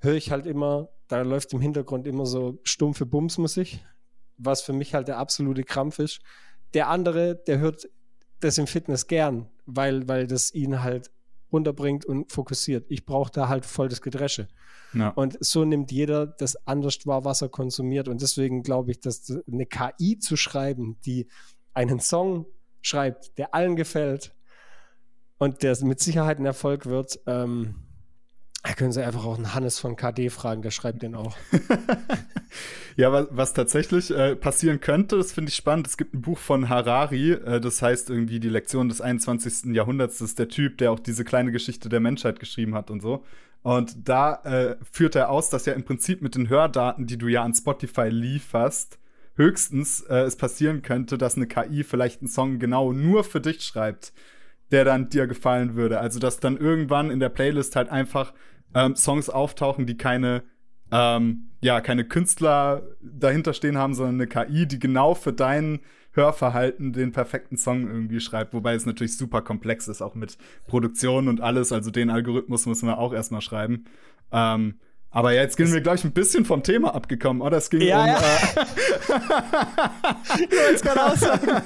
höre 0.00 0.14
ich 0.14 0.30
halt 0.30 0.46
immer, 0.46 0.88
da 1.08 1.22
läuft 1.22 1.52
im 1.52 1.60
Hintergrund 1.60 2.06
immer 2.06 2.26
so 2.26 2.58
stumpfe 2.62 3.06
Bumsmusik, 3.06 3.80
was 4.38 4.62
für 4.62 4.72
mich 4.72 4.94
halt 4.94 5.08
der 5.08 5.18
absolute 5.18 5.64
Krampf 5.64 5.98
ist. 5.98 6.20
Der 6.72 6.88
andere, 6.88 7.36
der 7.36 7.58
hört 7.58 7.88
das 8.40 8.58
im 8.58 8.66
Fitness 8.66 9.06
gern, 9.06 9.48
weil, 9.66 10.08
weil 10.08 10.26
das 10.26 10.52
ihn 10.52 10.82
halt 10.82 11.10
runterbringt 11.52 12.04
und 12.04 12.32
fokussiert. 12.32 12.86
Ich 12.88 13.04
brauche 13.04 13.30
da 13.30 13.48
halt 13.48 13.64
voll 13.64 13.88
das 13.88 14.02
Gedresche. 14.02 14.48
Ja. 14.94 15.08
Und 15.10 15.36
so 15.40 15.64
nimmt 15.64 15.92
jeder 15.92 16.26
das 16.26 16.56
anders 16.66 17.06
wahr, 17.06 17.24
was 17.24 17.42
er 17.42 17.48
konsumiert. 17.48 18.08
Und 18.08 18.22
deswegen 18.22 18.62
glaube 18.62 18.92
ich, 18.92 19.00
dass 19.00 19.32
eine 19.50 19.66
KI 19.66 20.18
zu 20.18 20.36
schreiben, 20.36 20.96
die 21.04 21.26
einen 21.72 22.00
Song 22.00 22.46
schreibt, 22.80 23.36
der 23.38 23.54
allen 23.54 23.76
gefällt, 23.76 24.32
und 25.38 25.62
der 25.62 25.76
mit 25.84 26.00
Sicherheit 26.00 26.38
ein 26.38 26.46
Erfolg 26.46 26.86
wird, 26.86 27.20
ähm, 27.26 27.74
Da 28.62 28.72
können 28.72 28.92
Sie 28.92 29.04
einfach 29.04 29.26
auch 29.26 29.36
einen 29.36 29.52
Hannes 29.54 29.78
von 29.78 29.94
KD 29.94 30.30
fragen, 30.30 30.62
der 30.62 30.70
schreibt 30.70 31.02
den 31.02 31.14
auch. 31.14 31.36
ja, 32.96 33.12
was, 33.12 33.26
was 33.30 33.52
tatsächlich 33.52 34.10
äh, 34.10 34.36
passieren 34.36 34.80
könnte, 34.80 35.18
das 35.18 35.32
finde 35.32 35.50
ich 35.50 35.54
spannend. 35.54 35.86
Es 35.86 35.98
gibt 35.98 36.14
ein 36.14 36.22
Buch 36.22 36.38
von 36.38 36.70
Harari, 36.70 37.32
äh, 37.32 37.60
das 37.60 37.82
heißt 37.82 38.08
irgendwie 38.08 38.40
die 38.40 38.48
Lektion 38.48 38.88
des 38.88 39.02
21. 39.02 39.74
Jahrhunderts. 39.74 40.18
Das 40.18 40.30
ist 40.30 40.38
der 40.38 40.48
Typ, 40.48 40.78
der 40.78 40.92
auch 40.92 40.98
diese 40.98 41.24
kleine 41.24 41.52
Geschichte 41.52 41.90
der 41.90 42.00
Menschheit 42.00 42.40
geschrieben 42.40 42.74
hat 42.74 42.90
und 42.90 43.02
so. 43.02 43.24
Und 43.64 44.06
da 44.06 44.34
äh, 44.44 44.76
führt 44.92 45.14
er 45.14 45.30
aus, 45.30 45.48
dass 45.48 45.64
ja 45.64 45.72
im 45.72 45.84
Prinzip 45.84 46.20
mit 46.20 46.34
den 46.34 46.50
Hördaten, 46.50 47.06
die 47.06 47.16
du 47.16 47.28
ja 47.28 47.42
an 47.42 47.54
Spotify 47.54 48.08
lieferst, 48.10 48.98
höchstens 49.36 50.02
äh, 50.02 50.18
es 50.18 50.36
passieren 50.36 50.82
könnte, 50.82 51.16
dass 51.16 51.36
eine 51.36 51.46
KI 51.46 51.82
vielleicht 51.82 52.20
einen 52.20 52.28
Song 52.28 52.58
genau 52.58 52.92
nur 52.92 53.24
für 53.24 53.40
dich 53.40 53.62
schreibt, 53.62 54.12
der 54.70 54.84
dann 54.84 55.08
dir 55.08 55.26
gefallen 55.26 55.76
würde. 55.76 55.98
Also 55.98 56.20
dass 56.20 56.40
dann 56.40 56.58
irgendwann 56.58 57.10
in 57.10 57.20
der 57.20 57.30
Playlist 57.30 57.74
halt 57.74 57.88
einfach 57.88 58.34
ähm, 58.74 58.96
Songs 58.96 59.30
auftauchen, 59.30 59.86
die 59.86 59.96
keine, 59.96 60.42
ähm, 60.92 61.48
ja, 61.62 61.80
keine 61.80 62.04
Künstler 62.04 62.82
dahinter 63.00 63.54
stehen 63.54 63.78
haben, 63.78 63.94
sondern 63.94 64.16
eine 64.16 64.26
KI, 64.26 64.66
die 64.66 64.78
genau 64.78 65.14
für 65.14 65.32
dein 65.32 65.80
Hörverhalten 66.14 66.92
den 66.92 67.12
perfekten 67.12 67.56
Song 67.56 67.86
irgendwie 67.86 68.20
schreibt. 68.20 68.54
Wobei 68.54 68.74
es 68.74 68.86
natürlich 68.86 69.16
super 69.16 69.42
komplex 69.42 69.88
ist, 69.88 70.00
auch 70.02 70.14
mit 70.14 70.38
Produktion 70.66 71.28
und 71.28 71.40
alles. 71.40 71.72
Also 71.72 71.90
den 71.90 72.10
Algorithmus 72.10 72.66
müssen 72.66 72.86
wir 72.86 72.98
auch 72.98 73.12
erstmal 73.12 73.40
schreiben. 73.40 73.84
Ähm, 74.32 74.74
aber 75.10 75.32
ja, 75.32 75.42
jetzt 75.42 75.56
sind 75.56 75.72
wir 75.72 75.80
gleich 75.80 76.02
ein 76.04 76.10
bisschen 76.10 76.44
vom 76.44 76.64
Thema 76.64 76.92
abgekommen, 76.92 77.40
oder? 77.40 77.58
Es 77.58 77.70
ging 77.70 77.82
ja, 77.82 78.00
um. 78.00 78.06
Ja. 78.06 78.16
Äh 78.16 78.64
ich 80.34 80.50
wollte 80.50 80.74
es 80.74 80.82
gerade 80.82 81.04
auch 81.04 81.16
sagen. 81.16 81.62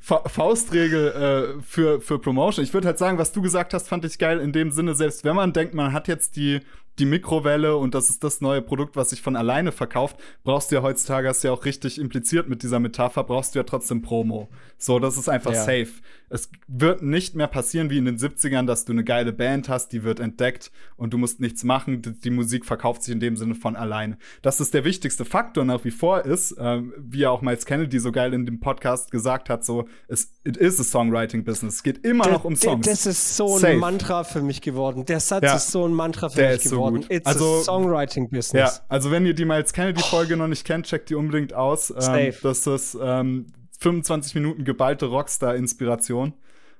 Faustregel 0.00 1.58
äh, 1.58 1.62
für, 1.62 2.00
für 2.00 2.18
Promotion. 2.18 2.64
Ich 2.64 2.72
würde 2.72 2.86
halt 2.88 2.98
sagen, 2.98 3.18
was 3.18 3.32
du 3.32 3.42
gesagt 3.42 3.74
hast, 3.74 3.88
fand 3.88 4.04
ich 4.06 4.18
geil 4.18 4.40
in 4.40 4.52
dem 4.52 4.70
Sinne, 4.70 4.94
selbst 4.94 5.24
wenn 5.24 5.36
man 5.36 5.52
denkt, 5.52 5.74
man 5.74 5.92
hat 5.92 6.08
jetzt 6.08 6.36
die, 6.36 6.60
die 6.98 7.06
Mikrowelle 7.06 7.76
und 7.76 7.94
das 7.94 8.10
ist 8.10 8.22
das 8.22 8.40
neue 8.40 8.62
Produkt, 8.62 8.96
was 8.96 9.10
sich 9.10 9.20
von 9.20 9.36
alleine 9.36 9.72
verkauft, 9.72 10.16
brauchst 10.44 10.70
du 10.70 10.76
ja 10.76 10.82
heutzutage, 10.82 11.28
hast 11.28 11.42
du 11.42 11.48
ja 11.48 11.54
auch 11.54 11.64
richtig 11.64 11.98
impliziert 11.98 12.48
mit 12.48 12.62
dieser 12.62 12.78
Metapher, 12.80 13.24
brauchst 13.24 13.54
du 13.54 13.58
ja 13.58 13.64
trotzdem 13.64 14.02
Promo. 14.02 14.48
So, 14.78 14.98
das 14.98 15.16
ist 15.16 15.28
einfach 15.28 15.52
ja. 15.52 15.62
safe. 15.62 15.92
Es 16.28 16.50
wird 16.68 17.02
nicht 17.02 17.34
mehr 17.34 17.46
passieren 17.46 17.90
wie 17.90 17.98
in 17.98 18.04
den 18.04 18.18
70ern, 18.18 18.66
dass 18.66 18.84
du 18.84 18.92
eine 18.92 19.04
geile 19.04 19.32
Band 19.32 19.68
hast, 19.68 19.88
die 19.88 20.04
wird 20.04 20.20
entdeckt 20.20 20.70
und 20.96 21.12
du 21.12 21.18
musst 21.18 21.40
nichts 21.40 21.64
machen. 21.64 22.02
Die, 22.02 22.12
die 22.12 22.30
Musik 22.30 22.64
verkauft 22.64 23.02
sich 23.02 23.12
in 23.12 23.20
dem 23.20 23.36
Sinne 23.36 23.54
von 23.54 23.76
alleine. 23.76 24.18
Dass 24.42 24.58
das 24.58 24.70
der 24.70 24.84
wichtigste 24.84 25.24
Faktor 25.24 25.64
nach 25.64 25.84
wie 25.84 25.90
vor 25.90 26.24
ist, 26.24 26.52
äh, 26.52 26.82
wie 26.98 27.20
ja 27.20 27.30
auch 27.30 27.42
Miles 27.42 27.66
Kennedy 27.66 27.98
so 27.98 28.12
geil 28.12 28.34
in 28.34 28.46
dem 28.46 28.60
Podcast 28.60 29.10
gesagt 29.10 29.48
hat, 29.48 29.64
so, 29.64 29.88
es 30.08 30.32
it 30.44 30.56
is 30.56 30.78
a 30.78 30.84
songwriting 30.84 31.44
business. 31.44 31.76
Es 31.76 31.82
geht 31.82 32.04
immer 32.06 32.28
noch 32.28 32.44
um 32.44 32.56
Songs. 32.56 32.86
Das 32.86 33.06
ist 33.06 33.36
so 33.36 33.54
ein 33.54 33.60
Safe. 33.60 33.76
Mantra 33.76 34.24
für 34.24 34.42
mich 34.42 34.60
geworden. 34.60 35.06
Der 35.06 35.20
Satz 35.20 35.44
ja. 35.44 35.56
ist 35.56 35.70
so 35.70 35.86
ein 35.86 35.92
Mantra 35.92 36.28
für 36.28 36.42
mich 36.42 36.62
geworden 36.62 36.74
geworden. 36.74 37.06
It's 37.08 37.26
also, 37.26 37.60
a 37.60 37.62
Songwriting 37.62 38.28
Business. 38.28 38.76
Ja, 38.78 38.84
also 38.88 39.10
wenn 39.10 39.26
ihr 39.26 39.34
die 39.34 39.44
Miles 39.44 39.72
Kennedy 39.72 40.02
Folge 40.02 40.34
oh. 40.34 40.38
noch 40.38 40.48
nicht 40.48 40.64
kennt, 40.64 40.86
checkt 40.86 41.10
die 41.10 41.14
unbedingt 41.14 41.54
aus. 41.54 41.90
Ähm, 41.90 42.32
das 42.42 42.66
ist 42.66 42.96
ähm, 43.00 43.46
25 43.84 44.34
Minuten 44.34 44.64
geballte 44.64 45.06
Rockstar-Inspiration 45.06 46.32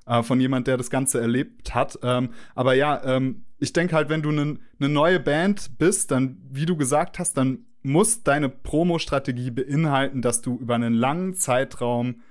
äh, 0.07 0.23
von 0.23 0.39
jemand, 0.39 0.65
der 0.65 0.77
das 0.77 0.89
Ganze 0.89 1.21
erlebt 1.21 1.75
hat. 1.75 1.99
Ähm, 2.01 2.29
aber 2.55 2.73
ja, 2.73 3.01
ähm, 3.05 3.45
ich 3.59 3.73
denke 3.73 3.95
halt, 3.95 4.09
wenn 4.09 4.23
du 4.23 4.29
eine 4.29 4.57
ne 4.79 4.89
neue 4.89 5.19
Band 5.19 5.77
bist, 5.77 6.09
dann, 6.11 6.37
wie 6.49 6.65
du 6.65 6.75
gesagt 6.75 7.19
hast, 7.19 7.37
dann 7.37 7.65
muss 7.83 8.23
deine 8.23 8.49
Promo-Strategie 8.49 9.51
beinhalten, 9.51 10.23
dass 10.23 10.41
du 10.41 10.57
über 10.57 10.73
einen 10.73 10.95
langen 10.95 11.35
Zeitraum 11.35 12.21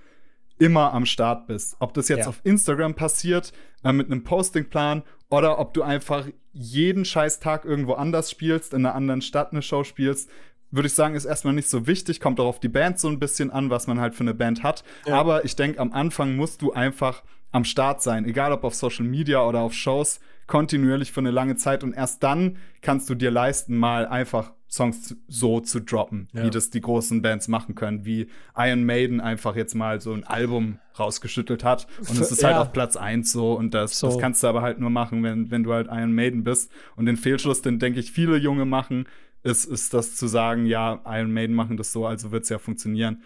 immer 0.59 0.93
am 0.93 1.07
Start 1.07 1.47
bist. 1.47 1.77
Ob 1.79 1.95
das 1.95 2.09
jetzt 2.09 2.21
ja. 2.21 2.27
auf 2.29 2.41
Instagram 2.43 2.95
passiert, 2.95 3.53
äh, 3.85 3.93
mit 3.93 4.11
einem 4.11 4.25
Postingplan 4.25 5.05
oder 5.31 5.61
ob 5.61 5.73
du 5.75 5.83
einfach 5.83 6.27
jeden 6.53 7.05
scheiß 7.05 7.39
Tag 7.39 7.65
irgendwo 7.65 7.95
anders 7.95 8.29
spielst, 8.29 8.75
in 8.75 8.85
einer 8.85 8.97
anderen 8.97 9.23
Stadt 9.23 9.53
eine 9.53 9.63
Show 9.63 9.85
spielst, 9.85 10.29
würde 10.71 10.87
ich 10.87 10.95
sagen, 10.95 11.15
ist 11.15 11.25
erstmal 11.25 11.55
nicht 11.55 11.69
so 11.69 11.87
wichtig, 11.87 12.21
kommt 12.21 12.41
auch 12.41 12.47
auf 12.47 12.61
die 12.61 12.69
Band 12.69 12.99
so 12.99 13.09
ein 13.09 13.19
bisschen 13.19 13.51
an, 13.51 13.71
was 13.71 13.87
man 13.87 14.01
halt 14.01 14.15
für 14.15 14.25
eine 14.25 14.35
Band 14.35 14.63
hat. 14.63 14.85
Ja. 15.07 15.15
Aber 15.15 15.45
ich 15.45 15.57
denke, 15.57 15.79
am 15.79 15.93
Anfang 15.93 16.37
musst 16.37 16.63
du 16.63 16.73
einfach 16.73 17.23
am 17.53 17.65
Start 17.65 18.03
sein, 18.03 18.25
egal 18.25 18.53
ob 18.53 18.65
auf 18.65 18.75
Social 18.75 19.05
Media 19.05 19.47
oder 19.47 19.61
auf 19.61 19.73
Shows, 19.73 20.19
kontinuierlich 20.47 21.13
für 21.13 21.21
eine 21.21 21.31
lange 21.31 21.57
Zeit 21.57 21.85
und 21.85 21.95
erst 21.95 22.23
dann 22.23 22.59
kannst 22.83 23.09
du 23.09 23.15
dir 23.15 23.31
leisten, 23.31 23.77
mal 23.77 24.07
einfach 24.07 24.53
Songs 24.69 25.17
so 25.29 25.61
zu 25.61 25.81
droppen, 25.81 26.29
ja. 26.33 26.45
wie 26.45 26.51
das 26.51 26.71
die 26.71 26.81
großen 26.81 27.23
Bands 27.23 27.47
machen 27.47 27.77
können, 27.77 28.05
wie 28.05 28.29
Iron 28.57 28.85
Maiden 28.85 29.21
einfach 29.21 29.55
jetzt 29.55 29.75
mal 29.75 30.01
so 30.01 30.13
ein 30.13 30.25
Album 30.25 30.81
rausgeschüttelt 30.99 31.63
hat 31.63 31.87
und 32.01 32.21
es 32.21 32.31
ist 32.33 32.43
halt 32.43 32.53
ja. 32.53 32.59
halt 32.59 32.67
auf 32.67 32.73
Platz 32.73 32.97
1 32.97 33.31
so 33.31 33.55
und 33.55 33.73
das, 33.73 34.01
so. 34.01 34.09
das 34.09 34.19
kannst 34.19 34.43
du 34.43 34.49
aber 34.49 34.63
halt 34.63 34.81
nur 34.81 34.91
machen, 34.91 35.23
wenn, 35.23 35.51
wenn 35.53 35.63
du 35.63 35.73
halt 35.73 35.87
Iron 35.91 36.13
Maiden 36.13 36.43
bist 36.43 36.73
und 36.97 37.07
den 37.07 37.17
Fehlschluss, 37.17 37.63
den 37.63 37.79
denke 37.79 38.01
ich 38.01 38.11
viele 38.11 38.37
Junge 38.37 38.65
machen, 38.65 39.07
ist, 39.45 39.67
ist 39.67 39.95
das 39.95 40.17
zu 40.17 40.27
sagen, 40.27 40.67
ja, 40.67 41.01
Iron 41.07 41.31
Maiden 41.33 41.55
machen 41.55 41.77
das 41.77 41.93
so, 41.93 42.07
also 42.07 42.33
wird 42.33 42.45
es 42.45 42.49
ja 42.49 42.59
funktionieren. 42.59 43.23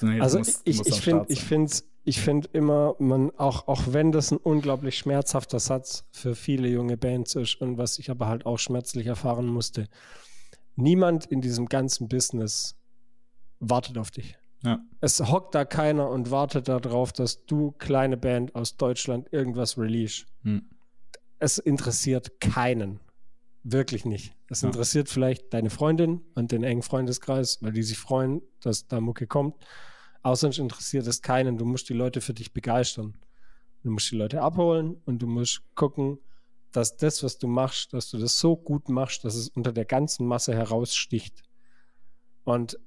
also 0.00 0.38
musst, 0.38 0.60
ich, 0.64 0.86
ich 0.86 1.00
finde 1.00 1.26
ich 1.28 1.42
finde 1.42 1.72
ich 2.04 2.20
finde 2.20 2.48
immer, 2.52 2.96
man, 2.98 3.30
auch, 3.38 3.68
auch 3.68 3.82
wenn 3.88 4.10
das 4.10 4.32
ein 4.32 4.36
unglaublich 4.36 4.98
schmerzhafter 4.98 5.60
Satz 5.60 6.04
für 6.10 6.34
viele 6.34 6.68
junge 6.68 6.96
Bands 6.96 7.36
ist 7.36 7.60
und 7.60 7.78
was 7.78 7.98
ich 7.98 8.10
aber 8.10 8.26
halt 8.26 8.44
auch 8.44 8.58
schmerzlich 8.58 9.06
erfahren 9.06 9.46
musste, 9.46 9.88
niemand 10.74 11.26
in 11.26 11.40
diesem 11.40 11.66
ganzen 11.66 12.08
Business 12.08 12.76
wartet 13.60 13.98
auf 13.98 14.10
dich. 14.10 14.36
Ja. 14.64 14.80
Es 15.00 15.20
hockt 15.20 15.54
da 15.54 15.64
keiner 15.64 16.10
und 16.10 16.30
wartet 16.30 16.68
darauf, 16.68 17.12
dass 17.12 17.46
du, 17.46 17.72
kleine 17.72 18.16
Band 18.16 18.54
aus 18.54 18.76
Deutschland, 18.76 19.32
irgendwas 19.32 19.78
release. 19.78 20.24
Hm. 20.42 20.62
Es 21.38 21.58
interessiert 21.58 22.40
keinen. 22.40 23.00
Wirklich 23.64 24.04
nicht. 24.04 24.34
Es 24.48 24.62
ja. 24.62 24.68
interessiert 24.68 25.08
vielleicht 25.08 25.54
deine 25.54 25.70
Freundin 25.70 26.22
und 26.34 26.50
den 26.50 26.64
engen 26.64 26.82
Freundeskreis, 26.82 27.58
weil 27.62 27.72
die 27.72 27.82
sich 27.82 27.98
freuen, 27.98 28.42
dass 28.60 28.88
da 28.88 29.00
Mucke 29.00 29.26
kommt. 29.26 29.54
Außerdem 30.22 30.64
interessiert 30.64 31.06
es 31.06 31.22
keinen. 31.22 31.58
Du 31.58 31.64
musst 31.64 31.88
die 31.88 31.94
Leute 31.94 32.20
für 32.20 32.34
dich 32.34 32.52
begeistern. 32.52 33.14
Du 33.82 33.90
musst 33.90 34.10
die 34.10 34.16
Leute 34.16 34.42
abholen 34.42 34.96
und 35.04 35.20
du 35.20 35.26
musst 35.26 35.62
gucken, 35.74 36.18
dass 36.72 36.96
das, 36.96 37.22
was 37.22 37.38
du 37.38 37.48
machst, 37.48 37.92
dass 37.92 38.10
du 38.10 38.18
das 38.18 38.38
so 38.38 38.56
gut 38.56 38.88
machst, 38.88 39.24
dass 39.24 39.34
es 39.34 39.48
unter 39.48 39.72
der 39.72 39.84
ganzen 39.84 40.26
Masse 40.26 40.54
heraussticht. 40.54 41.42
Und 42.44 42.78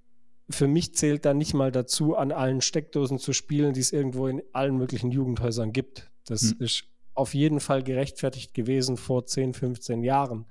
für 0.50 0.68
mich 0.68 0.94
zählt 0.96 1.26
da 1.26 1.34
nicht 1.34 1.54
mal 1.54 1.72
dazu, 1.72 2.16
an 2.16 2.32
allen 2.32 2.62
Steckdosen 2.62 3.20
zu 3.20 3.34
spielen, 3.34 3.74
die 3.74 3.80
es 3.80 3.92
irgendwo 3.92 4.28
in 4.28 4.42
allen 4.54 4.78
möglichen 4.78 5.12
Jugendhäusern 5.12 5.72
gibt. 5.72 6.12
Das 6.26 6.42
hm. 6.42 6.58
ist 6.60 6.86
auf 7.16 7.34
jeden 7.34 7.60
Fall 7.60 7.82
gerechtfertigt 7.84 8.54
gewesen 8.54 8.98
vor 8.98 9.26
10, 9.26 9.54
15 9.54 10.04
Jahren. 10.04 10.46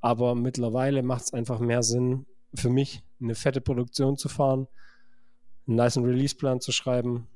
Aber 0.00 0.34
mittlerweile 0.34 1.02
macht 1.02 1.24
es 1.24 1.32
einfach 1.34 1.58
mehr 1.58 1.82
Sinn, 1.82 2.24
für 2.54 2.70
mich 2.70 3.02
eine 3.20 3.34
fette 3.34 3.60
Produktion 3.60 4.16
zu 4.16 4.28
fahren, 4.28 4.68
einen 5.66 5.76
nice 5.76 5.98
Release-Plan 5.98 6.60
zu 6.60 6.72
schreiben, 6.72 7.26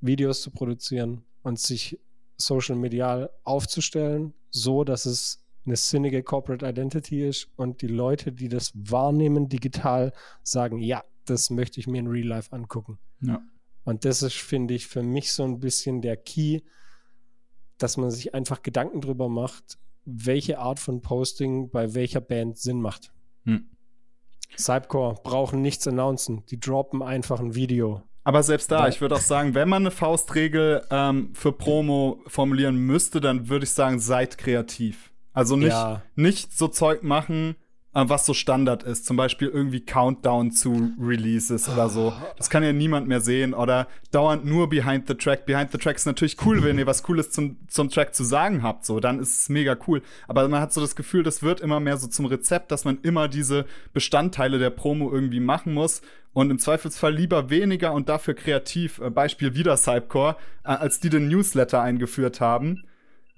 Videos 0.00 0.42
zu 0.42 0.50
produzieren 0.50 1.24
und 1.42 1.58
sich 1.58 1.98
social 2.36 2.76
medial 2.76 3.30
aufzustellen, 3.44 4.34
so 4.50 4.84
dass 4.84 5.06
es 5.06 5.42
eine 5.66 5.76
sinnige 5.76 6.22
Corporate 6.22 6.66
Identity 6.66 7.26
ist 7.26 7.48
und 7.56 7.82
die 7.82 7.88
Leute, 7.88 8.32
die 8.32 8.48
das 8.48 8.72
wahrnehmen 8.74 9.48
digital, 9.48 10.12
sagen, 10.42 10.78
ja, 10.78 11.04
das 11.24 11.50
möchte 11.50 11.80
ich 11.80 11.86
mir 11.86 11.98
in 11.98 12.06
Real 12.06 12.26
Life 12.26 12.52
angucken. 12.52 12.98
Ja. 13.20 13.42
Und 13.84 14.04
das 14.04 14.22
ist, 14.22 14.36
finde 14.36 14.74
ich, 14.74 14.86
für 14.86 15.02
mich 15.02 15.32
so 15.32 15.44
ein 15.44 15.60
bisschen 15.60 16.00
der 16.00 16.16
Key, 16.16 16.60
dass 17.78 17.96
man 17.96 18.10
sich 18.10 18.34
einfach 18.34 18.62
Gedanken 18.62 19.00
drüber 19.00 19.28
macht, 19.28 19.78
welche 20.04 20.58
Art 20.58 20.78
von 20.78 21.00
Posting 21.00 21.70
bei 21.70 21.94
welcher 21.94 22.20
Band 22.20 22.58
Sinn 22.58 22.80
macht. 22.80 23.12
Hm. 23.44 23.68
Cypcore 24.56 25.16
brauchen 25.22 25.62
nichts 25.62 25.86
announcen, 25.86 26.44
die 26.46 26.58
droppen 26.58 27.02
einfach 27.02 27.40
ein 27.40 27.54
Video. 27.54 28.02
Aber 28.24 28.42
selbst 28.42 28.70
da, 28.70 28.88
ich 28.88 29.00
würde 29.00 29.14
auch 29.14 29.20
sagen, 29.20 29.54
wenn 29.54 29.68
man 29.68 29.82
eine 29.82 29.90
Faustregel 29.90 30.84
ähm, 30.90 31.30
für 31.34 31.52
Promo 31.52 32.20
formulieren 32.26 32.76
müsste, 32.76 33.20
dann 33.20 33.48
würde 33.48 33.64
ich 33.64 33.70
sagen, 33.70 34.00
seid 34.00 34.36
kreativ. 34.36 35.12
Also 35.32 35.56
nicht, 35.56 35.70
ja. 35.70 36.02
nicht 36.14 36.52
so 36.52 36.68
Zeug 36.68 37.02
machen, 37.02 37.56
was 37.92 38.26
so 38.26 38.34
Standard 38.34 38.82
ist. 38.82 39.06
Zum 39.06 39.16
Beispiel 39.16 39.48
irgendwie 39.48 39.80
Countdown 39.80 40.52
zu 40.52 40.92
Releases 41.00 41.68
oder 41.68 41.88
so. 41.88 42.12
Das 42.36 42.50
kann 42.50 42.62
ja 42.62 42.72
niemand 42.72 43.08
mehr 43.08 43.20
sehen. 43.20 43.54
Oder 43.54 43.88
dauernd 44.10 44.44
nur 44.44 44.68
Behind 44.68 45.08
the 45.08 45.14
Track. 45.14 45.46
Behind 45.46 45.72
the 45.72 45.78
Track 45.78 45.96
ist 45.96 46.06
natürlich 46.06 46.36
cool, 46.44 46.62
wenn 46.62 46.78
ihr 46.78 46.86
was 46.86 47.02
Cooles 47.02 47.30
zum, 47.30 47.56
zum 47.68 47.88
Track 47.88 48.14
zu 48.14 48.24
sagen 48.24 48.62
habt. 48.62 48.84
So, 48.84 49.00
dann 49.00 49.18
ist 49.18 49.40
es 49.40 49.48
mega 49.48 49.76
cool. 49.86 50.02
Aber 50.28 50.46
man 50.48 50.60
hat 50.60 50.72
so 50.72 50.80
das 50.80 50.96
Gefühl, 50.96 51.22
das 51.22 51.42
wird 51.42 51.60
immer 51.60 51.80
mehr 51.80 51.96
so 51.96 52.06
zum 52.06 52.26
Rezept, 52.26 52.70
dass 52.70 52.84
man 52.84 52.98
immer 53.02 53.28
diese 53.28 53.64
Bestandteile 53.92 54.58
der 54.58 54.70
Promo 54.70 55.10
irgendwie 55.10 55.40
machen 55.40 55.74
muss. 55.74 56.02
Und 56.34 56.50
im 56.50 56.58
Zweifelsfall 56.58 57.14
lieber 57.14 57.50
weniger 57.50 57.92
und 57.92 58.08
dafür 58.08 58.34
kreativ. 58.34 59.00
Äh, 59.00 59.10
Beispiel 59.10 59.54
wieder 59.54 59.76
Cypcore, 59.76 60.36
äh, 60.62 60.68
als 60.68 61.00
die 61.00 61.08
den 61.10 61.28
Newsletter 61.28 61.80
eingeführt 61.80 62.40
haben 62.40 62.84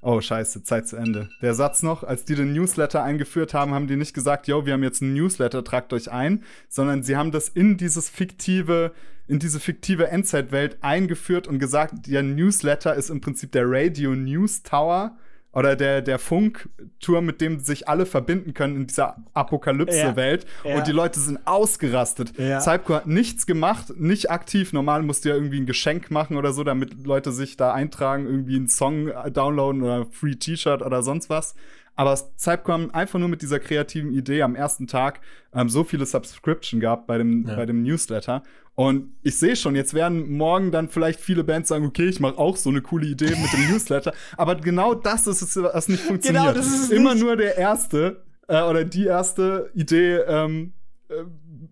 Oh, 0.02 0.20
scheiße, 0.20 0.62
Zeit 0.62 0.88
zu 0.88 0.96
Ende. 0.96 1.28
Der 1.42 1.54
Satz 1.54 1.82
noch, 1.82 2.04
als 2.04 2.24
die 2.24 2.34
den 2.34 2.54
Newsletter 2.54 3.02
eingeführt 3.02 3.52
haben, 3.52 3.74
haben 3.74 3.86
die 3.86 3.96
nicht 3.96 4.14
gesagt, 4.14 4.48
yo, 4.48 4.64
wir 4.64 4.72
haben 4.72 4.82
jetzt 4.82 5.02
einen 5.02 5.12
Newsletter, 5.12 5.62
tragt 5.62 5.92
euch 5.92 6.10
ein, 6.10 6.42
sondern 6.68 7.02
sie 7.02 7.16
haben 7.16 7.32
das 7.32 7.48
in 7.48 7.76
dieses 7.76 8.08
fiktive, 8.08 8.92
in 9.28 9.38
diese 9.38 9.60
fiktive 9.60 10.08
Endzeitwelt 10.08 10.78
eingeführt 10.80 11.46
und 11.46 11.58
gesagt, 11.58 12.06
der 12.06 12.22
Newsletter 12.22 12.94
ist 12.94 13.10
im 13.10 13.20
Prinzip 13.20 13.52
der 13.52 13.64
Radio 13.66 14.14
News 14.14 14.62
Tower 14.62 15.18
oder 15.52 15.74
der, 15.74 16.00
der 16.00 16.18
Funkturm, 16.18 17.26
mit 17.26 17.40
dem 17.40 17.58
sich 17.58 17.88
alle 17.88 18.06
verbinden 18.06 18.54
können 18.54 18.76
in 18.76 18.86
dieser 18.86 19.16
Apokalypse-Welt. 19.34 20.46
Ja, 20.62 20.70
ja. 20.70 20.76
Und 20.76 20.86
die 20.86 20.92
Leute 20.92 21.18
sind 21.18 21.40
ausgerastet. 21.44 22.38
Ja. 22.38 22.60
Cypco 22.60 22.94
hat 22.94 23.06
nichts 23.06 23.46
gemacht, 23.46 23.92
nicht 23.96 24.30
aktiv. 24.30 24.72
Normal 24.72 25.02
musst 25.02 25.24
du 25.24 25.30
ja 25.30 25.34
irgendwie 25.34 25.60
ein 25.60 25.66
Geschenk 25.66 26.10
machen 26.10 26.36
oder 26.36 26.52
so, 26.52 26.62
damit 26.62 27.04
Leute 27.04 27.32
sich 27.32 27.56
da 27.56 27.72
eintragen, 27.72 28.26
irgendwie 28.26 28.56
einen 28.56 28.68
Song 28.68 29.10
downloaden 29.32 29.82
oder 29.82 30.06
Free 30.12 30.36
T-Shirt 30.36 30.82
oder 30.82 31.02
sonst 31.02 31.30
was. 31.30 31.54
Aber 31.96 32.16
Cypcom 32.16 32.90
einfach 32.92 33.18
nur 33.18 33.28
mit 33.28 33.42
dieser 33.42 33.60
kreativen 33.60 34.12
Idee 34.12 34.42
am 34.42 34.54
ersten 34.54 34.86
Tag 34.86 35.20
ähm, 35.52 35.68
so 35.68 35.84
viele 35.84 36.06
Subscription 36.06 36.80
gab 36.80 37.06
bei 37.06 37.18
dem, 37.18 37.46
ja. 37.46 37.56
bei 37.56 37.66
dem 37.66 37.82
Newsletter. 37.82 38.42
Und 38.74 39.12
ich 39.22 39.38
sehe 39.38 39.56
schon, 39.56 39.76
jetzt 39.76 39.92
werden 39.92 40.30
morgen 40.30 40.70
dann 40.70 40.88
vielleicht 40.88 41.20
viele 41.20 41.44
Bands 41.44 41.68
sagen, 41.68 41.84
okay, 41.84 42.06
ich 42.06 42.20
mache 42.20 42.38
auch 42.38 42.56
so 42.56 42.70
eine 42.70 42.80
coole 42.80 43.06
Idee 43.06 43.36
mit 43.36 43.52
dem 43.52 43.70
Newsletter. 43.70 44.14
Aber 44.38 44.54
genau 44.54 44.94
das 44.94 45.26
ist 45.26 45.42
es, 45.42 45.56
was 45.56 45.88
nicht 45.88 46.02
funktioniert. 46.02 46.44
Genau, 46.44 46.56
das 46.56 46.66
ist 46.66 46.90
Immer 46.90 47.14
nicht. 47.14 47.22
nur 47.22 47.36
der 47.36 47.58
erste 47.58 48.22
äh, 48.48 48.62
oder 48.62 48.84
die 48.84 49.04
erste 49.04 49.70
Idee 49.74 50.16
ähm, 50.26 50.72
äh, 51.08 51.24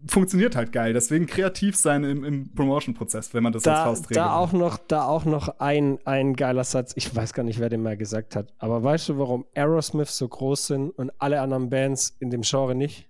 funktioniert 0.09 0.57
halt 0.57 0.73
geil. 0.73 0.93
Deswegen 0.93 1.27
kreativ 1.27 1.77
sein 1.77 2.05
im, 2.05 2.25
im 2.25 2.55
Promotion-Prozess, 2.55 3.35
wenn 3.35 3.43
man 3.43 3.53
das 3.53 3.63
da, 3.63 3.85
als 3.85 3.99
Faustregel 3.99 4.23
da 4.23 4.37
auch 4.37 4.53
noch 4.53 4.79
Da 4.79 5.05
auch 5.05 5.25
noch 5.25 5.61
ein, 5.61 5.99
ein 6.05 6.35
geiler 6.35 6.65
Satz. 6.65 6.93
Ich 6.97 7.15
weiß 7.15 7.33
gar 7.33 7.43
nicht, 7.43 7.61
wer 7.61 7.69
den 7.69 7.83
mal 7.83 7.97
gesagt 7.97 8.37
hat. 8.37 8.53
Aber 8.59 8.83
weißt 8.83 9.11
du, 9.11 9.19
warum 9.19 9.47
Aerosmith 9.55 10.11
so 10.11 10.29
groß 10.29 10.67
sind 10.67 10.91
und 10.91 11.11
alle 11.19 11.41
anderen 11.41 11.71
Bands 11.71 12.17
in 12.21 12.31
dem 12.31 12.43
Genre 12.43 12.75
nicht? 12.75 13.09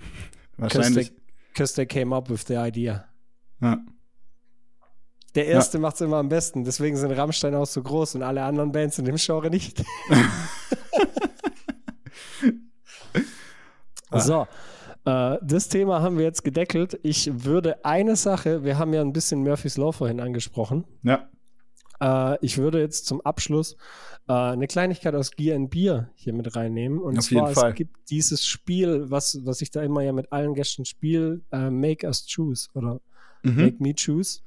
Wahrscheinlich. 0.56 1.12
Because 1.52 1.74
they, 1.74 1.86
they, 1.86 2.02
came 2.02 2.14
up 2.14 2.30
with 2.30 2.44
the 2.46 2.54
idea. 2.54 3.06
Ja. 3.60 3.78
Der 5.34 5.46
erste 5.46 5.78
ja. 5.78 5.82
macht 5.82 5.96
es 5.96 6.00
immer 6.00 6.16
am 6.16 6.28
besten. 6.28 6.64
Deswegen 6.64 6.96
sind 6.96 7.12
Rammstein 7.12 7.54
auch 7.54 7.66
so 7.66 7.82
groß 7.82 8.14
und 8.14 8.22
alle 8.22 8.42
anderen 8.42 8.72
Bands 8.72 8.98
in 8.98 9.04
dem 9.04 9.16
Genre 9.16 9.50
nicht. 9.50 9.84
so. 14.12 14.46
Äh, 15.06 15.38
das 15.42 15.68
Thema 15.68 16.02
haben 16.02 16.18
wir 16.18 16.24
jetzt 16.24 16.44
gedeckelt. 16.44 16.98
Ich 17.02 17.44
würde 17.44 17.84
eine 17.84 18.16
Sache, 18.16 18.64
wir 18.64 18.78
haben 18.78 18.92
ja 18.92 19.00
ein 19.00 19.12
bisschen 19.12 19.42
Murphy's 19.42 19.76
Law 19.76 19.92
vorhin 19.92 20.20
angesprochen. 20.20 20.84
Ja. 21.02 21.28
Äh, 22.00 22.38
ich 22.44 22.58
würde 22.58 22.80
jetzt 22.80 23.06
zum 23.06 23.20
Abschluss 23.20 23.76
äh, 24.28 24.32
eine 24.32 24.66
Kleinigkeit 24.66 25.14
aus 25.14 25.30
Gear 25.30 25.56
and 25.56 25.70
Beer 25.70 26.10
hier 26.16 26.34
mit 26.34 26.56
reinnehmen. 26.56 26.98
Und 26.98 27.18
Auf 27.18 27.26
zwar, 27.26 27.68
es 27.68 27.74
gibt 27.76 28.10
dieses 28.10 28.44
Spiel, 28.44 29.08
was, 29.08 29.40
was 29.44 29.60
ich 29.62 29.70
da 29.70 29.82
immer 29.82 30.02
ja 30.02 30.12
mit 30.12 30.32
allen 30.32 30.54
Gästen 30.54 30.84
spiele, 30.84 31.40
äh, 31.52 31.70
Make 31.70 32.06
Us 32.06 32.26
Choose 32.26 32.68
oder 32.74 33.00
mhm. 33.42 33.56
Make 33.56 33.76
Me 33.78 33.94
Choose. 33.94 34.40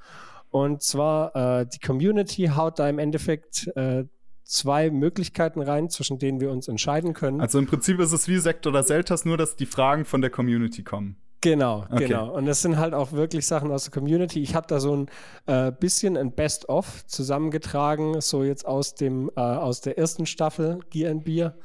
Und 0.52 0.82
zwar 0.82 1.36
äh, 1.62 1.68
die 1.68 1.80
Community 1.80 2.48
haut 2.48 2.80
da 2.80 2.90
im 2.90 3.00
Endeffekt 3.00 3.68
äh, 3.76 4.04
zwei 4.50 4.90
Möglichkeiten 4.90 5.62
rein, 5.62 5.90
zwischen 5.90 6.20
denen 6.20 6.42
wir 6.42 6.52
uns 6.52 6.68
entscheiden 6.68 7.14
können. 7.14 7.40
Also 7.40 7.60
im 7.60 7.68
Prinzip 7.68 8.00
ist 8.00 8.12
es 8.12 8.28
wie 8.28 8.38
Sekt 8.38 8.66
oder 8.68 8.84
Seltas, 8.84 9.24
nur 9.24 9.38
dass 9.38 9.56
die 9.56 9.66
Fragen 9.66 10.06
von 10.06 10.22
der 10.22 10.30
Community 10.30 10.84
kommen. 10.84 11.18
Genau, 11.42 11.86
okay. 11.90 12.08
genau. 12.08 12.36
Und 12.36 12.48
das 12.48 12.62
sind 12.62 12.78
halt 12.78 12.94
auch 12.94 13.14
wirklich 13.14 13.48
Sachen 13.48 13.72
aus 13.72 13.86
der 13.86 13.94
Community. 13.94 14.42
Ich 14.42 14.56
habe 14.56 14.68
da 14.68 14.82
so 14.82 14.94
ein 14.96 15.10
äh, 15.46 15.72
bisschen 15.72 16.18
ein 16.18 16.34
Best-of 16.34 17.06
zusammengetragen, 17.06 18.20
so 18.20 18.44
jetzt 18.44 18.66
aus 18.66 18.96
dem 18.96 19.32
äh, 19.38 19.40
aus 19.40 19.80
der 19.80 19.98
ersten 19.98 20.26
Staffel 20.26 20.80
Gear 20.90 21.12
and 21.12 21.24
Beer. 21.24 21.56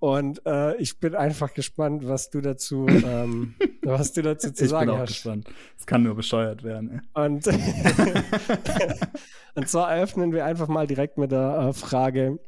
Und 0.00 0.46
äh, 0.46 0.76
ich 0.76 1.00
bin 1.00 1.16
einfach 1.16 1.54
gespannt, 1.54 2.06
was 2.06 2.30
du 2.30 2.40
dazu, 2.40 2.86
ähm, 2.88 3.54
was 3.82 4.12
du 4.12 4.22
dazu 4.22 4.52
zu 4.52 4.64
ich 4.64 4.70
sagen 4.70 4.86
bin 4.86 4.94
auch 4.96 5.00
hast. 5.00 5.08
gespannt. 5.08 5.48
Es 5.76 5.86
kann 5.86 6.04
nur 6.04 6.14
bescheuert 6.14 6.62
werden. 6.62 7.02
Ey. 7.14 7.24
Und, 7.24 7.46
und 9.54 9.68
zwar 9.68 9.92
eröffnen 9.92 10.32
wir 10.32 10.44
einfach 10.44 10.68
mal 10.68 10.86
direkt 10.86 11.18
mit 11.18 11.32
der 11.32 11.68
äh, 11.68 11.72
Frage: 11.72 12.38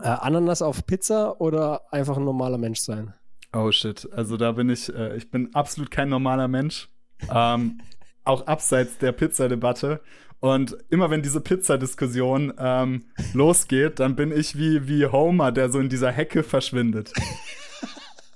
äh, 0.00 0.08
Ananas 0.08 0.62
auf 0.62 0.86
Pizza 0.86 1.40
oder 1.40 1.82
einfach 1.92 2.16
ein 2.16 2.24
normaler 2.24 2.58
Mensch 2.58 2.80
sein? 2.80 3.12
Oh 3.52 3.70
shit, 3.70 4.08
also 4.12 4.36
da 4.36 4.52
bin 4.52 4.68
ich, 4.70 4.94
äh, 4.94 5.16
ich 5.16 5.30
bin 5.30 5.54
absolut 5.54 5.90
kein 5.90 6.08
normaler 6.08 6.48
Mensch. 6.48 6.88
ähm, 7.34 7.80
auch 8.24 8.46
abseits 8.46 8.98
der 8.98 9.12
Pizzadebatte. 9.12 10.00
Und 10.40 10.76
immer 10.88 11.10
wenn 11.10 11.22
diese 11.22 11.40
Pizzadiskussion 11.40 12.54
ähm, 12.58 13.06
losgeht, 13.34 13.98
dann 13.98 14.14
bin 14.14 14.30
ich 14.30 14.56
wie, 14.56 14.86
wie 14.86 15.06
Homer, 15.06 15.50
der 15.50 15.70
so 15.70 15.80
in 15.80 15.88
dieser 15.88 16.12
Hecke 16.12 16.44
verschwindet. 16.44 17.12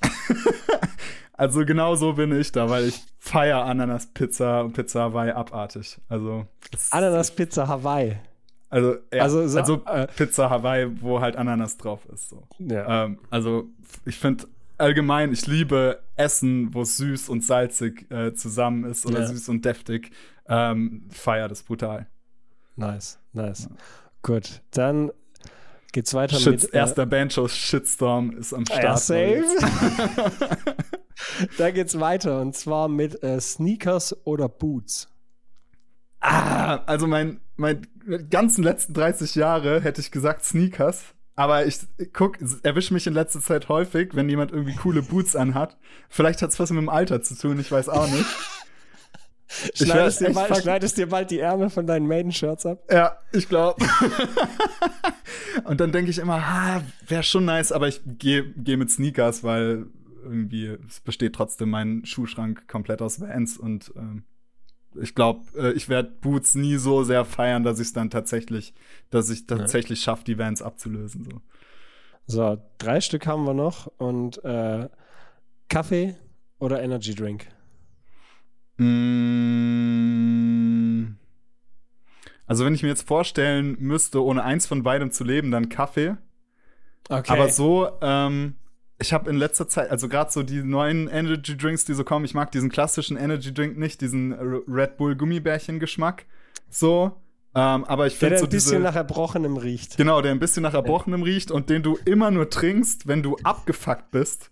also 1.32 1.64
genau 1.64 1.94
so 1.94 2.14
bin 2.14 2.38
ich 2.38 2.50
da, 2.50 2.68
weil 2.68 2.88
ich 2.88 3.00
feiere 3.18 3.64
Ananas-Pizza 3.64 4.62
und 4.62 4.72
Pizza 4.72 5.02
Hawaii 5.02 5.30
abartig. 5.30 6.00
Also 6.08 6.46
Ananas-Pizza 6.90 7.68
Hawaii. 7.68 8.16
Also, 8.68 8.96
ja, 9.12 9.22
also, 9.22 9.46
so, 9.46 9.58
also 9.58 9.82
äh, 9.84 10.06
Pizza 10.08 10.48
Hawaii, 10.48 10.88
wo 11.00 11.20
halt 11.20 11.36
Ananas 11.36 11.76
drauf 11.76 12.00
ist. 12.12 12.30
So. 12.30 12.42
Ja. 12.58 13.04
Ähm, 13.04 13.18
also 13.30 13.68
ich 14.06 14.16
finde 14.18 14.46
allgemein, 14.82 15.32
ich 15.32 15.46
liebe 15.46 16.02
Essen, 16.16 16.74
wo 16.74 16.84
süß 16.84 17.28
und 17.28 17.44
salzig 17.44 18.10
äh, 18.10 18.34
zusammen 18.34 18.84
ist 18.84 19.06
oder 19.06 19.20
ja. 19.20 19.26
süß 19.26 19.48
und 19.48 19.64
deftig 19.64 20.10
ähm, 20.46 21.08
feier 21.10 21.48
das 21.48 21.62
brutal. 21.62 22.08
Nice, 22.76 23.18
nice. 23.32 23.68
Ja. 23.70 23.76
Gut, 24.22 24.60
dann 24.72 25.12
geht's 25.92 26.12
weiter 26.14 26.36
Shits, 26.36 26.64
mit. 26.64 26.74
Äh, 26.74 26.78
erster 26.78 27.06
Bandshow 27.06 27.48
Shitstorm 27.48 28.32
ist 28.32 28.52
am 28.52 28.66
Start. 28.66 28.82
Ja, 28.82 28.96
safe. 28.96 29.44
da 31.58 31.70
geht's 31.70 31.98
weiter 31.98 32.40
und 32.40 32.56
zwar 32.56 32.88
mit 32.88 33.22
äh, 33.22 33.40
Sneakers 33.40 34.16
oder 34.26 34.48
Boots. 34.48 35.08
Ah, 36.20 36.76
also 36.86 37.06
mein, 37.06 37.40
mein 37.56 37.86
ganzen 38.30 38.62
letzten 38.62 38.94
30 38.94 39.34
Jahre 39.34 39.80
hätte 39.80 40.00
ich 40.00 40.10
gesagt 40.10 40.44
Sneakers. 40.44 41.14
Aber 41.34 41.66
ich 41.66 41.78
guck, 42.12 42.38
erwische 42.62 42.92
mich 42.92 43.06
in 43.06 43.14
letzter 43.14 43.40
Zeit 43.40 43.68
häufig, 43.68 44.14
wenn 44.14 44.28
jemand 44.28 44.52
irgendwie 44.52 44.74
coole 44.74 45.02
Boots 45.02 45.34
anhat. 45.34 45.78
Vielleicht 46.08 46.42
hat 46.42 46.50
es 46.50 46.60
was 46.60 46.70
mit 46.70 46.80
dem 46.80 46.88
Alter 46.88 47.22
zu 47.22 47.36
tun, 47.36 47.58
ich 47.58 47.72
weiß 47.72 47.88
auch 47.88 48.08
nicht. 48.08 48.26
Schneidest, 49.74 50.20
dir 50.20 50.32
bald, 50.32 50.56
schneidest 50.56 50.96
dir 50.96 51.08
bald 51.08 51.30
die 51.30 51.38
Ärmel 51.38 51.68
von 51.70 51.86
deinen 51.86 52.06
Maiden-Shirts 52.06 52.66
ab? 52.66 52.82
Ja, 52.90 53.18
ich 53.32 53.48
glaube. 53.48 53.84
und 55.64 55.80
dann 55.80 55.92
denke 55.92 56.10
ich 56.10 56.18
immer, 56.18 56.48
ha, 56.48 56.82
wäre 57.06 57.22
schon 57.22 57.44
nice, 57.44 57.70
aber 57.72 57.88
ich 57.88 58.00
gehe 58.04 58.44
geh 58.56 58.76
mit 58.76 58.90
Sneakers, 58.90 59.44
weil 59.44 59.86
irgendwie 60.22 60.76
es 60.88 61.00
besteht 61.00 61.34
trotzdem 61.34 61.70
mein 61.70 62.04
Schuhschrank 62.04 62.66
komplett 62.68 63.02
aus 63.02 63.20
Vans 63.20 63.58
und 63.58 63.92
ähm, 63.96 64.24
ich 65.00 65.14
glaube, 65.14 65.40
äh, 65.56 65.72
ich 65.72 65.88
werde 65.88 66.10
Boots 66.20 66.54
nie 66.54 66.76
so 66.76 67.04
sehr 67.04 67.24
feiern, 67.24 67.62
dass 67.62 67.78
ich 67.78 67.88
es 67.88 67.92
dann 67.92 68.10
tatsächlich, 68.10 68.74
dass 69.10 69.30
ich 69.30 69.46
tatsächlich 69.46 70.00
ja. 70.00 70.04
schaffe, 70.04 70.24
die 70.24 70.38
Vans 70.38 70.62
abzulösen. 70.62 71.24
So. 71.24 71.40
so, 72.26 72.58
drei 72.78 73.00
Stück 73.00 73.26
haben 73.26 73.44
wir 73.44 73.54
noch 73.54 73.86
und 73.98 74.44
äh, 74.44 74.88
Kaffee 75.68 76.16
oder 76.58 76.82
Energy 76.82 77.14
Drink? 77.14 77.46
Mm. 78.76 79.62
Also, 82.46 82.64
wenn 82.64 82.74
ich 82.74 82.82
mir 82.82 82.88
jetzt 82.90 83.06
vorstellen 83.06 83.76
müsste, 83.78 84.22
ohne 84.22 84.44
eins 84.44 84.66
von 84.66 84.82
beidem 84.82 85.10
zu 85.10 85.24
leben, 85.24 85.50
dann 85.50 85.68
Kaffee. 85.68 86.16
Okay. 87.08 87.32
Aber 87.32 87.48
so, 87.48 87.88
ähm, 88.00 88.56
ich 89.02 89.12
habe 89.12 89.28
in 89.28 89.36
letzter 89.36 89.68
Zeit, 89.68 89.90
also 89.90 90.08
gerade 90.08 90.32
so 90.32 90.42
die 90.42 90.62
neuen 90.62 91.08
Energy 91.08 91.56
Drinks, 91.56 91.84
die 91.84 91.92
so 91.92 92.04
kommen, 92.04 92.24
ich 92.24 92.34
mag 92.34 92.50
diesen 92.52 92.70
klassischen 92.70 93.16
Energy 93.18 93.52
Drink 93.52 93.76
nicht, 93.76 94.00
diesen 94.00 94.32
Red 94.32 94.96
Bull 94.96 95.14
Gummibärchen-Geschmack. 95.14 96.24
So. 96.70 97.12
Ähm, 97.54 97.84
aber 97.84 98.06
ich 98.06 98.14
finde 98.14 98.38
so 98.38 98.46
Der 98.46 98.48
ein 98.48 98.50
bisschen 98.50 98.70
diese, 98.72 98.82
nach 98.82 98.96
Erbrochenem 98.96 99.58
riecht. 99.58 99.98
Genau, 99.98 100.22
der 100.22 100.30
ein 100.30 100.38
bisschen 100.38 100.62
nach 100.62 100.72
Erbrochenem 100.72 101.22
riecht 101.22 101.50
und 101.50 101.68
den 101.68 101.82
du 101.82 101.98
immer 102.06 102.30
nur 102.30 102.48
trinkst, 102.48 103.06
wenn 103.06 103.22
du 103.22 103.36
abgefuckt 103.42 104.10
bist. 104.10 104.48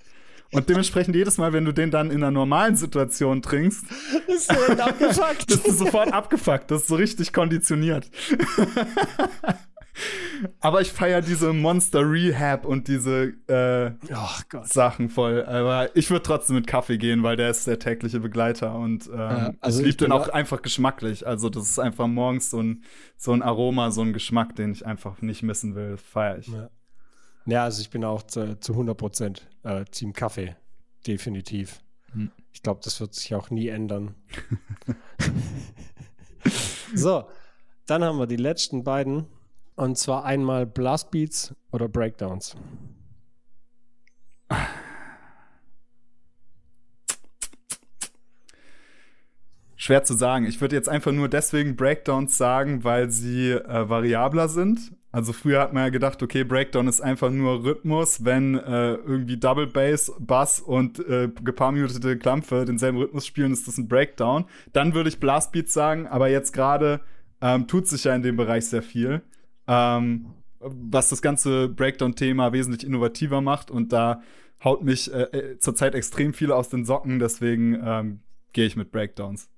Und 0.52 0.68
dementsprechend 0.68 1.14
jedes 1.14 1.38
Mal, 1.38 1.52
wenn 1.52 1.64
du 1.64 1.72
den 1.72 1.92
dann 1.92 2.10
in 2.10 2.16
einer 2.16 2.32
normalen 2.32 2.76
Situation 2.76 3.40
trinkst, 3.40 3.84
ist 4.26 4.50
du 4.50 4.82
abgefuckt. 4.82 5.46
bist 5.46 5.66
du 5.66 5.72
sofort 5.72 6.12
abgefuckt. 6.12 6.70
Das 6.70 6.82
ist 6.82 6.88
so 6.88 6.96
richtig 6.96 7.32
konditioniert. 7.32 8.10
Aber 10.60 10.80
ich 10.80 10.92
feiere 10.92 11.20
diese 11.20 11.52
Monster 11.52 12.00
Rehab 12.00 12.64
und 12.64 12.88
diese 12.88 13.34
äh, 13.48 13.92
oh 14.14 14.60
Sachen 14.64 15.10
voll. 15.10 15.44
Aber 15.44 15.94
ich 15.96 16.10
würde 16.10 16.22
trotzdem 16.22 16.56
mit 16.56 16.66
Kaffee 16.66 16.98
gehen, 16.98 17.22
weil 17.22 17.36
der 17.36 17.50
ist 17.50 17.66
der 17.66 17.78
tägliche 17.78 18.20
Begleiter 18.20 18.74
und 18.74 19.06
ähm, 19.08 19.12
ja, 19.12 19.54
also 19.60 19.80
ich 19.80 19.86
liebe 19.86 19.98
den 19.98 20.12
auch 20.12 20.28
einfach 20.28 20.62
geschmacklich. 20.62 21.26
Also 21.26 21.50
das 21.50 21.68
ist 21.68 21.78
einfach 21.78 22.06
morgens 22.06 22.50
so 22.50 22.62
ein, 22.62 22.84
so 23.16 23.32
ein 23.32 23.42
Aroma, 23.42 23.90
so 23.90 24.02
ein 24.02 24.12
Geschmack, 24.12 24.56
den 24.56 24.72
ich 24.72 24.86
einfach 24.86 25.20
nicht 25.20 25.42
missen 25.42 25.74
will. 25.74 25.96
Feiere 25.96 26.38
ich. 26.38 26.48
Ja. 26.48 26.70
Ja, 27.46 27.64
also 27.64 27.80
ich 27.80 27.90
bin 27.90 28.04
auch 28.04 28.22
zu, 28.22 28.58
zu 28.60 28.72
100 28.72 28.96
Prozent 28.96 29.48
äh, 29.62 29.84
Team 29.84 30.12
Kaffee. 30.12 30.56
Definitiv. 31.06 31.80
Hm. 32.12 32.30
Ich 32.52 32.62
glaube, 32.62 32.80
das 32.84 33.00
wird 33.00 33.14
sich 33.14 33.34
auch 33.34 33.50
nie 33.50 33.68
ändern. 33.68 34.14
so, 36.94 37.24
dann 37.86 38.04
haben 38.04 38.18
wir 38.18 38.26
die 38.26 38.36
letzten 38.36 38.84
beiden. 38.84 39.26
Und 39.80 39.96
zwar 39.96 40.26
einmal 40.26 40.66
Blastbeats 40.66 41.54
oder 41.72 41.88
Breakdowns. 41.88 42.54
Schwer 49.76 50.04
zu 50.04 50.12
sagen. 50.12 50.44
Ich 50.44 50.60
würde 50.60 50.76
jetzt 50.76 50.90
einfach 50.90 51.12
nur 51.12 51.30
deswegen 51.30 51.76
Breakdowns 51.76 52.36
sagen, 52.36 52.84
weil 52.84 53.10
sie 53.10 53.52
äh, 53.52 53.88
variabler 53.88 54.50
sind 54.50 54.92
Also 55.12 55.32
früher 55.32 55.62
hat 55.62 55.72
man 55.72 55.84
ja 55.84 55.88
gedacht, 55.88 56.22
okay, 56.22 56.44
Breakdown 56.44 56.86
ist 56.86 57.00
einfach 57.00 57.30
nur 57.30 57.64
Rhythmus, 57.64 58.22
wenn 58.22 58.56
äh, 58.56 58.96
irgendwie 58.96 59.38
Double 59.38 59.66
Bass, 59.66 60.12
Bass 60.18 60.60
und 60.60 60.98
äh, 61.08 61.30
gepaarmutete 61.42 62.18
Klampfe 62.18 62.66
denselben 62.66 62.98
Rhythmus 62.98 63.26
spielen, 63.26 63.54
ist 63.54 63.66
das 63.66 63.78
ein 63.78 63.88
Breakdown. 63.88 64.44
Dann 64.74 64.92
würde 64.92 65.08
ich 65.08 65.20
Blastbeat 65.20 65.70
sagen, 65.70 66.06
aber 66.06 66.28
jetzt 66.28 66.52
gerade 66.52 67.00
ähm, 67.40 67.66
tut 67.66 67.88
sich 67.88 68.04
ja 68.04 68.14
in 68.14 68.20
dem 68.20 68.36
Bereich 68.36 68.66
sehr 68.66 68.82
viel, 68.82 69.22
ähm, 69.70 70.26
was 70.58 71.08
das 71.08 71.22
ganze 71.22 71.68
Breakdown-Thema 71.68 72.52
wesentlich 72.52 72.84
innovativer 72.84 73.40
macht 73.40 73.70
und 73.70 73.92
da 73.92 74.20
haut 74.62 74.82
mich 74.82 75.12
äh, 75.12 75.22
äh 75.22 75.58
zurzeit 75.58 75.94
extrem 75.94 76.34
viel 76.34 76.52
aus 76.52 76.68
den 76.68 76.84
Socken, 76.84 77.18
deswegen 77.18 77.80
ähm, 77.82 78.20
gehe 78.52 78.66
ich 78.66 78.76
mit 78.76 78.90
Breakdowns. 78.90 79.48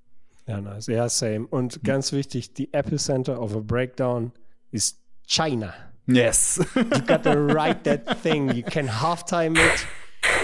Ja, 0.47 0.61
nice. 0.61 0.87
Ja, 0.87 1.09
same. 1.09 1.47
Und 1.47 1.83
ganz 1.83 2.11
wichtig, 2.11 2.53
die 2.53 2.73
Epicenter 2.73 3.41
of 3.41 3.55
a 3.55 3.59
Breakdown 3.59 4.31
ist 4.71 4.99
China. 5.25 5.73
Yes. 6.05 6.59
you 6.75 6.83
got 7.07 7.23
to 7.23 7.31
write 7.31 7.83
that 7.83 8.21
thing. 8.21 8.53
You 8.53 8.63
can 8.63 8.87
halftime 8.87 9.57
it. 9.57 9.87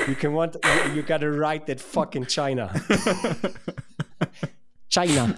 You 0.08 0.16
can 0.16 0.34
want. 0.34 0.58
You, 0.64 0.96
you 0.96 1.04
got 1.04 1.22
to 1.22 1.30
write 1.30 1.68
that 1.68 1.82
fucking 1.82 2.28
China. 2.28 2.74
China. 4.90 5.38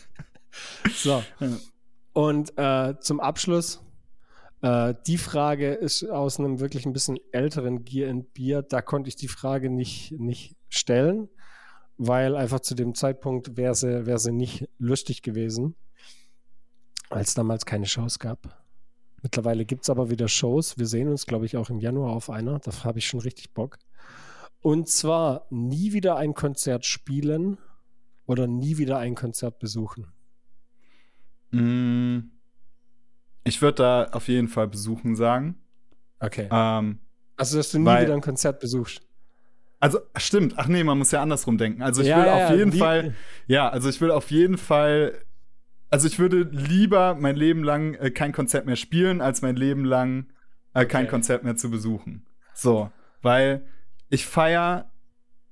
so. 0.92 1.22
Und 2.12 2.56
äh, 2.58 2.94
zum 3.00 3.20
Abschluss. 3.20 3.82
Äh, 4.62 4.94
die 5.06 5.18
Frage 5.18 5.72
ist 5.72 6.04
aus 6.04 6.38
einem 6.38 6.60
wirklich 6.60 6.86
ein 6.86 6.92
bisschen 6.92 7.18
älteren 7.32 7.84
Gear 7.84 8.10
and 8.10 8.34
Beer. 8.34 8.62
Da 8.62 8.82
konnte 8.82 9.08
ich 9.08 9.16
die 9.16 9.28
Frage 9.28 9.70
nicht, 9.70 10.12
nicht 10.12 10.56
stellen, 10.68 11.28
weil 11.96 12.36
einfach 12.36 12.60
zu 12.60 12.74
dem 12.74 12.94
Zeitpunkt 12.94 13.56
wäre 13.56 13.74
sie, 13.74 14.06
wär 14.06 14.18
sie 14.18 14.32
nicht 14.32 14.68
lustig 14.78 15.22
gewesen 15.22 15.76
weil 17.10 17.22
es 17.22 17.34
damals 17.34 17.66
keine 17.66 17.86
Shows 17.86 18.18
gab. 18.18 18.56
Mittlerweile 19.22 19.66
gibt 19.66 19.82
es 19.82 19.90
aber 19.90 20.08
wieder 20.08 20.28
Shows. 20.28 20.78
Wir 20.78 20.86
sehen 20.86 21.08
uns, 21.08 21.26
glaube 21.26 21.44
ich, 21.44 21.58
auch 21.58 21.68
im 21.68 21.80
Januar 21.80 22.12
auf 22.12 22.30
einer. 22.30 22.58
Da 22.60 22.72
habe 22.84 23.00
ich 23.00 23.06
schon 23.06 23.20
richtig 23.20 23.52
Bock. 23.52 23.78
Und 24.62 24.88
zwar 24.88 25.46
nie 25.50 25.92
wieder 25.92 26.16
ein 26.16 26.32
Konzert 26.32 26.86
spielen 26.86 27.58
oder 28.26 28.46
nie 28.46 28.78
wieder 28.78 28.98
ein 28.98 29.14
Konzert 29.14 29.58
besuchen. 29.58 30.06
Mm, 31.50 32.30
ich 33.44 33.60
würde 33.62 33.76
da 33.76 34.04
auf 34.12 34.28
jeden 34.28 34.48
Fall 34.48 34.68
besuchen 34.68 35.16
sagen. 35.16 35.56
Okay. 36.18 36.48
Ähm, 36.50 36.98
also, 37.36 37.56
dass 37.56 37.70
du 37.70 37.78
nie 37.78 37.86
weil, 37.86 38.04
wieder 38.04 38.14
ein 38.14 38.20
Konzert 38.20 38.60
besuchst. 38.60 39.02
Also, 39.78 40.00
stimmt. 40.16 40.54
Ach 40.56 40.66
nee, 40.66 40.84
man 40.84 40.98
muss 40.98 41.10
ja 41.10 41.22
andersrum 41.22 41.56
denken. 41.56 41.82
Also, 41.82 42.02
ich 42.02 42.08
ja, 42.08 42.18
will 42.18 42.26
ja, 42.26 42.46
auf 42.46 42.56
jeden 42.56 42.72
Fall, 42.72 43.14
ja, 43.46 43.68
also 43.68 43.88
ich 43.88 44.00
will 44.00 44.10
auf 44.10 44.30
jeden 44.30 44.58
Fall 44.58 45.14
also 45.90 46.06
ich 46.06 46.18
würde 46.18 46.42
lieber 46.42 47.16
mein 47.16 47.36
Leben 47.36 47.64
lang 47.64 47.94
äh, 47.94 48.10
kein 48.10 48.32
Konzert 48.32 48.64
mehr 48.64 48.76
spielen, 48.76 49.20
als 49.20 49.42
mein 49.42 49.56
Leben 49.56 49.84
lang 49.84 50.26
äh, 50.72 50.86
kein 50.86 51.02
okay. 51.02 51.10
Konzert 51.10 51.44
mehr 51.44 51.56
zu 51.56 51.70
besuchen. 51.70 52.24
So, 52.54 52.90
weil 53.22 53.66
ich 54.08 54.24
feier 54.24 54.89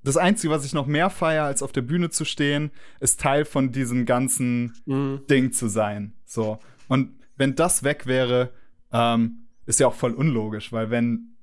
das 0.03 0.17
Einzige, 0.17 0.51
was 0.51 0.65
ich 0.65 0.73
noch 0.73 0.87
mehr 0.87 1.09
feier, 1.09 1.43
als 1.43 1.61
auf 1.61 1.71
der 1.71 1.81
Bühne 1.81 2.09
zu 2.09 2.25
stehen, 2.25 2.71
ist 2.99 3.19
Teil 3.19 3.45
von 3.45 3.71
diesem 3.71 4.05
ganzen 4.05 4.73
mhm. 4.85 5.21
Ding 5.29 5.51
zu 5.51 5.67
sein. 5.67 6.13
So. 6.25 6.59
Und 6.87 7.19
wenn 7.35 7.55
das 7.55 7.83
weg 7.83 8.05
wäre, 8.05 8.51
ähm, 8.91 9.47
ist 9.65 9.79
ja 9.79 9.87
auch 9.87 9.93
voll 9.93 10.13
unlogisch, 10.13 10.71
weil 10.71 10.89
wenn 10.89 11.35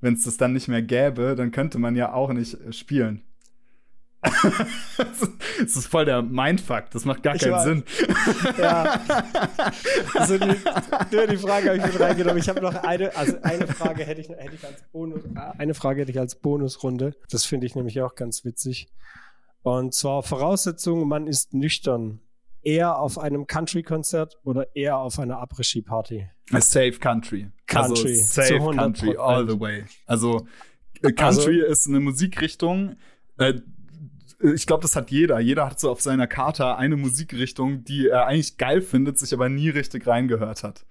es 0.00 0.24
das 0.24 0.36
dann 0.36 0.52
nicht 0.52 0.68
mehr 0.68 0.82
gäbe, 0.82 1.34
dann 1.36 1.50
könnte 1.50 1.78
man 1.78 1.96
ja 1.96 2.12
auch 2.12 2.32
nicht 2.32 2.54
äh, 2.54 2.72
spielen. 2.72 3.22
das 5.58 5.76
ist 5.76 5.86
voll 5.86 6.04
der 6.04 6.20
Mindfuck, 6.20 6.90
das 6.90 7.06
macht 7.06 7.22
gar 7.22 7.38
keinen 7.38 7.52
war, 7.52 7.64
Sinn. 7.64 7.84
Ja. 8.58 9.00
Also 10.14 10.36
die, 10.36 10.56
die 11.30 11.36
Frage 11.38 11.70
habe 11.70 11.78
ich 11.78 11.84
mit 11.84 12.00
reingenommen. 12.00 12.38
Ich 12.38 12.48
habe 12.48 12.60
noch 12.60 12.74
eine, 12.74 13.16
also 13.16 13.38
eine 13.42 13.66
Frage 13.66 14.04
hätte 14.04 14.20
ich, 14.20 14.28
hätte 14.28 14.54
ich 14.54 14.64
als 14.64 14.82
Bonus, 14.92 15.22
eine 15.56 15.74
Frage 15.74 16.02
hätte 16.02 16.10
ich 16.10 16.18
als 16.18 16.34
Bonusrunde. 16.34 17.14
Das 17.30 17.46
finde 17.46 17.66
ich 17.66 17.74
nämlich 17.74 18.00
auch 18.02 18.14
ganz 18.14 18.44
witzig. 18.44 18.88
Und 19.62 19.94
zwar 19.94 20.22
Voraussetzung, 20.22 21.08
man 21.08 21.26
ist 21.26 21.54
nüchtern. 21.54 22.20
Eher 22.62 22.98
auf 22.98 23.18
einem 23.18 23.46
Country-Konzert 23.46 24.38
oder 24.44 24.76
eher 24.76 24.98
auf 24.98 25.18
einer 25.18 25.38
Après-Ski-Party? 25.38 26.28
Safe 26.58 26.92
Country. 26.92 27.50
Country. 27.66 28.18
Also 28.18 28.22
safe 28.22 28.76
Country 28.76 29.16
all 29.16 29.48
the 29.48 29.58
way. 29.58 29.84
Also 30.04 30.46
äh, 31.02 31.12
Country 31.12 31.62
also, 31.62 31.72
ist 31.72 31.86
eine 31.86 32.00
Musikrichtung, 32.00 32.96
äh, 33.38 33.54
ich 34.42 34.66
glaube, 34.66 34.82
das 34.82 34.96
hat 34.96 35.10
jeder. 35.10 35.38
Jeder 35.40 35.66
hat 35.66 35.80
so 35.80 35.90
auf 35.90 36.00
seiner 36.00 36.26
Karte 36.26 36.76
eine 36.76 36.96
Musikrichtung, 36.96 37.84
die 37.84 38.08
er 38.08 38.26
eigentlich 38.26 38.56
geil 38.56 38.80
findet, 38.80 39.18
sich 39.18 39.34
aber 39.34 39.48
nie 39.48 39.68
richtig 39.68 40.06
reingehört 40.06 40.62
hat. 40.62 40.86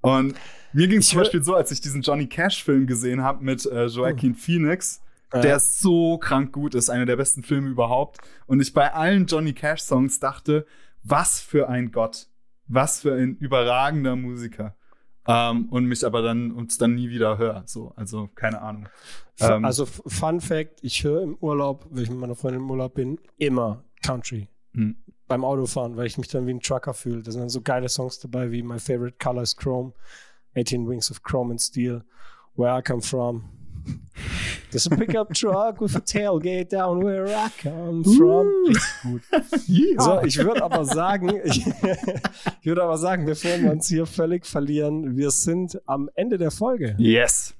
Und 0.00 0.34
mir 0.72 0.88
ging 0.88 0.98
es 0.98 1.08
zum 1.08 1.18
Beispiel 1.18 1.42
so, 1.42 1.54
als 1.54 1.70
ich 1.70 1.80
diesen 1.80 2.02
Johnny 2.02 2.26
Cash-Film 2.26 2.86
gesehen 2.86 3.22
habe 3.22 3.44
mit 3.44 3.66
äh, 3.66 3.86
Joaquin 3.86 4.32
oh. 4.32 4.38
Phoenix, 4.38 5.00
ja. 5.32 5.40
der 5.40 5.60
so 5.60 6.18
krank 6.18 6.52
gut 6.52 6.74
ist, 6.74 6.90
einer 6.90 7.06
der 7.06 7.16
besten 7.16 7.42
Filme 7.42 7.68
überhaupt. 7.68 8.18
Und 8.46 8.60
ich 8.60 8.72
bei 8.74 8.92
allen 8.92 9.26
Johnny 9.26 9.52
Cash-Songs 9.52 10.20
dachte, 10.20 10.66
was 11.02 11.40
für 11.40 11.68
ein 11.68 11.90
Gott, 11.90 12.28
was 12.66 13.00
für 13.00 13.14
ein 13.14 13.36
überragender 13.36 14.16
Musiker. 14.16 14.76
Ähm, 15.30 15.66
und 15.68 15.84
mich 15.84 16.06
aber 16.06 16.22
dann 16.22 16.52
uns 16.52 16.78
dann 16.78 16.94
nie 16.94 17.10
wieder 17.10 17.36
höre. 17.36 17.62
So, 17.66 17.92
also 17.96 18.30
keine 18.34 18.62
Ahnung. 18.62 18.88
Ähm, 19.40 19.64
also 19.64 19.84
Fun 19.84 20.40
Fact: 20.40 20.78
Ich 20.80 21.04
höre 21.04 21.22
im 21.22 21.36
Urlaub, 21.40 21.86
wenn 21.90 22.04
ich 22.04 22.10
mit 22.10 22.18
meiner 22.18 22.34
Freundin 22.34 22.62
im 22.62 22.70
Urlaub 22.70 22.94
bin, 22.94 23.20
immer 23.36 23.84
Country. 24.02 24.48
Hm. 24.72 24.96
Beim 25.26 25.44
Autofahren, 25.44 25.98
weil 25.98 26.06
ich 26.06 26.16
mich 26.16 26.28
dann 26.28 26.46
wie 26.46 26.54
ein 26.54 26.60
Trucker 26.60 26.94
fühle. 26.94 27.22
Da 27.22 27.30
sind 27.30 27.42
dann 27.42 27.50
so 27.50 27.60
geile 27.60 27.90
Songs 27.90 28.18
dabei 28.20 28.50
wie 28.50 28.62
My 28.62 28.78
Favorite 28.78 29.18
Color 29.18 29.42
is 29.42 29.54
Chrome, 29.54 29.92
18 30.56 30.88
Wings 30.88 31.10
of 31.10 31.22
Chrome 31.22 31.50
and 31.50 31.60
Steel, 31.60 32.02
Where 32.56 32.78
I 32.78 32.82
Come 32.82 33.02
From. 33.02 33.50
There's 34.70 34.86
a 34.86 34.90
pickup 34.90 35.32
truck 35.32 35.80
with 35.80 35.96
a 35.96 36.00
tailgate 36.00 36.68
down 36.68 37.02
where 37.02 37.26
I 37.26 37.48
come 37.62 38.04
from. 38.04 38.52
gut. 39.02 39.22
Yeah. 39.66 40.00
So, 40.00 40.22
ich 40.22 40.38
würde 40.38 40.62
aber 40.62 40.84
sagen, 40.84 41.40
ich, 41.44 41.66
ich 42.60 42.66
würde 42.66 42.82
aber 42.82 42.98
sagen, 42.98 43.24
bevor 43.24 43.58
wir 43.60 43.72
uns 43.72 43.88
hier 43.88 44.06
völlig 44.06 44.46
verlieren, 44.46 45.16
wir 45.16 45.30
sind 45.30 45.80
am 45.86 46.10
Ende 46.14 46.36
der 46.36 46.50
Folge. 46.50 46.94
Yes. 46.98 47.54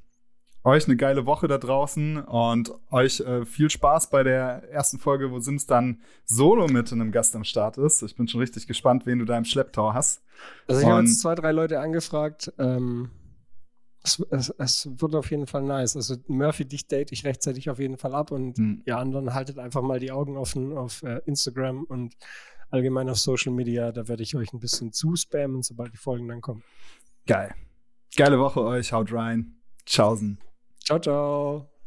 Euch 0.64 0.86
eine 0.86 0.96
geile 0.96 1.24
Woche 1.24 1.48
da 1.48 1.56
draußen 1.56 2.18
und 2.18 2.72
euch 2.90 3.20
äh, 3.20 3.46
viel 3.46 3.70
Spaß 3.70 4.10
bei 4.10 4.22
der 4.22 4.70
ersten 4.70 4.98
Folge, 4.98 5.30
wo 5.30 5.38
Sims 5.38 5.66
dann 5.66 6.02
solo 6.24 6.66
mit 6.66 6.92
einem 6.92 7.10
Gast 7.10 7.34
am 7.36 7.44
Start 7.44 7.78
ist. 7.78 8.02
Ich 8.02 8.16
bin 8.16 8.28
schon 8.28 8.40
richtig 8.40 8.66
gespannt, 8.66 9.06
wen 9.06 9.18
du 9.18 9.24
da 9.24 9.38
im 9.38 9.44
Schlepptau 9.44 9.94
hast. 9.94 10.20
Also 10.66 10.82
ich 10.82 10.86
habe 10.86 11.00
jetzt 11.00 11.20
zwei, 11.20 11.34
drei 11.36 11.52
Leute 11.52 11.80
angefragt. 11.80 12.52
Ähm, 12.58 13.10
es, 14.02 14.20
es, 14.30 14.50
es, 14.58 14.88
wird 15.00 15.14
auf 15.14 15.30
jeden 15.30 15.46
Fall 15.46 15.62
nice. 15.62 15.96
Also 15.96 16.16
Murphy, 16.26 16.64
dich 16.64 16.86
date 16.86 17.12
ich 17.12 17.24
rechtzeitig 17.24 17.68
auf 17.70 17.78
jeden 17.78 17.98
Fall 17.98 18.14
ab 18.14 18.30
und 18.30 18.58
hm. 18.58 18.82
ihr 18.84 18.96
anderen 18.96 19.34
haltet 19.34 19.58
einfach 19.58 19.82
mal 19.82 19.98
die 19.98 20.12
Augen 20.12 20.36
offen 20.36 20.76
auf 20.76 21.02
äh, 21.02 21.20
Instagram 21.26 21.84
und 21.84 22.16
allgemein 22.70 23.08
auf 23.08 23.18
Social 23.18 23.52
Media. 23.52 23.92
Da 23.92 24.08
werde 24.08 24.22
ich 24.22 24.36
euch 24.36 24.52
ein 24.52 24.60
bisschen 24.60 24.92
zuspammen, 24.92 25.62
sobald 25.62 25.92
die 25.92 25.98
Folgen 25.98 26.28
dann 26.28 26.40
kommen. 26.40 26.62
Geil. 27.26 27.54
Geile 28.16 28.38
Woche 28.38 28.62
euch. 28.62 28.92
Haut 28.92 29.12
rein. 29.12 29.56
Tschaußen. 29.84 30.38
Ciao, 30.84 30.98
ciao. 30.98 31.77